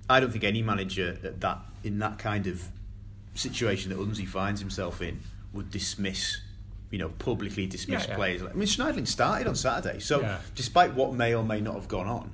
I 0.10 0.20
don't 0.20 0.32
think 0.32 0.44
any 0.44 0.64
manager 0.64 1.18
at 1.24 1.40
that 1.42 1.60
in 1.84 2.00
that 2.00 2.18
kind 2.18 2.48
of 2.48 2.64
situation 3.36 3.90
that 3.92 4.00
Unzi 4.00 4.28
finds 4.28 4.60
himself 4.60 5.02
in 5.02 5.20
would 5.54 5.70
dismiss, 5.70 6.40
you 6.90 6.98
know, 6.98 7.10
publicly 7.10 7.68
dismiss 7.68 8.06
Yeah, 8.06 8.10
yeah. 8.12 8.16
players. 8.16 8.42
I 8.44 8.54
mean, 8.54 8.68
Schneiderlin 8.68 9.08
started 9.08 9.48
on 9.48 9.56
Saturday, 9.56 10.00
so 10.00 10.22
Yeah. 10.22 10.40
despite 10.56 10.94
what 10.96 11.14
may 11.14 11.34
or 11.36 11.44
may 11.44 11.62
not 11.62 11.76
have 11.76 11.88
gone 11.88 12.08
on, 12.08 12.32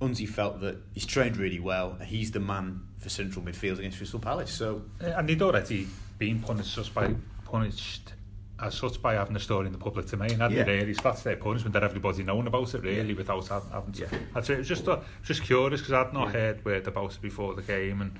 Unzi 0.00 0.26
felt 0.28 0.60
that 0.60 0.76
he's 0.94 1.06
trained 1.06 1.36
really 1.36 1.60
well. 1.60 1.96
He's 2.04 2.30
the 2.30 2.40
man 2.40 2.80
for 2.98 3.08
central 3.10 3.44
midfield 3.44 3.78
against 3.78 3.98
Crystal 3.98 4.18
Palace. 4.20 4.50
So, 4.50 4.82
and 5.00 5.28
he'd 5.28 5.42
already 5.42 5.86
been 6.18 6.40
punished 6.40 6.74
just 6.74 6.94
by 6.94 7.14
punished 7.44 8.12
as 8.62 8.74
such 8.74 9.00
by 9.00 9.14
having 9.14 9.32
the 9.32 9.40
story 9.40 9.66
in 9.66 9.72
the 9.72 9.78
public 9.78 10.06
domain, 10.06 10.38
hadn't 10.38 10.56
Yeah. 10.56 10.64
Really, 10.64 10.92
so 10.92 11.00
that's 11.02 11.22
their 11.22 11.36
punishment 11.36 11.72
that 11.72 11.82
everybody 11.82 12.22
known 12.22 12.46
about 12.46 12.74
it 12.74 12.82
really, 12.82 13.10
Yeah. 13.10 13.16
without 13.16 13.48
having 13.48 13.92
to. 13.92 14.02
Yeah. 14.02 14.18
I'd 14.34 14.44
say 14.44 14.54
it 14.54 14.58
was 14.58 14.68
just 14.68 14.86
uh, 14.88 15.00
just 15.22 15.42
curious 15.42 15.80
because 15.80 15.92
I'd 15.94 16.12
not 16.12 16.32
heard 16.32 16.62
word 16.64 16.86
about 16.86 17.14
it 17.14 17.22
before 17.22 17.54
the 17.54 17.62
game, 17.62 18.02
and 18.02 18.18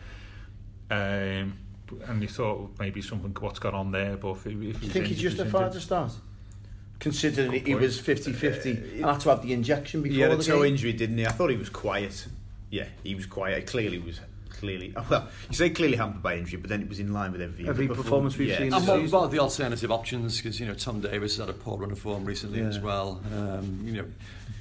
um, 0.91 1.59
and 2.07 2.23
you 2.23 2.29
thought 2.29 2.71
maybe 2.79 3.03
something 3.03 3.37
what's 3.41 3.59
gone 3.59 3.75
on 3.75 3.91
there, 3.93 4.17
but 4.17 4.31
if, 4.31 4.47
if 4.47 4.53
you 4.83 4.89
think 4.89 5.07
he's 5.07 5.21
justified 5.21 5.73
to 5.73 5.81
start? 5.81 6.13
Considering 7.01 7.65
he 7.65 7.75
was 7.75 8.01
50-50 8.01 8.95
and 8.95 9.05
uh, 9.05 9.13
had 9.13 9.21
to 9.23 9.31
have 9.31 9.43
the 9.43 9.53
injection 9.53 10.03
before 10.03 10.15
he 10.15 10.21
had 10.21 10.33
a 10.33 10.37
the 10.37 10.45
toe 10.45 10.63
game. 10.63 10.73
injury, 10.73 10.93
didn't 10.93 11.19
he? 11.19 11.27
I 11.27 11.31
thought 11.31 11.51
he 11.51 11.57
was 11.57 11.71
quiet. 11.71 12.27
Yeah, 12.71 12.87
he 13.03 13.15
was 13.15 13.27
quiet. 13.27 13.59
He 13.59 13.63
clearly 13.65 13.99
was 13.99 14.21
clearly. 14.61 14.95
Well, 15.11 15.29
you 15.49 15.57
say 15.57 15.71
clearly 15.71 15.97
hampered 15.97 16.23
by 16.23 16.37
injury, 16.37 16.61
but 16.61 16.69
then 16.71 16.83
it 16.83 16.89
was 16.89 17.01
in 17.01 17.13
line 17.13 17.33
with 17.33 17.41
every 17.41 17.67
Every 17.69 17.89
perform- 17.89 18.05
performance 18.05 18.39
we've 18.39 18.49
yeah. 18.49 18.59
seen 18.59 18.73
And 18.73 18.83
this 18.83 18.89
what 18.89 19.01
season. 19.01 19.17
about 19.19 19.31
the 19.33 19.39
alternative 19.41 19.91
options? 19.91 20.37
Because 20.37 20.61
you 20.61 20.67
know 20.67 20.75
Tom 20.75 21.01
Davies 21.01 21.37
has 21.37 21.47
had 21.47 21.49
a 21.49 21.53
poor 21.59 21.79
run 21.79 21.91
of 21.91 21.99
form 21.99 22.25
recently 22.25 22.61
Yeah. 22.61 22.67
as 22.69 22.79
well. 22.79 23.21
Um, 23.35 23.81
you 23.85 23.93
know 23.95 24.05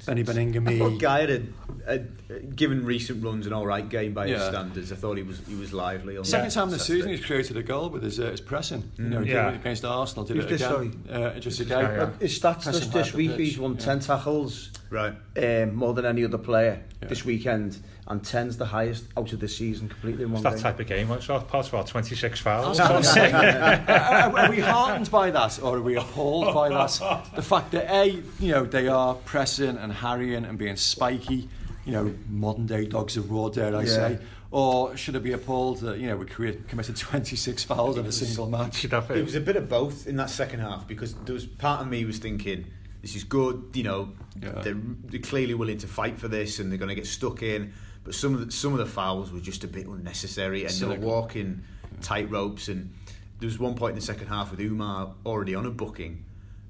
Benny 0.06 0.22
I 0.22 0.24
thought 0.24 0.34
Baningime. 0.36 0.98
Guy 0.98 1.20
had 1.20 1.30
a, 1.30 1.42
a, 1.86 1.98
given 2.40 2.84
recent 2.86 3.22
runs 3.22 3.46
an 3.46 3.52
all 3.52 3.66
right 3.66 3.86
game 3.86 4.14
by 4.14 4.28
his 4.28 4.42
standards. 4.42 4.90
I 4.92 4.96
thought 4.96 5.18
he 5.18 5.22
was 5.22 5.40
he 5.46 5.54
was 5.54 5.72
lively. 5.74 6.16
On 6.16 6.24
Second 6.24 6.50
time 6.50 6.70
this 6.70 6.82
Saturday. 6.86 7.00
season 7.00 7.10
he's 7.16 7.24
created 7.26 7.56
a 7.58 7.62
goal 7.62 7.90
with 7.90 8.02
his, 8.02 8.18
uh, 8.18 8.30
his 8.30 8.40
pressing. 8.40 8.90
You 8.96 9.04
know, 9.04 9.20
he 9.20 9.32
Yeah. 9.32 9.50
against 9.52 9.84
Arsenal, 9.84 10.24
did 10.24 10.36
Who's 10.36 10.46
it 10.46 10.48
this, 10.48 10.62
again. 10.62 11.04
Uh, 11.10 11.34
just 11.38 11.58
This 11.58 11.66
again. 11.66 11.84
guy, 11.84 11.94
yeah. 11.96 12.10
His 12.18 12.38
stats 12.38 12.62
Pressing 12.62 12.72
this, 12.72 12.82
hard 12.82 12.92
this 12.94 13.06
up 13.08 13.12
the 13.12 13.18
week, 13.28 13.36
he's 13.38 13.58
won 13.58 13.74
yeah. 13.74 13.78
10 13.84 14.00
tackles 14.00 14.70
Right. 14.90 15.14
um, 15.36 15.74
more 15.74 15.94
than 15.94 16.04
any 16.04 16.24
other 16.24 16.36
player 16.38 16.82
Yeah. 17.00 17.08
this 17.08 17.24
weekend, 17.24 17.78
and 18.08 18.20
10's 18.22 18.56
the 18.58 18.66
highest 18.66 19.04
out 19.16 19.32
of 19.32 19.38
the 19.40 19.46
season 19.48 19.88
completely 19.88 20.24
in 20.24 20.32
one 20.32 20.38
It's 20.38 20.42
that 20.44 20.54
game. 20.54 20.62
type 20.62 20.80
of 20.80 20.86
game. 20.88 21.10
It's 21.12 21.28
not 21.28 21.46
possible. 21.48 21.82
Twenty 21.84 22.16
six 22.16 22.40
fouls. 22.40 22.80
are, 22.80 24.38
are 24.38 24.50
we 24.50 24.60
heartened 24.60 25.10
by 25.10 25.30
that 25.30 25.62
or 25.62 25.76
are 25.76 25.82
we 25.82 25.96
appalled 25.96 26.52
by 26.54 26.68
that? 26.70 27.24
The 27.34 27.42
fact 27.42 27.70
that 27.72 27.90
A, 27.94 28.22
you 28.40 28.52
know, 28.52 28.64
they 28.64 28.88
are 28.88 29.14
pressing 29.14 29.76
and 29.76 29.92
harrying 29.92 30.44
and 30.44 30.58
being 30.58 30.76
spiky, 30.76 31.48
you 31.84 31.92
know, 31.92 32.14
modern 32.28 32.66
day 32.66 32.84
dogs 32.86 33.16
of 33.16 33.30
war, 33.30 33.50
dare 33.50 33.74
I 33.76 33.82
Yeah. 33.82 33.86
say. 33.86 34.18
Or 34.52 34.96
should 34.96 35.14
it 35.14 35.22
be 35.22 35.30
appalled 35.30 35.78
that, 35.80 35.98
you 35.98 36.08
know, 36.08 36.16
we 36.16 36.26
create, 36.26 36.66
committed 36.66 36.96
26 36.96 37.62
fouls 37.62 37.96
in 37.96 38.04
a 38.06 38.10
single 38.12 38.48
match? 38.50 38.84
It 38.84 38.90
was 39.24 39.36
a 39.36 39.40
bit 39.40 39.54
of 39.54 39.68
both 39.68 40.08
in 40.08 40.16
that 40.16 40.28
second 40.30 40.58
half 40.58 40.88
because 40.88 41.14
there 41.24 41.34
was 41.34 41.46
part 41.46 41.80
of 41.82 41.86
me 41.86 42.04
was 42.04 42.18
thinking 42.18 42.66
this 43.02 43.16
is 43.16 43.24
good. 43.24 43.70
You 43.74 43.82
know, 43.84 44.12
Yeah. 44.40 44.60
they're, 44.62 44.76
they're 45.04 45.20
clearly 45.20 45.54
willing 45.54 45.78
to 45.78 45.86
fight 45.86 46.18
for 46.18 46.28
this 46.28 46.58
and 46.58 46.70
they're 46.70 46.78
going 46.78 46.88
to 46.90 46.94
get 46.94 47.06
stuck 47.06 47.42
in. 47.42 47.72
But 48.04 48.14
some 48.14 48.34
of 48.34 48.46
the, 48.46 48.52
some 48.52 48.72
of 48.72 48.78
the 48.78 48.86
fouls 48.86 49.30
were 49.32 49.40
just 49.40 49.64
a 49.64 49.68
bit 49.68 49.86
unnecessary 49.86 50.60
and 50.62 50.70
they 50.70 50.74
Cynical. 50.74 51.02
were 51.06 51.14
walking 51.14 51.62
tight 52.02 52.30
ropes. 52.30 52.68
And 52.68 52.92
there 53.38 53.46
was 53.46 53.58
one 53.58 53.74
point 53.74 53.90
in 53.92 53.96
the 53.98 54.04
second 54.04 54.28
half 54.28 54.50
with 54.50 54.60
Umar 54.60 55.14
already 55.26 55.54
on 55.54 55.66
a 55.66 55.70
booking 55.70 56.24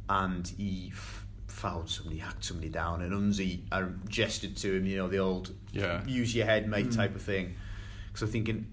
and 0.09 0.47
he 0.57 0.91
f- 0.93 1.25
fouled 1.47 1.89
somebody, 1.89 2.19
hacked 2.19 2.45
somebody 2.45 2.69
down, 2.69 3.03
and 3.03 3.13
Unzi 3.13 3.61
I 3.71 3.85
gestured 4.09 4.57
to 4.59 4.75
him, 4.77 4.87
you 4.87 4.97
know, 4.97 5.09
the 5.09 5.19
old 5.19 5.55
Yeah. 5.73 6.05
use 6.07 6.35
your 6.35 6.47
head, 6.47 6.69
mate, 6.69 6.87
mm. 6.87 6.97
type 6.97 7.15
of 7.15 7.23
thing. 7.23 7.55
Because 8.09 8.23
I'm 8.23 8.29
thinking, 8.31 8.67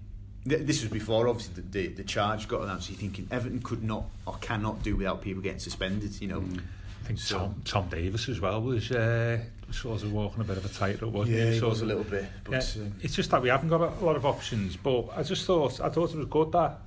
th- 0.48 0.62
this 0.66 0.80
was 0.82 0.90
before 0.90 1.28
obviously 1.28 1.62
the, 1.62 1.68
the, 1.70 1.88
the 1.94 2.02
charge 2.04 2.48
got 2.48 2.62
announced. 2.62 2.90
You're 2.90 2.98
thinking 2.98 3.28
Everton 3.30 3.60
could 3.60 3.84
not 3.84 4.06
or 4.26 4.34
cannot 4.40 4.82
do 4.82 4.96
without 4.96 5.22
people 5.22 5.42
getting 5.42 5.60
suspended. 5.60 6.20
You 6.20 6.26
know, 6.28 6.40
mm. 6.40 6.60
I 7.02 7.06
think 7.06 7.18
So- 7.18 7.38
Tom, 7.38 7.62
Tom 7.64 7.88
Davies 7.88 8.28
as 8.28 8.40
well 8.40 8.60
was 8.62 8.90
uh, 8.90 9.38
sort 9.70 10.02
of 10.02 10.12
walking 10.12 10.40
a 10.40 10.44
bit 10.44 10.56
of 10.56 10.64
a 10.64 10.68
tightrope, 10.68 11.12
wasn't 11.12 11.36
he? 11.38 11.44
yeah, 11.54 11.58
Sort 11.58 11.70
was 11.70 11.82
a 11.82 11.86
little 11.86 12.04
bit, 12.04 12.26
but 12.44 12.52
Yeah, 12.76 12.82
um, 12.82 12.94
it's 13.00 13.14
just 13.14 13.30
that 13.30 13.40
we 13.42 13.48
haven't 13.48 13.68
got 13.68 13.80
a, 13.80 13.88
a 13.88 14.04
lot 14.04 14.16
of 14.16 14.26
options. 14.26 14.76
But 14.76 15.08
I 15.16 15.22
just 15.22 15.44
thought 15.46 15.80
I 15.80 15.88
thought 15.88 16.12
it 16.12 16.16
was 16.16 16.26
good 16.26 16.52
that 16.52 16.80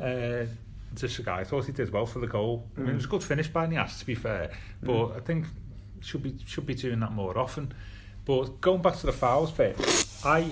uh, 0.00 0.46
this 0.92 1.18
guy. 1.18 1.40
I 1.40 1.44
thought 1.44 1.64
he 1.66 1.72
did 1.72 1.92
well 1.92 2.06
for 2.06 2.20
the 2.20 2.26
goal. 2.26 2.68
I 2.76 2.80
mean, 2.80 2.90
it 2.90 2.94
was 2.94 3.04
a 3.04 3.08
good 3.08 3.22
finish 3.24 3.48
by 3.48 3.66
Niasse, 3.66 3.98
to 4.00 4.06
be 4.06 4.14
fair. 4.14 4.50
But 4.82 5.12
I 5.16 5.20
think 5.20 5.46
should 6.00 6.22
be 6.22 6.36
should 6.46 6.66
be 6.66 6.74
doing 6.74 7.00
that 7.00 7.12
more 7.12 7.36
often. 7.38 7.72
But 8.24 8.60
going 8.60 8.80
back 8.82 8.96
to 8.98 9.06
the 9.06 9.12
fouls 9.12 9.50
bit, 9.52 9.76
I 10.24 10.50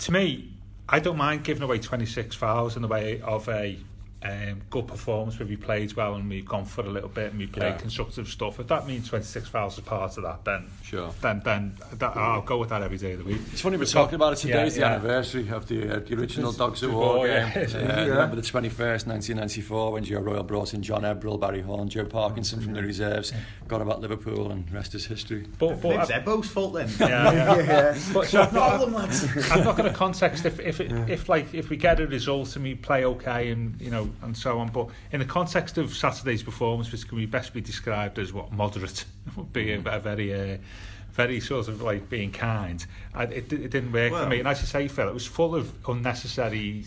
to 0.00 0.12
me, 0.12 0.52
I 0.88 0.98
don't 1.00 1.16
mind 1.16 1.44
giving 1.44 1.62
away 1.62 1.78
26 1.78 2.34
fouls 2.36 2.76
in 2.76 2.82
the 2.82 2.88
way 2.88 3.20
of 3.22 3.48
a 3.48 3.78
um, 4.22 4.62
good 4.70 4.86
performance 4.88 5.38
where 5.38 5.46
we 5.46 5.56
played 5.56 5.92
well 5.94 6.14
and 6.14 6.28
we've 6.28 6.44
gone 6.46 6.64
for 6.64 6.80
a 6.80 6.88
little 6.88 7.08
bit 7.08 7.30
and 7.30 7.38
we 7.38 7.46
played 7.46 7.72
Yeah. 7.72 7.76
constructive 7.76 8.26
stuff. 8.28 8.58
If 8.58 8.66
that 8.68 8.86
means 8.86 9.08
26 9.08 9.48
fouls 9.48 9.74
is 9.78 9.84
part 9.84 10.16
of 10.16 10.22
that, 10.24 10.44
then 10.44 10.66
Sure. 10.82 11.10
then 11.20 11.42
then 11.44 11.76
that, 11.98 12.16
I'll 12.16 12.40
go 12.42 12.56
with 12.58 12.70
that 12.70 12.82
every 12.82 12.96
day 12.98 13.12
of 13.12 13.18
the 13.18 13.24
week. 13.24 13.40
It's 13.52 13.60
funny 13.60 13.76
we're 13.76 13.84
talking 13.84 14.14
about 14.14 14.32
it 14.32 14.36
today. 14.36 14.54
Yeah, 14.54 14.64
it's 14.64 14.74
the 14.74 14.80
yeah. 14.80 14.86
anniversary 14.94 15.48
of 15.50 15.68
the, 15.68 15.96
uh, 15.96 16.00
the 16.00 16.14
original 16.18 16.48
It's 16.50 16.58
Dogs 16.58 16.82
of 16.82 16.90
the 16.90 16.96
War 16.96 17.16
war, 17.16 17.26
game. 17.26 17.34
yeah. 17.54 17.62
Uh, 17.62 17.66
Yeah. 17.78 18.04
Remember 18.06 18.36
the 18.36 18.42
21st, 18.42 19.06
1994, 19.06 19.92
when 19.92 20.02
Joe 20.04 20.20
Royle 20.20 20.42
brought 20.42 20.72
in 20.74 20.82
John 20.82 21.02
Ebbrell, 21.02 21.38
Barry 21.38 21.60
Horne, 21.60 21.88
Joe 21.88 22.06
Parkinson 22.06 22.60
from 22.60 22.72
the 22.72 22.82
reserves, 22.82 23.32
got 23.68 23.80
about 23.82 24.00
Liverpool, 24.00 24.50
and 24.50 24.70
rest 24.72 24.94
is 24.94 25.06
history. 25.06 25.46
But, 25.58 25.80
but 25.82 25.96
it's 26.00 26.10
Ebo's 26.10 26.48
fault 26.48 26.74
then. 26.74 26.88
yeah, 27.00 27.32
yeah. 27.32 27.56
yeah. 27.66 27.98
But 28.12 28.26
so 28.28 28.42
I'm 28.42 28.54
not, 28.54 28.90
lads. 28.92 29.24
I'm 29.52 29.62
not 29.64 29.76
going 29.76 29.90
to 29.90 29.96
context 29.96 30.46
if 30.46 30.58
if 30.58 30.80
it, 30.80 30.90
if 31.08 31.28
like 31.28 31.52
if 31.54 31.68
we 31.70 31.76
get 31.76 32.00
a 32.00 32.06
result 32.06 32.56
and 32.56 32.64
we 32.64 32.74
play 32.74 33.04
okay 33.04 33.50
and 33.50 33.78
you 33.80 33.90
know 33.90 34.05
and 34.22 34.36
so 34.36 34.58
on. 34.58 34.68
But 34.68 34.88
in 35.12 35.20
the 35.20 35.26
context 35.26 35.78
of 35.78 35.94
Saturday's 35.94 36.42
performance, 36.42 36.90
which 36.92 37.06
can 37.08 37.18
be 37.18 37.26
best 37.26 37.52
be 37.52 37.60
described 37.60 38.18
as 38.18 38.32
what 38.32 38.52
moderate, 38.52 39.04
would 39.36 39.52
be 39.52 39.72
a, 39.72 39.78
a 39.78 40.00
very. 40.00 40.54
Uh, 40.54 40.58
very 41.12 41.40
sort 41.40 41.66
of 41.66 41.80
like 41.80 42.10
being 42.10 42.30
kind. 42.30 42.84
I, 43.14 43.24
it, 43.24 43.50
it 43.50 43.70
didn't 43.70 43.90
work 43.90 44.12
for 44.12 44.28
me, 44.28 44.38
and 44.38 44.46
as 44.46 44.60
you 44.60 44.66
say, 44.66 44.86
Phil, 44.86 45.08
it 45.08 45.14
was 45.14 45.24
full 45.24 45.54
of 45.54 45.72
unnecessary, 45.88 46.84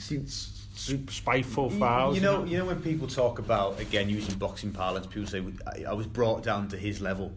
spiteful 0.76 1.72
fouls. 1.72 2.16
You 2.16 2.22
know, 2.22 2.46
you 2.46 2.60
know 2.60 2.66
when 2.66 2.80
people 2.80 3.08
talk 3.08 3.40
about 3.40 3.80
again 3.80 4.08
using 4.08 4.36
boxing 4.38 4.72
parlance, 4.72 5.08
people 5.08 5.28
say 5.28 5.44
I, 5.66 5.90
I 5.90 5.94
was 5.94 6.06
brought 6.06 6.44
down 6.44 6.68
to 6.70 6.78
his 6.78 7.02
level. 7.02 7.32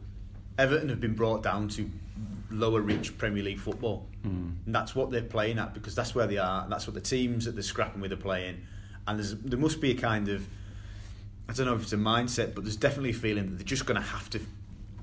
Everton 0.59 0.91
have 0.91 1.01
been 1.01 1.15
brought 1.15 1.43
down 1.43 1.69
to 1.69 1.91
lower 2.51 2.83
reach 2.83 3.17
Premier 3.17 3.43
League 3.43 3.59
football, 3.59 4.07
and 4.67 4.75
that's 4.75 4.95
what 4.95 5.11
they're 5.11 5.23
playing 5.23 5.59
at 5.59 5.73
because 5.75 5.95
that's 5.95 6.15
where 6.15 6.27
they 6.27 6.39
are. 6.39 6.63
And 6.65 6.71
that's 6.71 6.87
what 6.87 6.95
the 6.95 7.01
teams 7.01 7.47
that 7.47 7.53
they're 7.53 7.63
scrapping 7.63 8.01
with 8.01 8.13
are 8.13 8.17
playing. 8.17 8.67
And 9.07 9.19
there's, 9.19 9.35
there 9.37 9.59
must 9.59 9.81
be 9.81 9.91
a 9.91 9.95
kind 9.95 10.29
of 10.29 10.47
I 11.49 11.53
don't 11.55 11.67
know 11.67 11.75
if 11.75 11.83
it's 11.83 11.93
a 11.93 11.97
mindset, 11.97 12.55
but 12.55 12.65
there's 12.65 12.77
definitely 12.77 13.11
a 13.11 13.15
feeling 13.15 13.51
that 13.51 13.57
they're 13.57 13.65
just 13.67 13.85
going 13.85 14.01
to 14.01 14.07
have 14.07 14.31
to 14.31 14.41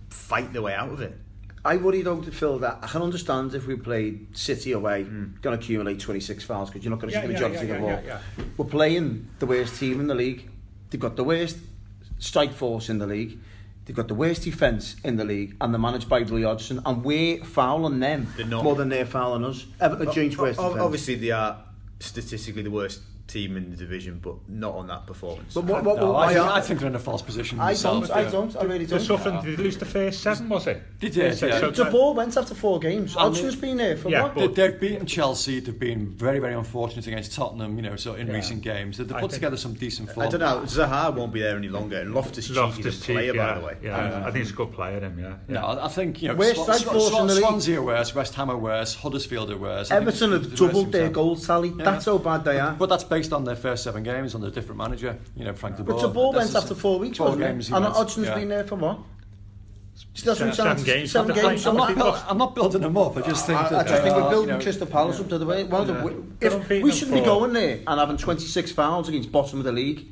fight 0.10 0.54
their 0.54 0.62
way 0.62 0.74
out 0.74 0.90
of 0.92 1.02
it. 1.02 1.18
I 1.66 1.76
worry 1.76 2.02
though 2.02 2.22
to 2.22 2.32
Phil 2.32 2.58
that 2.60 2.80
I 2.82 2.88
can 2.88 3.02
understand 3.02 3.54
if 3.54 3.68
we 3.68 3.76
played 3.76 4.28
City 4.36 4.72
away, 4.72 5.04
Hmm. 5.04 5.26
going 5.42 5.58
to 5.58 5.64
accumulate 5.64 6.00
26 6.00 6.44
fouls 6.46 6.70
because 6.70 6.84
you're 6.84 6.90
not 6.92 7.00
going 7.02 7.12
to 7.12 7.18
Yeah, 7.18 7.22
see 7.24 7.28
the 7.28 7.34
yeah, 7.34 7.40
majority 7.48 7.68
yeah, 7.68 7.74
of 7.76 7.82
the 8.02 8.08
yeah, 8.08 8.20
ball. 8.38 8.46
We're 8.58 8.72
playing 8.72 9.28
the 9.40 9.46
worst 9.46 9.78
team 9.80 10.00
in 10.00 10.08
the 10.08 10.16
league. 10.16 10.50
They've 10.90 11.00
got 11.02 11.18
the 11.18 11.24
worst 11.26 11.58
strike 12.20 12.54
force 12.54 12.90
in 12.90 12.98
the 13.00 13.06
league. 13.08 13.38
They've 13.86 13.96
got 13.96 14.08
the 14.08 14.16
worst 14.16 14.44
defence 14.44 14.96
in 15.04 15.18
the 15.18 15.26
league, 15.26 15.56
and 15.60 15.74
they're 15.74 15.80
managed 15.82 16.08
by 16.08 16.20
Roy 16.22 16.44
Hodgson. 16.44 16.80
And 16.86 17.04
we're 17.04 17.44
fouling 17.44 18.00
them 18.00 18.28
not. 18.48 18.64
more 18.64 18.76
than 18.76 18.88
they're 18.90 19.06
fouling 19.06 19.44
us. 19.44 19.66
Everton 19.82 20.08
are 20.08 20.12
O- 20.12 20.44
worst 20.44 20.60
o- 20.60 20.80
Obviously, 20.86 21.16
they 21.16 21.32
are 21.32 21.58
statistically 22.00 22.62
the 22.62 22.72
worst 22.72 23.02
team 23.30 23.56
in 23.56 23.70
the 23.72 23.78
division, 23.78 24.20
but 24.22 24.36
not 24.50 24.76
on 24.76 24.88
that 24.88 25.06
performance. 25.08 25.54
But 25.54 25.64
what, 25.66 25.84
what, 25.84 25.98
No, 25.98 26.12
what 26.14 26.30
I, 26.30 26.34
think, 26.34 26.46
I, 26.46 26.58
I 26.58 26.62
think 26.62 26.80
they're 26.80 26.90
in 26.90 26.96
a 26.96 27.00
false 27.00 27.22
position. 27.22 27.60
I 27.60 27.74
don't, 27.76 28.10
I 28.12 28.22
yeah. 28.24 28.32
don't, 28.32 28.56
I 28.58 28.64
really 28.64 28.86
They're 28.86 28.98
don't. 29.00 29.08
suffering. 29.08 29.42
Did 29.42 29.58
they 29.58 29.64
lose 29.64 29.78
the 29.78 29.86
first 29.86 30.22
seven? 30.22 30.50
Was 30.50 30.68
it? 30.68 30.82
Did, 31.00 31.14
So- 31.38 31.48
yeah. 31.48 31.60
so- 31.60 31.72
The 31.72 31.86
ball 31.86 32.14
went 32.14 32.36
after 32.36 32.56
four 32.56 32.80
games. 32.80 33.14
Hodgson's 33.14 33.56
been 33.56 33.78
there 33.78 33.96
for 33.96 34.10
Yeah, 34.10 34.24
what? 34.24 34.36
They, 34.36 34.48
they've 34.48 34.80
beaten 34.80 35.06
Chelsea. 35.06 35.60
They've 35.60 35.80
been 35.80 36.10
very, 36.10 36.40
very 36.40 36.54
unfortunate 36.56 37.08
against 37.08 37.34
Tottenham. 37.34 37.76
You 37.78 37.84
know, 37.84 37.96
so 37.96 38.16
in 38.16 38.28
Yeah. 38.28 38.34
recent 38.34 38.62
games, 38.64 38.98
they, 38.98 39.04
they 39.06 39.16
I 39.16 39.22
put 39.22 39.32
think- 39.32 39.40
together 39.42 39.58
some 39.58 39.74
decent 39.76 40.12
form. 40.12 40.28
I 40.28 40.30
don't 40.30 40.40
know. 40.42 40.62
Zaha 40.66 41.14
won't 41.14 41.32
be 41.34 41.42
there 41.42 41.56
any 41.56 41.70
longer, 41.70 41.98
and 42.02 42.14
Loftus 42.14 42.48
Cheek 42.48 42.86
is 42.86 43.02
a 43.02 43.06
player, 43.06 43.34
yeah, 43.36 43.54
by 43.54 43.60
the 43.60 43.66
way. 43.66 43.78
Yeah, 43.84 44.18
I 44.26 44.32
think 44.32 44.38
he's 44.44 44.52
a 44.52 44.56
good 44.56 44.72
player. 44.74 45.00
Him, 45.00 45.18
yeah. 45.20 45.36
yeah. 45.48 45.60
No, 45.60 45.66
I 45.68 45.86
I 45.86 45.88
think 45.88 46.22
you 46.22 46.30
know. 46.30 46.36
Where's 46.36 46.56
Swan- 46.56 46.66
strike 46.66 46.80
Swan- 46.82 46.94
force 46.96 47.06
in 47.08 47.12
Swan- 47.14 47.28
the 47.28 47.34
league? 47.36 47.44
Swansea 47.44 47.80
are 47.80 47.84
worse, 47.84 48.16
West 48.16 48.36
Ham 48.36 48.50
are 48.50 48.58
worse, 48.58 48.96
Huddersfield 48.96 49.50
are 49.52 49.58
worse. 49.58 49.92
I 49.92 49.96
think 49.98 50.08
Everton 50.08 50.32
have 50.34 50.44
it's 50.46 50.58
the 50.60 50.64
worst 50.66 50.74
doubled 50.76 50.92
their 50.92 51.04
teams 51.04 51.16
goal 51.16 51.36
tally. 51.36 51.70
That's 51.70 52.06
how 52.06 52.18
bad 52.18 52.44
they 52.44 52.60
are. 52.60 52.74
But 52.74 52.90
that's 52.90 53.04
based 53.20 53.34
on 53.34 53.44
their 53.44 53.56
first 53.56 53.84
seven 53.84 54.02
games 54.04 54.34
under 54.34 54.48
a 54.48 54.52
different 54.52 54.78
manager. 54.78 55.18
You 55.36 55.46
know, 55.46 55.54
Frank 55.54 55.76
de 55.76 55.84
Boer. 55.84 55.96
But 55.96 56.02
the 56.02 56.08
ball 56.08 56.34
went 56.34 56.56
after 56.56 56.74
four 56.74 57.00
weeks, 57.00 57.18
four 57.18 57.28
wasn't 57.28 57.44
games 57.44 57.66
it? 57.66 57.70
he 57.70 57.76
And 57.76 57.84
went, 57.84 57.96
Hodgson's 57.96 58.28
yeah. 58.28 58.36
been 58.36 58.50
there 58.50 58.64
for 58.64 58.76
what? 58.76 59.00
Still 60.14 60.36
Seven- 60.36 60.54
seven 60.54 60.84
games. 60.84 61.12
Seven 61.12 61.36
games. 61.36 61.68
I'm 61.68 61.72
I'm 61.72 61.78
not, 61.78 61.98
not, 61.98 61.98
build, 61.98 62.24
I'm 62.30 62.38
not 62.38 62.56
building 62.56 62.82
them 62.82 62.98
up. 62.98 63.18
I 63.18 63.22
just 63.22 63.46
think 63.46 63.60
I, 63.60 63.70
that 63.70 63.86
I 63.86 63.90
just 63.90 64.04
think 64.04 64.16
uh, 64.16 64.20
we're 64.22 64.30
building 64.30 64.50
you 64.50 64.56
know, 64.56 64.64
Crystal 64.64 64.88
Palace 64.88 65.18
yeah. 65.18 65.24
up 65.24 65.30
to 65.30 65.38
the 65.38 65.46
way. 65.46 65.64
One 65.66 65.82
of 65.82 65.88
the, 65.88 66.46
if 66.48 66.70
we 66.70 66.92
shouldn't 66.94 67.18
be 67.18 67.26
going 67.26 67.52
there 67.52 67.80
and 67.86 68.00
having 68.00 68.16
26 68.16 68.72
fouls 68.72 69.10
against 69.10 69.32
bottom 69.32 69.60
of 69.60 69.66
the 69.66 69.74
league. 69.74 70.08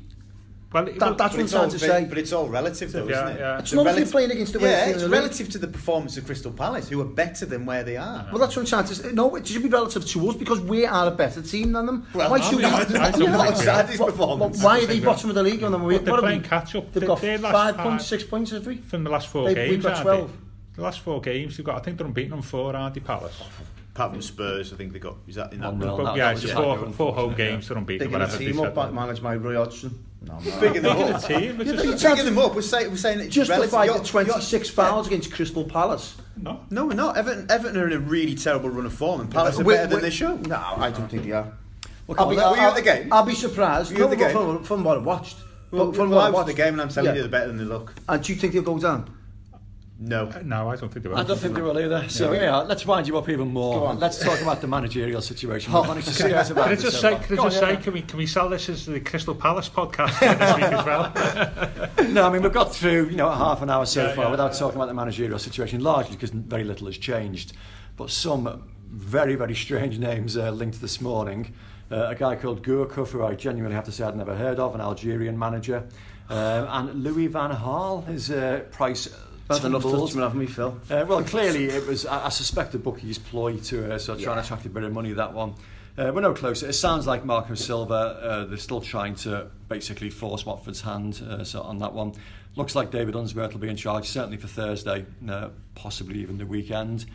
Well, 0.70 0.86
it- 0.86 0.98
That, 0.98 1.16
that's 1.16 1.32
what 1.32 1.38
I'm 1.40 1.44
it's, 1.46 1.54
all, 1.54 1.60
trying 1.60 1.70
to 1.70 1.78
say. 1.78 2.04
but 2.04 2.18
it's 2.18 2.30
all 2.32 2.46
relative, 2.46 2.92
though, 2.92 3.08
Yeah, 3.08 3.24
isn't 3.24 3.36
it? 3.36 3.40
yeah. 3.40 3.58
It's 3.58 3.72
not 3.72 3.86
if 3.86 3.96
you're 3.96 4.06
playing 4.06 4.32
against 4.32 4.52
the 4.52 4.58
worst 4.58 4.70
Yeah, 4.70 4.84
it's 4.84 4.92
in 4.92 4.98
the 4.98 5.04
league. 5.06 5.12
relative 5.22 5.48
to 5.50 5.58
the 5.58 5.66
performance 5.66 6.18
of 6.18 6.26
Crystal 6.26 6.52
Palace, 6.52 6.90
who 6.90 7.00
are 7.00 7.06
better 7.06 7.46
than 7.46 7.64
where 7.64 7.82
they 7.82 7.96
are. 7.96 8.26
Well, 8.30 8.38
that's 8.38 8.54
what 8.54 8.62
I'm 8.62 8.66
trying 8.66 8.84
to 8.84 8.94
say. 8.94 9.12
No, 9.12 9.34
it 9.36 9.46
should 9.46 9.62
be 9.62 9.70
relative 9.70 10.06
to 10.06 10.28
us 10.28 10.36
because 10.36 10.60
we 10.60 10.84
are 10.84 11.06
a 11.08 11.10
better 11.10 11.40
team 11.40 11.72
than 11.72 11.86
them. 11.86 12.06
Well, 12.12 12.30
why 12.30 12.36
I 12.36 12.40
should 12.42 12.58
mean, 12.58 12.66
we? 12.68 12.74
I- 12.98 13.06
I 13.06 13.10
don't 13.12 13.22
Yeah, 13.22 13.36
like 13.38 13.54
but- 13.54 13.64
Sardi's 13.64 13.98
but- 13.98 14.06
performance. 14.08 14.62
Why 14.62 14.80
are 14.80 14.86
they 14.86 15.00
bottom 15.00 15.30
of 15.30 15.36
the 15.36 15.42
league? 15.42 15.62
And 15.62 15.72
then 15.72 15.82
we, 15.82 15.94
But 15.96 16.04
they're 16.04 16.12
what 16.12 16.20
playing 16.22 16.42
we- 16.42 16.48
catch 16.48 16.74
up. 16.74 16.92
They've 16.92 17.06
got 17.06 17.20
they're 17.22 17.38
last 17.38 17.52
five 17.52 17.76
five- 17.76 17.84
points, 17.86 18.06
six 18.06 18.24
points, 18.24 18.50
have 18.50 18.66
we? 18.66 18.76
from 18.76 19.04
the 19.04 19.10
last 19.10 19.28
four 19.28 19.46
They've- 19.46 19.54
games. 19.56 19.70
we've 19.70 19.82
got 19.82 20.02
12. 20.02 20.30
The 20.76 20.82
last 20.82 21.00
four 21.00 21.20
games, 21.22 21.56
you've 21.56 21.66
got. 21.66 21.76
I 21.76 21.80
think 21.80 21.96
they're 21.96 22.06
unbeaten 22.06 22.34
on 22.34 22.42
four, 22.42 22.76
aren't 22.76 22.94
they, 22.94 23.00
Palace? 23.00 23.40
Apart 23.94 24.12
from 24.12 24.20
Spurs, 24.22 24.72
I 24.72 24.76
think 24.76 24.92
they 24.92 24.98
got. 25.00 25.16
Is 25.26 25.34
that 25.36 25.52
in 25.54 25.60
that? 25.60 25.72
One 25.72 25.78
nil. 25.80 25.96
That- 25.96 26.14
yeah, 26.16 26.24
that 26.26 26.32
it's 26.32 26.42
just 26.42 26.52
just 26.52 26.62
four, 26.62 26.76
like 26.76 26.94
four 26.94 27.14
home 27.14 27.30
unfortunate, 27.30 27.36
games. 27.52 27.68
They're 27.68 27.78
unbeaten. 27.78 28.06
Picking 28.06 28.14
a 28.14 28.18
whatever 28.18 28.38
they 28.38 28.44
team 28.52 28.60
up, 28.60 28.74
said. 28.76 28.94
managed 28.94 29.22
by 29.22 29.34
Roy 29.36 29.56
Hodgson. 29.56 30.04
No, 30.20 30.34
I'm 30.34 30.44
not. 30.44 30.60
Picking 30.60 30.82
them 30.82 30.96
Picking 30.96 31.12
a 31.12 31.16
up. 31.16 31.24
team. 31.24 31.60
It's 31.60 31.70
Yeah, 31.70 31.76
just- 31.82 32.02
they- 32.02 32.08
Picking 32.10 32.24
them 32.24 32.38
up. 32.38 32.54
We're 32.54 32.62
saying, 32.62 32.90
we're 32.90 32.96
saying 32.96 33.20
it's 33.20 33.34
Justify 33.34 33.56
relative. 33.56 33.70
the 33.70 33.76
You're- 33.86 34.24
you're- 34.26 34.34
26 34.34 34.68
fouls 34.70 35.06
against 35.06 35.32
Crystal 35.32 35.64
Palace. 35.64 36.14
No. 36.40 36.60
No, 36.70 36.86
we're 36.86 36.94
not. 36.94 37.16
Everton, 37.16 37.46
Everton 37.50 37.80
are 37.80 37.86
in 37.86 37.92
a 37.92 37.98
really 37.98 38.34
terrible 38.34 38.68
run 38.70 38.86
of 38.86 38.92
form, 38.92 39.20
and 39.20 39.30
Palace 39.30 39.58
are 39.58 39.64
We- 39.64 39.74
better 39.74 39.86
than 39.88 40.02
they 40.02 40.10
should. 40.10 40.46
No, 40.48 40.56
I 40.76 40.90
don't 40.90 41.08
think 41.08 41.24
they 41.24 41.32
are. 41.32 41.52
Well, 42.06 42.16
I'll 42.18 42.26
come 42.26 42.34
be, 42.34 42.40
on, 42.40 42.50
were 42.52 42.56
you 42.56 42.62
at 42.68 42.74
the 42.74 42.82
game? 42.82 43.12
I'll 43.12 43.24
be 43.24 43.34
surprised. 43.34 43.92
Were 43.92 43.98
you 43.98 44.04
at 44.04 44.10
the 44.10 44.16
game? 44.16 44.32
From, 44.32 44.62
from 44.64 44.82
what 44.84 44.96
I 44.98 45.00
watched. 45.00 45.36
Well, 45.70 45.86
From, 45.86 45.92
from 45.92 45.94
from 45.94 46.10
what 46.10 46.16
what 46.16 46.24
I 46.24 46.26
I 46.28 46.30
watched 46.30 46.46
the 46.46 46.54
game, 46.54 46.72
and 46.72 46.80
I'm 46.82 46.88
telling 46.88 47.10
Yeah. 47.10 47.14
you, 47.16 47.20
they're 47.22 47.30
better 47.30 47.48
than 47.48 47.58
they 47.58 47.64
look. 47.64 47.92
And 48.08 48.22
do 48.22 48.32
you 48.32 48.38
think 48.38 48.54
they'll 48.54 48.62
go 48.62 48.78
down? 48.78 49.10
No. 50.00 50.30
No, 50.44 50.70
I 50.70 50.76
don't 50.76 50.92
think 50.92 51.02
they 51.02 51.08
will. 51.08 51.18
I 51.18 51.24
don't 51.24 51.38
think 51.38 51.56
they 51.56 51.60
will 51.62 51.76
either. 51.78 52.08
So 52.08 52.32
yeah, 52.32 52.58
let's 52.58 52.86
wind 52.86 53.08
you 53.08 53.18
up 53.18 53.28
even 53.28 53.46
Go 53.46 53.52
more. 53.52 53.88
on. 53.88 53.98
Let's 53.98 54.22
talk 54.22 54.40
about 54.40 54.60
the 54.60 54.68
managerial 54.68 55.20
situation. 55.20 55.72
We've 55.72 55.86
managed 55.88 56.06
to 56.06 56.14
see 56.14 56.32
out 56.32 56.48
about 56.50 56.64
Can 56.68 56.72
I 56.78 56.80
just 56.80 57.00
say, 57.00 57.16
can 57.16 57.32
I 57.32 57.36
Go 57.36 57.42
on, 57.42 57.50
just 57.50 57.62
yeah. 57.62 57.76
can 57.76 57.92
we 57.92 58.02
can 58.02 58.18
we 58.18 58.26
sell 58.26 58.48
this 58.48 58.68
as 58.68 58.86
the 58.86 59.00
Crystal 59.00 59.34
Palace 59.34 59.68
podcast 59.68 60.20
this 60.20 60.54
week 60.54 60.64
as 60.64 60.84
well? 60.86 62.08
No, 62.12 62.26
I 62.26 62.32
mean 62.32 62.42
we've 62.42 62.52
got 62.52 62.72
through 62.74 63.08
you 63.10 63.16
know 63.16 63.28
half 63.30 63.60
an 63.60 63.70
hour 63.70 63.84
so 63.84 64.06
Yeah, 64.06 64.14
far 64.14 64.24
yeah, 64.26 64.30
without 64.30 64.52
yeah. 64.52 64.58
talking 64.58 64.76
about 64.76 64.86
the 64.86 64.94
managerial 64.94 65.38
situation, 65.38 65.80
largely 65.82 66.14
because 66.14 66.30
very 66.30 66.64
little 66.64 66.86
has 66.86 66.96
changed. 66.96 67.54
But 67.96 68.10
some 68.10 68.62
very 68.88 69.34
very 69.34 69.54
strange 69.56 69.98
names 69.98 70.36
uh, 70.36 70.50
linked 70.52 70.80
this 70.80 71.00
morning. 71.00 71.52
Uh, 71.90 72.06
a 72.10 72.14
guy 72.14 72.36
called 72.36 72.62
Gourcuff, 72.62 73.08
who 73.10 73.24
I 73.24 73.34
genuinely 73.34 73.74
have 73.74 73.84
to 73.86 73.92
say 73.92 74.04
I'd 74.04 74.16
never 74.16 74.34
heard 74.36 74.58
of, 74.60 74.74
an 74.74 74.80
Algerian 74.80 75.38
manager, 75.38 75.84
um, 76.28 76.66
and 76.68 77.02
Louis 77.02 77.26
van 77.26 77.50
Gaal. 77.50 78.06
His 78.06 78.30
uh, 78.30 78.60
price. 78.70 79.08
That's 79.48 79.64
enough 79.64 79.82
tumbled. 79.82 80.08
touchment 80.08 80.24
having 80.24 80.40
me, 80.40 80.46
Phil. 80.46 80.78
Uh, 80.90 81.04
well, 81.08 81.22
clearly 81.22 81.66
it 81.66 81.86
was. 81.86 82.04
I, 82.06 82.26
I 82.26 82.28
suspect 82.28 82.72
the 82.72 82.78
bookie's 82.78 83.18
ploy 83.18 83.56
to 83.56 83.94
uh, 83.94 83.98
sort 83.98 84.18
of 84.18 84.24
try 84.24 84.34
and 84.34 84.44
attract 84.44 84.66
a 84.66 84.68
bit 84.68 84.82
of 84.82 84.92
money. 84.92 85.12
That 85.12 85.32
one. 85.32 85.54
Uh, 85.96 86.12
we're 86.14 86.20
no 86.20 86.32
closer. 86.32 86.68
It 86.68 86.74
sounds 86.74 87.08
like 87.08 87.24
Marco 87.24 87.54
Silva. 87.54 87.94
Uh, 87.94 88.44
they're 88.44 88.56
still 88.56 88.80
trying 88.80 89.16
to 89.16 89.48
basically 89.68 90.10
force 90.10 90.46
Watford's 90.46 90.80
hand. 90.80 91.20
Uh, 91.28 91.42
so 91.42 91.62
on 91.62 91.78
that 91.78 91.92
one, 91.92 92.12
looks 92.54 92.76
like 92.76 92.92
David 92.92 93.16
Unsworth 93.16 93.52
will 93.52 93.60
be 93.60 93.68
in 93.68 93.74
charge 93.74 94.06
certainly 94.08 94.36
for 94.36 94.46
Thursday, 94.46 95.04
uh, 95.28 95.48
possibly 95.74 96.20
even 96.20 96.38
the 96.38 96.46
weekend. 96.46 97.06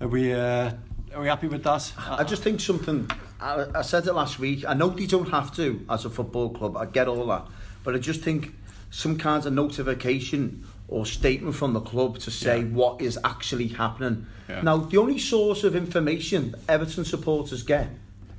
Are 0.00 0.06
we? 0.06 0.32
Uh, 0.32 0.70
are 1.14 1.22
we 1.22 1.26
happy 1.28 1.48
with 1.48 1.64
that? 1.64 1.90
I 2.06 2.22
just 2.22 2.42
think 2.42 2.60
something. 2.60 3.10
I, 3.40 3.66
I 3.74 3.82
said 3.82 4.06
it 4.06 4.12
last 4.12 4.38
week. 4.38 4.64
I 4.68 4.74
know 4.74 4.90
they 4.90 5.06
don't 5.06 5.30
have 5.30 5.54
to 5.56 5.84
as 5.88 6.04
a 6.04 6.10
football 6.10 6.50
club. 6.50 6.76
I 6.76 6.84
get 6.84 7.08
all 7.08 7.26
that, 7.26 7.46
but 7.82 7.94
I 7.94 7.98
just 7.98 8.20
think 8.20 8.54
some 8.90 9.18
kind 9.18 9.44
of 9.44 9.52
notification 9.52 10.64
or 10.88 11.04
statement 11.06 11.54
from 11.54 11.74
the 11.74 11.80
club 11.80 12.18
to 12.18 12.30
say 12.30 12.58
Yeah. 12.60 12.64
what 12.64 13.00
is 13.00 13.18
actually 13.24 13.68
happening. 13.68 14.26
Yeah. 14.48 14.62
Now, 14.62 14.78
the 14.78 14.96
only 14.96 15.18
source 15.18 15.62
of 15.64 15.76
information 15.76 16.54
Everton 16.68 17.04
supporters 17.04 17.62
get 17.62 17.88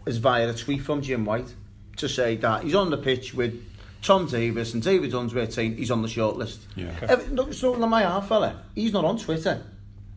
is 0.08 0.18
via 0.18 0.50
a 0.50 0.54
tweet 0.54 0.82
from 0.82 1.02
Jim 1.02 1.26
White 1.26 1.54
to 1.98 2.10
say 2.10 2.36
that 2.38 2.64
he's 2.64 2.74
on 2.76 2.90
the 2.90 2.98
pitch 2.98 3.34
with 3.36 3.54
Tom 4.02 4.26
Davies 4.28 4.74
and 4.74 4.82
David 4.82 5.14
Unsworth 5.14 5.54
saying 5.54 5.76
he's 5.78 5.92
on 5.92 6.02
the 6.02 6.08
shortlist. 6.08 6.58
Yeah. 6.76 6.92
Ever- 7.02 7.28
no, 7.30 7.52
so 7.52 7.76
my 7.76 8.02
half 8.02 8.28
fella, 8.30 8.64
he's 8.74 8.94
not 8.94 9.06
on 9.06 9.18
Twitter. 9.18 9.62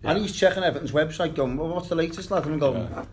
And 0.04 0.18
he's 0.18 0.34
checking 0.34 0.62
Everton's 0.64 0.92
website 0.92 1.34
going, 1.34 1.56
well, 1.56 1.68
what's 1.68 1.88
the 1.88 1.94
latest, 1.94 2.30
lad? 2.30 2.44
And 2.44 2.54
I'm 2.54 2.58
going, 2.60 2.82
Yeah. 2.90 3.04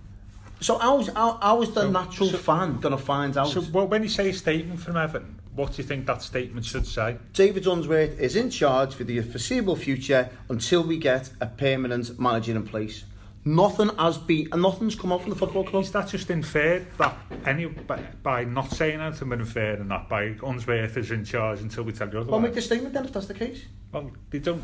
so 0.60 0.77
how's, 0.77 1.08
how, 1.10 1.38
how 1.41 1.62
is 1.62 1.69
the 1.71 1.82
So- 1.82 1.91
natural 1.91 2.29
so- 2.29 2.38
fan 2.38 2.79
going 2.79 2.95
to 2.97 3.03
find 3.03 3.36
out? 3.38 3.49
So, 3.49 3.63
well, 3.73 3.88
when 3.88 4.01
you 4.03 4.10
say 4.10 4.29
a 4.29 4.34
statement 4.34 4.79
from 4.79 4.95
Everton, 4.95 5.38
what 5.60 5.74
do 5.74 5.82
you 5.82 5.88
think 5.88 6.06
that 6.06 6.22
statement 6.22 6.65
should 6.65 6.88
say? 6.88 7.17
David 7.34 7.67
Unsworth 7.67 8.17
is 8.17 8.38
in 8.38 8.50
charge 8.50 8.95
for 8.95 9.04
the 9.04 9.19
foreseeable 9.19 9.76
future 9.76 10.30
until 10.48 10.82
we 10.84 10.98
get 10.98 11.32
a 11.41 11.48
permanent 11.48 12.17
manager 12.17 12.56
in 12.56 12.65
place. 12.65 13.04
Nothing 13.43 13.89
has 13.98 14.17
been, 14.17 14.48
and 14.54 14.62
nothing's 14.62 14.95
come 14.95 15.12
out 15.12 15.22
from 15.22 15.32
the 15.32 15.36
football 15.36 15.65
club. 15.65 15.84
Is 15.84 15.91
that 15.91 16.08
just 16.08 16.30
unfair 16.30 16.86
that 16.98 17.13
any 17.45 17.65
by, 17.65 17.98
by 18.24 18.45
not 18.45 18.72
saying 18.72 19.02
anything 19.02 19.28
but 19.28 19.39
unfair 19.39 19.76
that 19.76 20.08
by 20.08 20.36
Unsworth 20.41 20.95
is 20.95 21.12
in 21.12 21.26
charge 21.26 21.60
until 21.60 21.84
we 21.84 21.91
tell 21.91 22.08
you 22.08 22.19
otherwise? 22.19 22.32
Well, 22.32 22.39
make 22.39 22.54
the 22.54 22.62
statement 22.62 22.93
then 22.93 23.04
if 23.04 23.12
that's 23.12 23.28
the 23.28 23.34
case. 23.34 23.65
Well, 23.91 24.12
they 24.30 24.39
don't. 24.39 24.63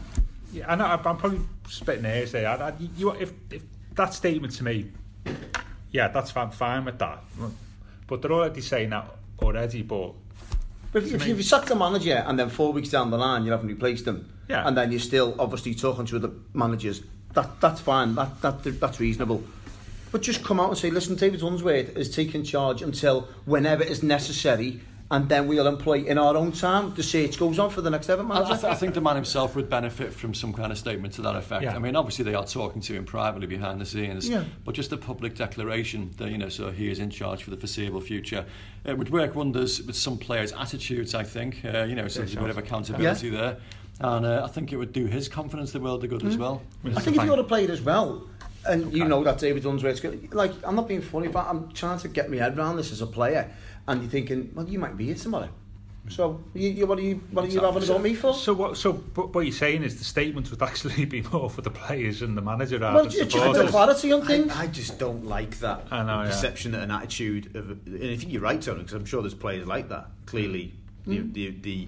Yeah, 0.53 0.71
I 0.71 0.75
know. 0.75 0.85
I'm 0.85 1.17
probably 1.17 1.41
spitting 1.67 2.05
hairs 2.05 2.31
there. 2.31 2.47
I, 2.47 2.69
I, 2.69 2.73
you, 2.95 3.11
if, 3.11 3.33
if 3.51 3.63
that 3.95 4.13
statement 4.13 4.53
to 4.53 4.63
me, 4.63 4.91
yeah, 5.91 6.07
that's 6.07 6.31
fine, 6.31 6.51
fine 6.51 6.85
with 6.85 6.99
that. 6.99 7.21
But 8.07 8.21
they're 8.21 8.31
already 8.31 8.61
saying 8.61 8.91
that 8.91 9.09
already. 9.41 9.81
But 9.81 10.13
But 10.95 11.03
if, 11.03 11.13
if 11.13 11.27
you 11.27 11.43
sack 11.43 11.65
the 11.65 11.75
manager 11.75 12.23
and 12.25 12.39
then 12.39 12.49
four 12.49 12.71
weeks 12.71 12.87
down 12.87 13.11
the 13.11 13.17
line 13.17 13.43
you 13.43 13.51
haven't 13.51 13.67
replaced 13.67 14.05
them, 14.05 14.29
Yeah. 14.47 14.65
and 14.65 14.77
then 14.77 14.91
you're 14.91 15.01
still 15.01 15.35
obviously 15.37 15.75
talking 15.75 16.05
to 16.05 16.19
the 16.19 16.29
managers, 16.53 17.01
that 17.33 17.59
that's 17.59 17.81
fine. 17.81 18.15
That 18.15 18.41
that 18.41 18.63
that's 18.79 19.01
reasonable. 19.01 19.43
But 20.13 20.21
just 20.21 20.41
come 20.45 20.57
out 20.57 20.69
and 20.69 20.77
say, 20.77 20.89
listen, 20.91 21.15
David 21.15 21.43
Unsworth 21.43 21.97
is 21.97 22.15
taking 22.15 22.45
charge 22.45 22.81
until 22.81 23.27
whenever 23.43 23.83
is 23.83 24.03
necessary, 24.03 24.79
and 25.11 25.29
then 25.29 25.47
we'll 25.47 25.67
employ 25.67 26.03
in 26.03 26.17
our 26.17 26.35
own 26.35 26.51
time. 26.51 26.93
The 26.95 27.03
search 27.03 27.37
goes 27.37 27.59
on 27.59 27.69
for 27.69 27.81
the 27.81 27.91
next 27.91 28.09
Everton 28.09 28.31
I, 28.31 28.35
manager. 28.35 28.53
I, 28.53 28.57
th- 28.57 28.73
I 28.73 28.75
think 28.75 28.95
the 28.95 29.01
man 29.01 29.15
himself 29.15 29.55
would 29.55 29.69
benefit 29.69 30.11
from 30.11 30.33
some 30.33 30.51
kind 30.51 30.71
of 30.71 30.77
statement 30.79 31.13
to 31.15 31.21
that 31.21 31.35
effect. 31.35 31.63
Yeah. 31.63 31.75
I 31.75 31.79
mean, 31.79 31.95
obviously 31.95 32.25
they 32.25 32.33
are 32.33 32.45
talking 32.45 32.81
to 32.81 32.93
him 32.93 33.05
privately 33.05 33.45
behind 33.45 33.79
the 33.79 33.85
scenes, 33.85 34.27
Yeah. 34.27 34.43
but 34.63 34.73
just 34.73 34.91
a 34.91 34.97
public 34.97 35.35
declaration 35.35 36.11
that 36.17 36.31
you 36.31 36.39
know, 36.39 36.49
so 36.49 36.71
he 36.71 36.89
is 36.89 36.97
in 36.99 37.11
charge 37.11 37.43
for 37.43 37.51
the 37.51 37.57
foreseeable 37.57 38.01
future. 38.01 38.45
It 38.83 38.97
would 38.97 39.11
work 39.11 39.35
wonders 39.35 39.81
with 39.83 39.95
some 39.95 40.17
players' 40.17 40.51
attitudes. 40.53 41.13
I 41.13 41.23
think, 41.23 41.63
uh, 41.63 41.83
you 41.83 41.95
know, 41.95 42.07
so 42.07 42.19
there's 42.19 42.35
a 42.35 42.39
bit 42.39 42.49
of 42.49 42.57
accountability 42.57 43.29
there, 43.29 43.57
and 43.99 44.25
uh, 44.25 44.43
I 44.43 44.47
think 44.47 44.73
it 44.73 44.77
would 44.77 44.91
do 44.93 45.05
his 45.05 45.29
confidence 45.29 45.71
the 45.71 45.79
world 45.79 46.03
of 46.03 46.09
good 46.09 46.25
as 46.25 46.37
well. 46.37 46.61
I 46.83 46.99
think 46.99 47.17
if 47.17 47.23
you're 47.23 47.39
a 47.39 47.43
player 47.43 47.71
as 47.71 47.81
well, 47.81 48.27
and 48.67 48.91
you 48.91 49.05
know 49.05 49.23
that 49.23 49.37
David 49.37 49.65
Unsworth's 49.65 49.99
good, 49.99 50.33
like 50.33 50.51
I'm 50.63 50.75
not 50.75 50.87
being 50.87 51.01
funny, 51.01 51.27
but 51.27 51.45
I'm 51.47 51.71
trying 51.73 51.99
to 51.99 52.07
get 52.07 52.29
my 52.31 52.37
head 52.37 52.57
around 52.57 52.77
this 52.77 52.91
as 52.91 53.01
a 53.01 53.07
player, 53.07 53.51
and 53.87 54.01
you're 54.01 54.11
thinking, 54.11 54.51
well, 54.53 54.67
you 54.67 54.79
might 54.79 54.97
be 54.97 55.05
here 55.05 55.15
tomorrow. 55.15 55.49
So, 56.07 56.43
you, 56.53 56.69
you, 56.69 56.85
what 56.85 56.99
are 56.99 57.01
you, 57.01 57.15
what 57.31 57.45
are 57.45 57.47
you 57.47 57.59
having 57.59 57.81
a 57.81 57.85
go 57.87 57.95
at 57.95 58.01
me 58.01 58.13
for? 58.13 58.35
so 58.35 58.53
what? 58.53 58.77
So 58.77 58.93
but 58.93 59.33
what 59.33 59.41
you're 59.41 59.51
saying 59.51 59.81
is 59.81 59.97
the 59.97 60.03
statement 60.03 60.51
would 60.51 60.61
actually 60.69 61.05
be 61.05 61.23
more 61.23 61.49
for 61.49 61.63
the 61.63 61.71
players 61.71 62.21
and 62.21 62.37
the 62.37 62.43
manager 62.43 62.77
rather 62.77 62.95
well, 62.95 63.03
than 63.05 63.11
just 63.11 63.31
supporters. 63.31 63.65
the 63.65 63.71
clarity 63.71 64.11
on 64.11 64.25
things. 64.25 64.51
I, 64.51 64.63
I 64.63 64.67
just 64.67 64.99
don't 64.99 65.25
like 65.25 65.57
that 65.59 65.87
I 65.89 66.03
know, 66.03 66.21
yeah. 66.21 66.29
perception 66.29 66.75
and 66.75 66.83
an 66.83 66.91
attitude 66.91 67.55
of. 67.55 67.71
And 67.87 68.11
I 68.11 68.17
think 68.17 68.31
you're 68.31 68.41
right, 68.41 68.61
Tony, 68.61 68.79
because 68.79 68.93
I'm 68.93 69.05
sure 69.05 69.23
there's 69.23 69.33
players 69.33 69.65
like 69.65 69.89
that. 69.89 70.07
Clearly, 70.27 70.73
the, 71.07 71.17
hmm. 71.17 71.31
the 71.31 71.49
the 71.49 71.87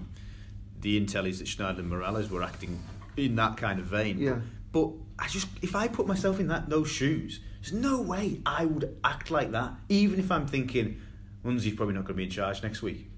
the 0.80 1.00
intel 1.00 1.28
is 1.28 1.38
that 1.38 1.46
Schneiderlin 1.46 1.78
and 1.78 1.92
Mirallas 1.92 2.28
were 2.28 2.42
acting 2.42 2.80
in 3.16 3.36
that 3.36 3.56
kind 3.56 3.78
of 3.78 3.86
vein. 3.86 4.18
Yeah. 4.18 4.38
But 4.72 4.90
I 5.18 5.26
just, 5.28 5.48
if 5.62 5.74
I 5.74 5.88
put 5.88 6.06
myself 6.06 6.40
in 6.40 6.48
that 6.48 6.68
those 6.68 6.90
shoes, 6.90 7.40
there's 7.60 7.72
no 7.72 8.00
way 8.00 8.40
I 8.44 8.64
would 8.64 8.96
act 9.04 9.30
like 9.30 9.52
that. 9.52 9.74
Even 9.88 10.18
if 10.18 10.30
I'm 10.30 10.46
thinking, 10.46 11.00
Munzie's 11.48 11.74
probably 11.74 11.94
not 11.94 12.04
going 12.04 12.14
to 12.14 12.18
be 12.18 12.24
in 12.24 12.30
charge 12.30 12.62
next 12.62 12.82
week. 12.82 13.08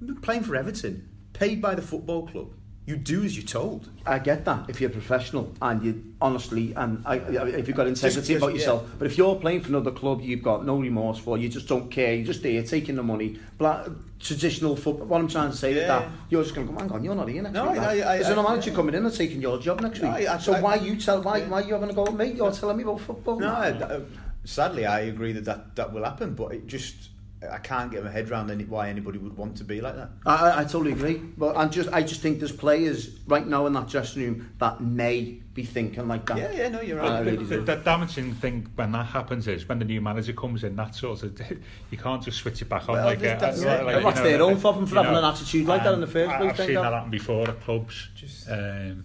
I'm 0.00 0.16
playing 0.20 0.44
for 0.44 0.56
Everton, 0.56 1.08
paid 1.32 1.60
by 1.60 1.74
the 1.74 1.82
football 1.82 2.26
club. 2.26 2.52
You 2.86 2.96
do 2.96 3.22
as 3.22 3.36
you're 3.36 3.46
told. 3.46 3.88
I 4.06 4.18
get 4.18 4.44
that 4.46 4.68
if 4.68 4.80
you're 4.80 4.90
a 4.90 4.92
professional 4.92 5.52
and 5.62 5.84
you 5.84 6.02
honestly 6.20 6.72
and 6.74 7.02
I, 7.06 7.16
I- 7.18 7.46
if 7.48 7.68
you've 7.68 7.76
got 7.76 7.86
integrity 7.86 8.26
just- 8.26 8.38
about 8.42 8.48
yeah. 8.52 8.54
yourself. 8.58 8.90
But 8.98 9.06
if 9.06 9.18
you're 9.18 9.36
playing 9.36 9.60
for 9.60 9.68
another 9.68 9.92
club, 9.92 10.22
you've 10.22 10.42
got 10.42 10.64
no 10.66 10.78
remorse 10.80 11.18
for. 11.18 11.36
You 11.38 11.48
just 11.48 11.68
don't 11.68 11.90
care. 11.90 12.14
You're 12.14 12.24
just 12.24 12.42
there 12.42 12.62
taking 12.62 12.96
the 12.96 13.02
money. 13.02 13.38
Black, 13.58 13.86
traditional 14.18 14.74
football. 14.76 15.06
What 15.06 15.20
I'm 15.20 15.28
trying 15.28 15.50
to 15.50 15.56
say 15.56 15.72
is 15.72 15.86
that 15.86 16.08
you're 16.30 16.42
just 16.42 16.54
going 16.54 16.66
to 16.66 16.72
go. 16.72 16.78
Hang 16.80 16.90
on, 16.90 17.04
you're 17.04 17.14
not 17.14 17.28
here 17.28 17.42
next 17.42 17.54
No, 17.54 17.70
week. 17.70 17.80
I-. 17.80 18.00
I- 18.00 18.14
I- 18.14 18.18
There's 18.18 18.34
no 18.34 18.44
I- 18.46 18.50
manager 18.50 18.70
coming 18.72 18.94
in 18.94 19.04
and 19.04 19.14
taking 19.14 19.40
your 19.42 19.58
job 19.60 19.80
next 19.82 20.00
No, 20.00 20.08
week. 20.16 20.26
I- 20.28 20.34
I- 20.34 20.38
so 20.38 20.54
I- 20.54 20.60
why 20.60 20.74
you 20.76 20.96
tell 20.96 21.22
why 21.22 21.38
yeah. 21.38 21.48
why 21.48 21.60
you 21.60 21.74
having 21.74 21.90
a 21.90 21.94
go 21.94 22.06
at 22.06 22.14
me? 22.14 22.32
You're 22.32 22.50
telling 22.50 22.78
me 22.78 22.82
about 22.82 23.00
football. 23.00 23.38
No, 23.38 23.52
I, 23.52 23.70
uh, 23.72 24.00
sadly, 24.44 24.86
I 24.86 25.00
agree 25.00 25.32
that, 25.34 25.44
that 25.44 25.76
that 25.76 25.92
will 25.92 26.04
happen, 26.04 26.34
but 26.34 26.54
it 26.54 26.66
just 26.66 27.10
I 27.50 27.58
can't 27.58 27.90
get 27.90 28.04
my 28.04 28.10
head 28.10 28.30
around 28.30 28.50
any, 28.50 28.64
why 28.64 28.88
anybody 28.88 29.18
would 29.18 29.36
want 29.36 29.56
to 29.58 29.64
be 29.64 29.80
like 29.80 29.96
that. 29.96 30.10
I, 30.26 30.34
I, 30.34 30.60
I 30.60 30.64
totally 30.64 30.92
agree, 30.92 31.14
but 31.16 31.56
I 31.56 31.66
just 31.66 31.88
I 31.90 32.02
just 32.02 32.20
think 32.20 32.38
there's 32.38 32.52
players 32.52 33.18
right 33.26 33.46
now 33.46 33.66
in 33.66 33.72
that 33.72 33.88
dressing 33.88 34.22
room 34.22 34.52
that 34.58 34.80
may 34.82 35.40
be 35.54 35.64
thinking 35.64 36.06
like 36.06 36.26
that. 36.26 36.36
Yeah, 36.36 36.52
yeah, 36.52 36.68
no, 36.68 36.80
you're 36.82 37.00
I 37.00 37.08
right. 37.20 37.26
really 37.26 37.44
the, 37.44 37.58
the 37.62 37.76
damaging 37.76 38.34
thing 38.34 38.68
when 38.74 38.92
that 38.92 39.06
happens 39.06 39.48
is 39.48 39.66
when 39.68 39.78
the 39.78 39.84
new 39.86 40.00
manager 40.00 40.34
comes 40.34 40.64
in. 40.64 40.76
That 40.76 40.94
sort 40.94 41.22
of 41.22 41.40
you 41.90 41.98
can't 41.98 42.22
just 42.22 42.38
switch 42.38 42.60
it 42.60 42.68
back 42.68 42.88
on 42.88 42.96
Well, 42.96 43.06
like, 43.06 43.20
th- 43.20 43.36
uh, 43.36 43.40
that's 43.40 43.64
like, 43.64 43.84
like, 43.84 44.02
That's 44.02 44.18
you 44.18 44.24
their 44.24 44.42
own 44.42 44.60
problem 44.60 44.86
for 44.86 44.94
you 44.96 45.00
having 45.00 45.12
know, 45.14 45.18
an 45.20 45.32
attitude 45.32 45.66
like 45.66 45.82
that 45.84 45.94
in 45.94 46.00
the 46.00 46.06
first 46.06 46.36
place, 46.36 46.50
I've 46.50 46.66
seen 46.66 46.74
that 46.74 46.92
happen 46.92 47.10
before 47.10 47.48
at 47.48 47.60
clubs. 47.62 48.08
Just- 48.14 48.50
um, 48.50 49.04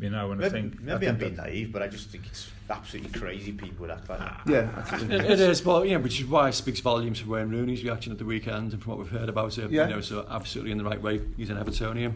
you 0.00 0.10
know, 0.10 0.30
and 0.32 0.40
I 0.40 0.48
Maybe, 0.48 0.52
think 0.70 0.80
maybe 0.80 1.06
I 1.06 1.10
I'm 1.10 1.18
think 1.18 1.36
being 1.36 1.36
naive, 1.36 1.72
but 1.72 1.82
I 1.82 1.88
just 1.88 2.08
think 2.10 2.26
it's 2.26 2.50
absolutely 2.70 3.18
crazy 3.18 3.52
people 3.52 3.80
would 3.80 3.90
act 3.90 4.08
like 4.08 4.18
that. 4.20 4.40
Yeah, 4.46 5.12
It, 5.12 5.24
it 5.32 5.40
is, 5.40 5.64
well, 5.64 5.84
you 5.84 5.94
know, 5.94 6.00
which 6.00 6.20
is 6.20 6.26
why 6.26 6.48
it 6.48 6.52
speaks 6.52 6.80
volumes 6.80 7.18
for 7.20 7.30
Wayne 7.30 7.48
Rooney's 7.50 7.82
reaction 7.82 8.12
at 8.12 8.18
the 8.18 8.24
weekend 8.24 8.72
and 8.72 8.82
from 8.82 8.90
what 8.90 8.98
we've 8.98 9.10
heard 9.10 9.28
about 9.28 9.56
him. 9.58 9.72
Yeah. 9.72 9.88
You 9.88 9.94
know, 9.96 10.00
so 10.00 10.26
absolutely 10.30 10.72
in 10.72 10.78
the 10.78 10.84
right 10.84 11.00
way. 11.00 11.20
He's 11.36 11.50
an 11.50 11.56
Evertonian. 11.56 12.14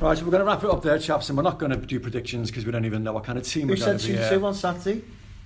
Right, 0.00 0.16
so 0.18 0.24
we're 0.24 0.30
going 0.30 0.40
to 0.40 0.46
wrap 0.46 0.62
it 0.64 0.70
up 0.70 0.82
there, 0.82 0.98
chaps, 0.98 1.28
and 1.28 1.36
we're 1.36 1.44
not 1.44 1.58
going 1.58 1.70
to 1.70 1.78
do 1.78 2.00
predictions 2.00 2.50
because 2.50 2.66
we 2.66 2.72
don't 2.72 2.84
even 2.84 3.04
know 3.04 3.12
what 3.12 3.24
kind 3.24 3.38
of 3.38 3.44
team 3.44 3.68
Who 3.68 3.74
we're 3.74 3.84
going 3.84 3.98
said 3.98 4.06
to 4.06 4.12
be. 4.12 4.18
2 4.18 4.22
uh, 4.22 4.38
2 4.38 4.46
on 4.46 4.54
Saturday? 4.54 5.04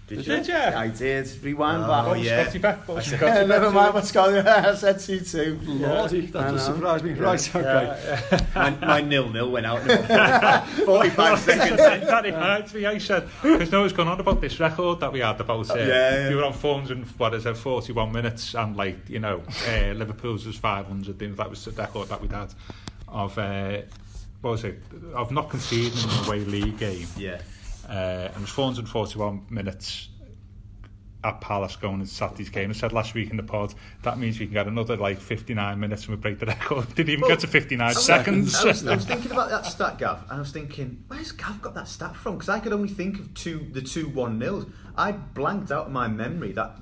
Did, 0.09 0.25
did 0.25 0.49
you? 0.49 0.55
I 0.55 0.89
did. 0.89 1.45
Rewind 1.45 1.85
oh, 1.85 1.87
back. 1.87 2.05
Oh, 2.07 2.11
oh 2.11 2.15
yeah. 2.15 2.45
Scotty 2.45 2.59
back. 2.61 2.89
I 2.89 3.01
yeah, 3.03 3.45
never 3.45 3.71
mind 3.71 3.93
what's 3.93 4.11
going 4.21 4.39
on. 4.39 4.47
I 4.47 4.75
said 4.75 4.97
C2. 4.97 5.81
Lordy, 5.81 6.21
yeah. 6.21 6.31
that 6.31 6.51
does 6.53 6.65
surprise 6.65 7.03
me. 7.03 7.13
Yeah. 7.13 7.23
Right, 7.23 7.57
okay. 7.57 8.19
Yeah. 8.33 8.47
my, 8.55 8.71
my 8.71 9.01
nil-nil 9.03 9.51
went 9.51 9.67
out 9.67 9.83
in 9.83 10.87
45 10.87 11.39
seconds. 11.41 11.77
that 11.77 12.25
reminds 12.25 12.73
me, 12.73 12.87
I 12.87 12.97
said, 12.97 13.29
because 13.43 13.71
no 13.71 13.81
one's 13.81 13.93
gone 13.93 14.09
on 14.09 14.19
about 14.19 14.41
this 14.41 14.59
record 14.59 15.01
that 15.01 15.13
we 15.13 15.21
had 15.21 15.39
about, 15.43 15.71
uh, 15.71 15.75
yeah, 15.75 15.87
yeah. 15.87 16.29
we 16.31 16.37
were 16.37 16.45
on 16.45 16.55
phones 16.55 16.91
in, 16.91 17.03
what 17.19 17.35
is 17.35 17.45
it, 17.45 17.57
41 17.59 18.11
minutes, 18.11 18.55
and 18.55 18.79
like, 18.79 19.11
you 19.11 19.19
know, 19.19 19.43
uh, 19.69 19.93
Liverpool's 19.93 20.47
was 20.47 20.57
500, 20.57 21.21
And 21.21 21.37
that 21.37 21.51
was 21.51 21.67
the 21.67 21.73
record 21.73 22.09
that 22.09 22.23
we'd 22.23 22.33
had 22.33 22.55
of, 23.09 23.37
uh, 23.37 23.83
what 24.41 24.53
was 24.53 24.65
it, 24.65 24.81
of 25.13 25.31
not 25.33 25.51
conceding 25.51 25.99
an 25.99 26.25
away 26.25 26.41
league 26.47 26.79
game. 26.79 27.07
Yeah. 27.19 27.43
Uh, 27.89 27.93
and 27.93 28.37
it 28.37 28.41
was 28.41 28.51
441 28.51 29.47
minutes 29.49 30.09
at 31.25 31.41
Palace 31.41 31.75
going 31.77 31.95
into 32.01 32.07
Saturday's 32.13 32.49
game. 32.49 32.71
I 32.71 32.73
said 32.75 32.93
last 32.93 33.13
week 33.15 33.31
in 33.31 33.37
the 33.37 33.43
pod, 33.43 33.75
that 34.03 34.19
means 34.19 34.39
we 34.39 34.47
can 34.47 34.53
get 34.55 34.67
another 34.69 34.97
like 34.97 35.19
59 35.21 35.79
minutes 35.81 36.03
and 36.07 36.11
we 36.11 36.17
break 36.21 36.39
the 36.39 36.47
record. 36.47 36.87
Didn't 36.95 37.11
even 37.11 37.23
Well, 37.23 37.31
get 37.31 37.41
to 37.41 37.47
59 37.49 37.85
I 37.85 37.89
was- 37.91 38.05
seconds. 38.05 38.55
I 38.55 38.65
was, 38.69 38.87
I 38.87 38.95
was 38.95 39.05
thinking 39.07 39.33
about 39.33 39.51
that 39.51 39.67
stat, 39.67 39.99
Gav, 39.99 40.23
and 40.23 40.33
I 40.33 40.39
was 40.39 40.53
thinking, 40.53 41.03
where's 41.09 41.33
Gav 41.33 41.61
got 41.61 41.75
that 41.75 41.89
stat 41.89 42.15
from? 42.15 42.35
Because 42.35 42.49
I 42.49 42.61
could 42.61 42.73
only 42.73 42.89
think 42.89 43.19
of 43.19 43.35
two, 43.35 43.67
the 43.73 43.83
two 43.83 44.09
one 44.09 44.39
nils. 44.39 44.67
I 44.97 45.13
blanked 45.13 45.71
out 45.71 45.87
of 45.87 45.93
my 45.93 46.09
memory 46.09 46.51
that 46.53 46.73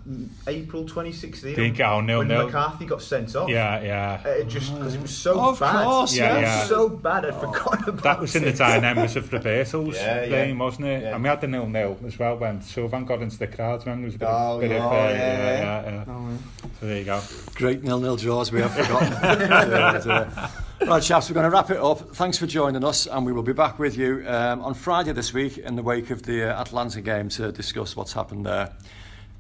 April 0.47 0.85
2016 0.85 1.55
Think, 1.55 1.81
oh, 1.81 2.01
nil, 2.01 2.21
when 2.21 2.29
nil. 2.29 2.47
McCarthy 2.47 2.87
got 2.87 3.03
sent 3.03 3.37
off. 3.37 3.49
yeah, 3.51 3.83
yeah. 3.83 4.23
Uh, 4.25 4.29
It 4.31 4.49
just 4.49 4.73
because 4.73 4.95
it 4.95 5.03
was 5.03 5.15
so 5.15 5.39
Of 5.39 5.61
bad. 5.61 5.85
course, 5.85 6.17
Yeah, 6.17 6.33
it 6.33 6.35
was 6.37 6.43
yeah. 6.45 6.65
so 6.65 6.89
bad. 6.89 7.27
I'd 7.27 7.35
forgotten 7.35 7.89
about 7.91 8.03
That 8.03 8.21
was 8.21 8.35
in 8.35 8.43
the 8.45 8.49
it. 8.51 8.57
dynamics 8.57 9.17
of 9.17 9.29
the 9.31 9.39
Beatles 9.39 9.95
Yeah, 9.95 10.23
yeah. 10.23 10.29
game, 10.29 10.59
wasn't 10.59 10.87
it? 10.87 11.03
Yeah. 11.03 11.15
And 11.15 11.23
we 11.23 11.29
had 11.29 11.43
the 11.43 11.47
nil 11.49 11.67
nil 11.67 11.99
as 12.07 12.19
well 12.19 12.39
when 12.39 12.63
Sylvan 12.63 13.05
got 13.05 13.21
into 13.21 13.37
the 13.39 13.47
crowds. 13.49 13.85
Remember, 13.85 14.09
there 14.27 14.69
bit, 14.69 14.71
Oh, 14.71 14.71
of, 14.71 14.71
yeah. 14.71 14.77
of, 14.77 14.83
uh, 14.83 14.87
Oh, 14.87 14.93
yeah, 14.95 15.11
yeah, 15.11 15.83
yeah, 15.83 16.05
yeah. 16.07 16.39
So 16.81 16.87
there 16.87 16.99
you 16.99 17.05
go. 17.05 17.21
Great 17.55 17.83
nil-nil 17.83 18.17
draws 18.17 18.53
we 18.53 18.61
have 18.61 18.75
forgotten. 18.77 19.13
But, 19.19 20.07
uh, 20.07 20.49
right, 20.87 21.03
chaps, 21.03 21.31
we're 21.31 21.35
going 21.35 21.45
to 21.45 21.51
wrap 21.51 21.71
it 21.71 21.79
up. 21.79 22.15
Thanks 22.15 22.37
for 22.39 22.47
joining 22.47 22.85
us, 22.85 23.07
and 23.07 23.25
we 23.25 23.33
will 23.33 23.43
be 23.43 23.55
back 23.55 23.79
with 23.79 23.97
you 23.97 24.25
um, 24.29 24.61
on 24.63 24.75
Friday 24.75 25.13
this 25.13 25.33
week 25.33 25.57
in 25.59 25.75
the 25.75 25.83
wake 25.83 26.11
of 26.11 26.23
the 26.23 26.45
uh, 26.55 26.61
Atalanta 26.61 27.01
game 27.01 27.29
to 27.31 27.51
discuss 27.51 27.97
what's 27.97 28.13
happened 28.13 28.45
there. 28.45 28.73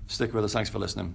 Stick 0.07 0.32
with 0.32 0.45
us. 0.45 0.53
Thanks 0.55 0.70
for 0.70 0.78
listening. 0.78 1.14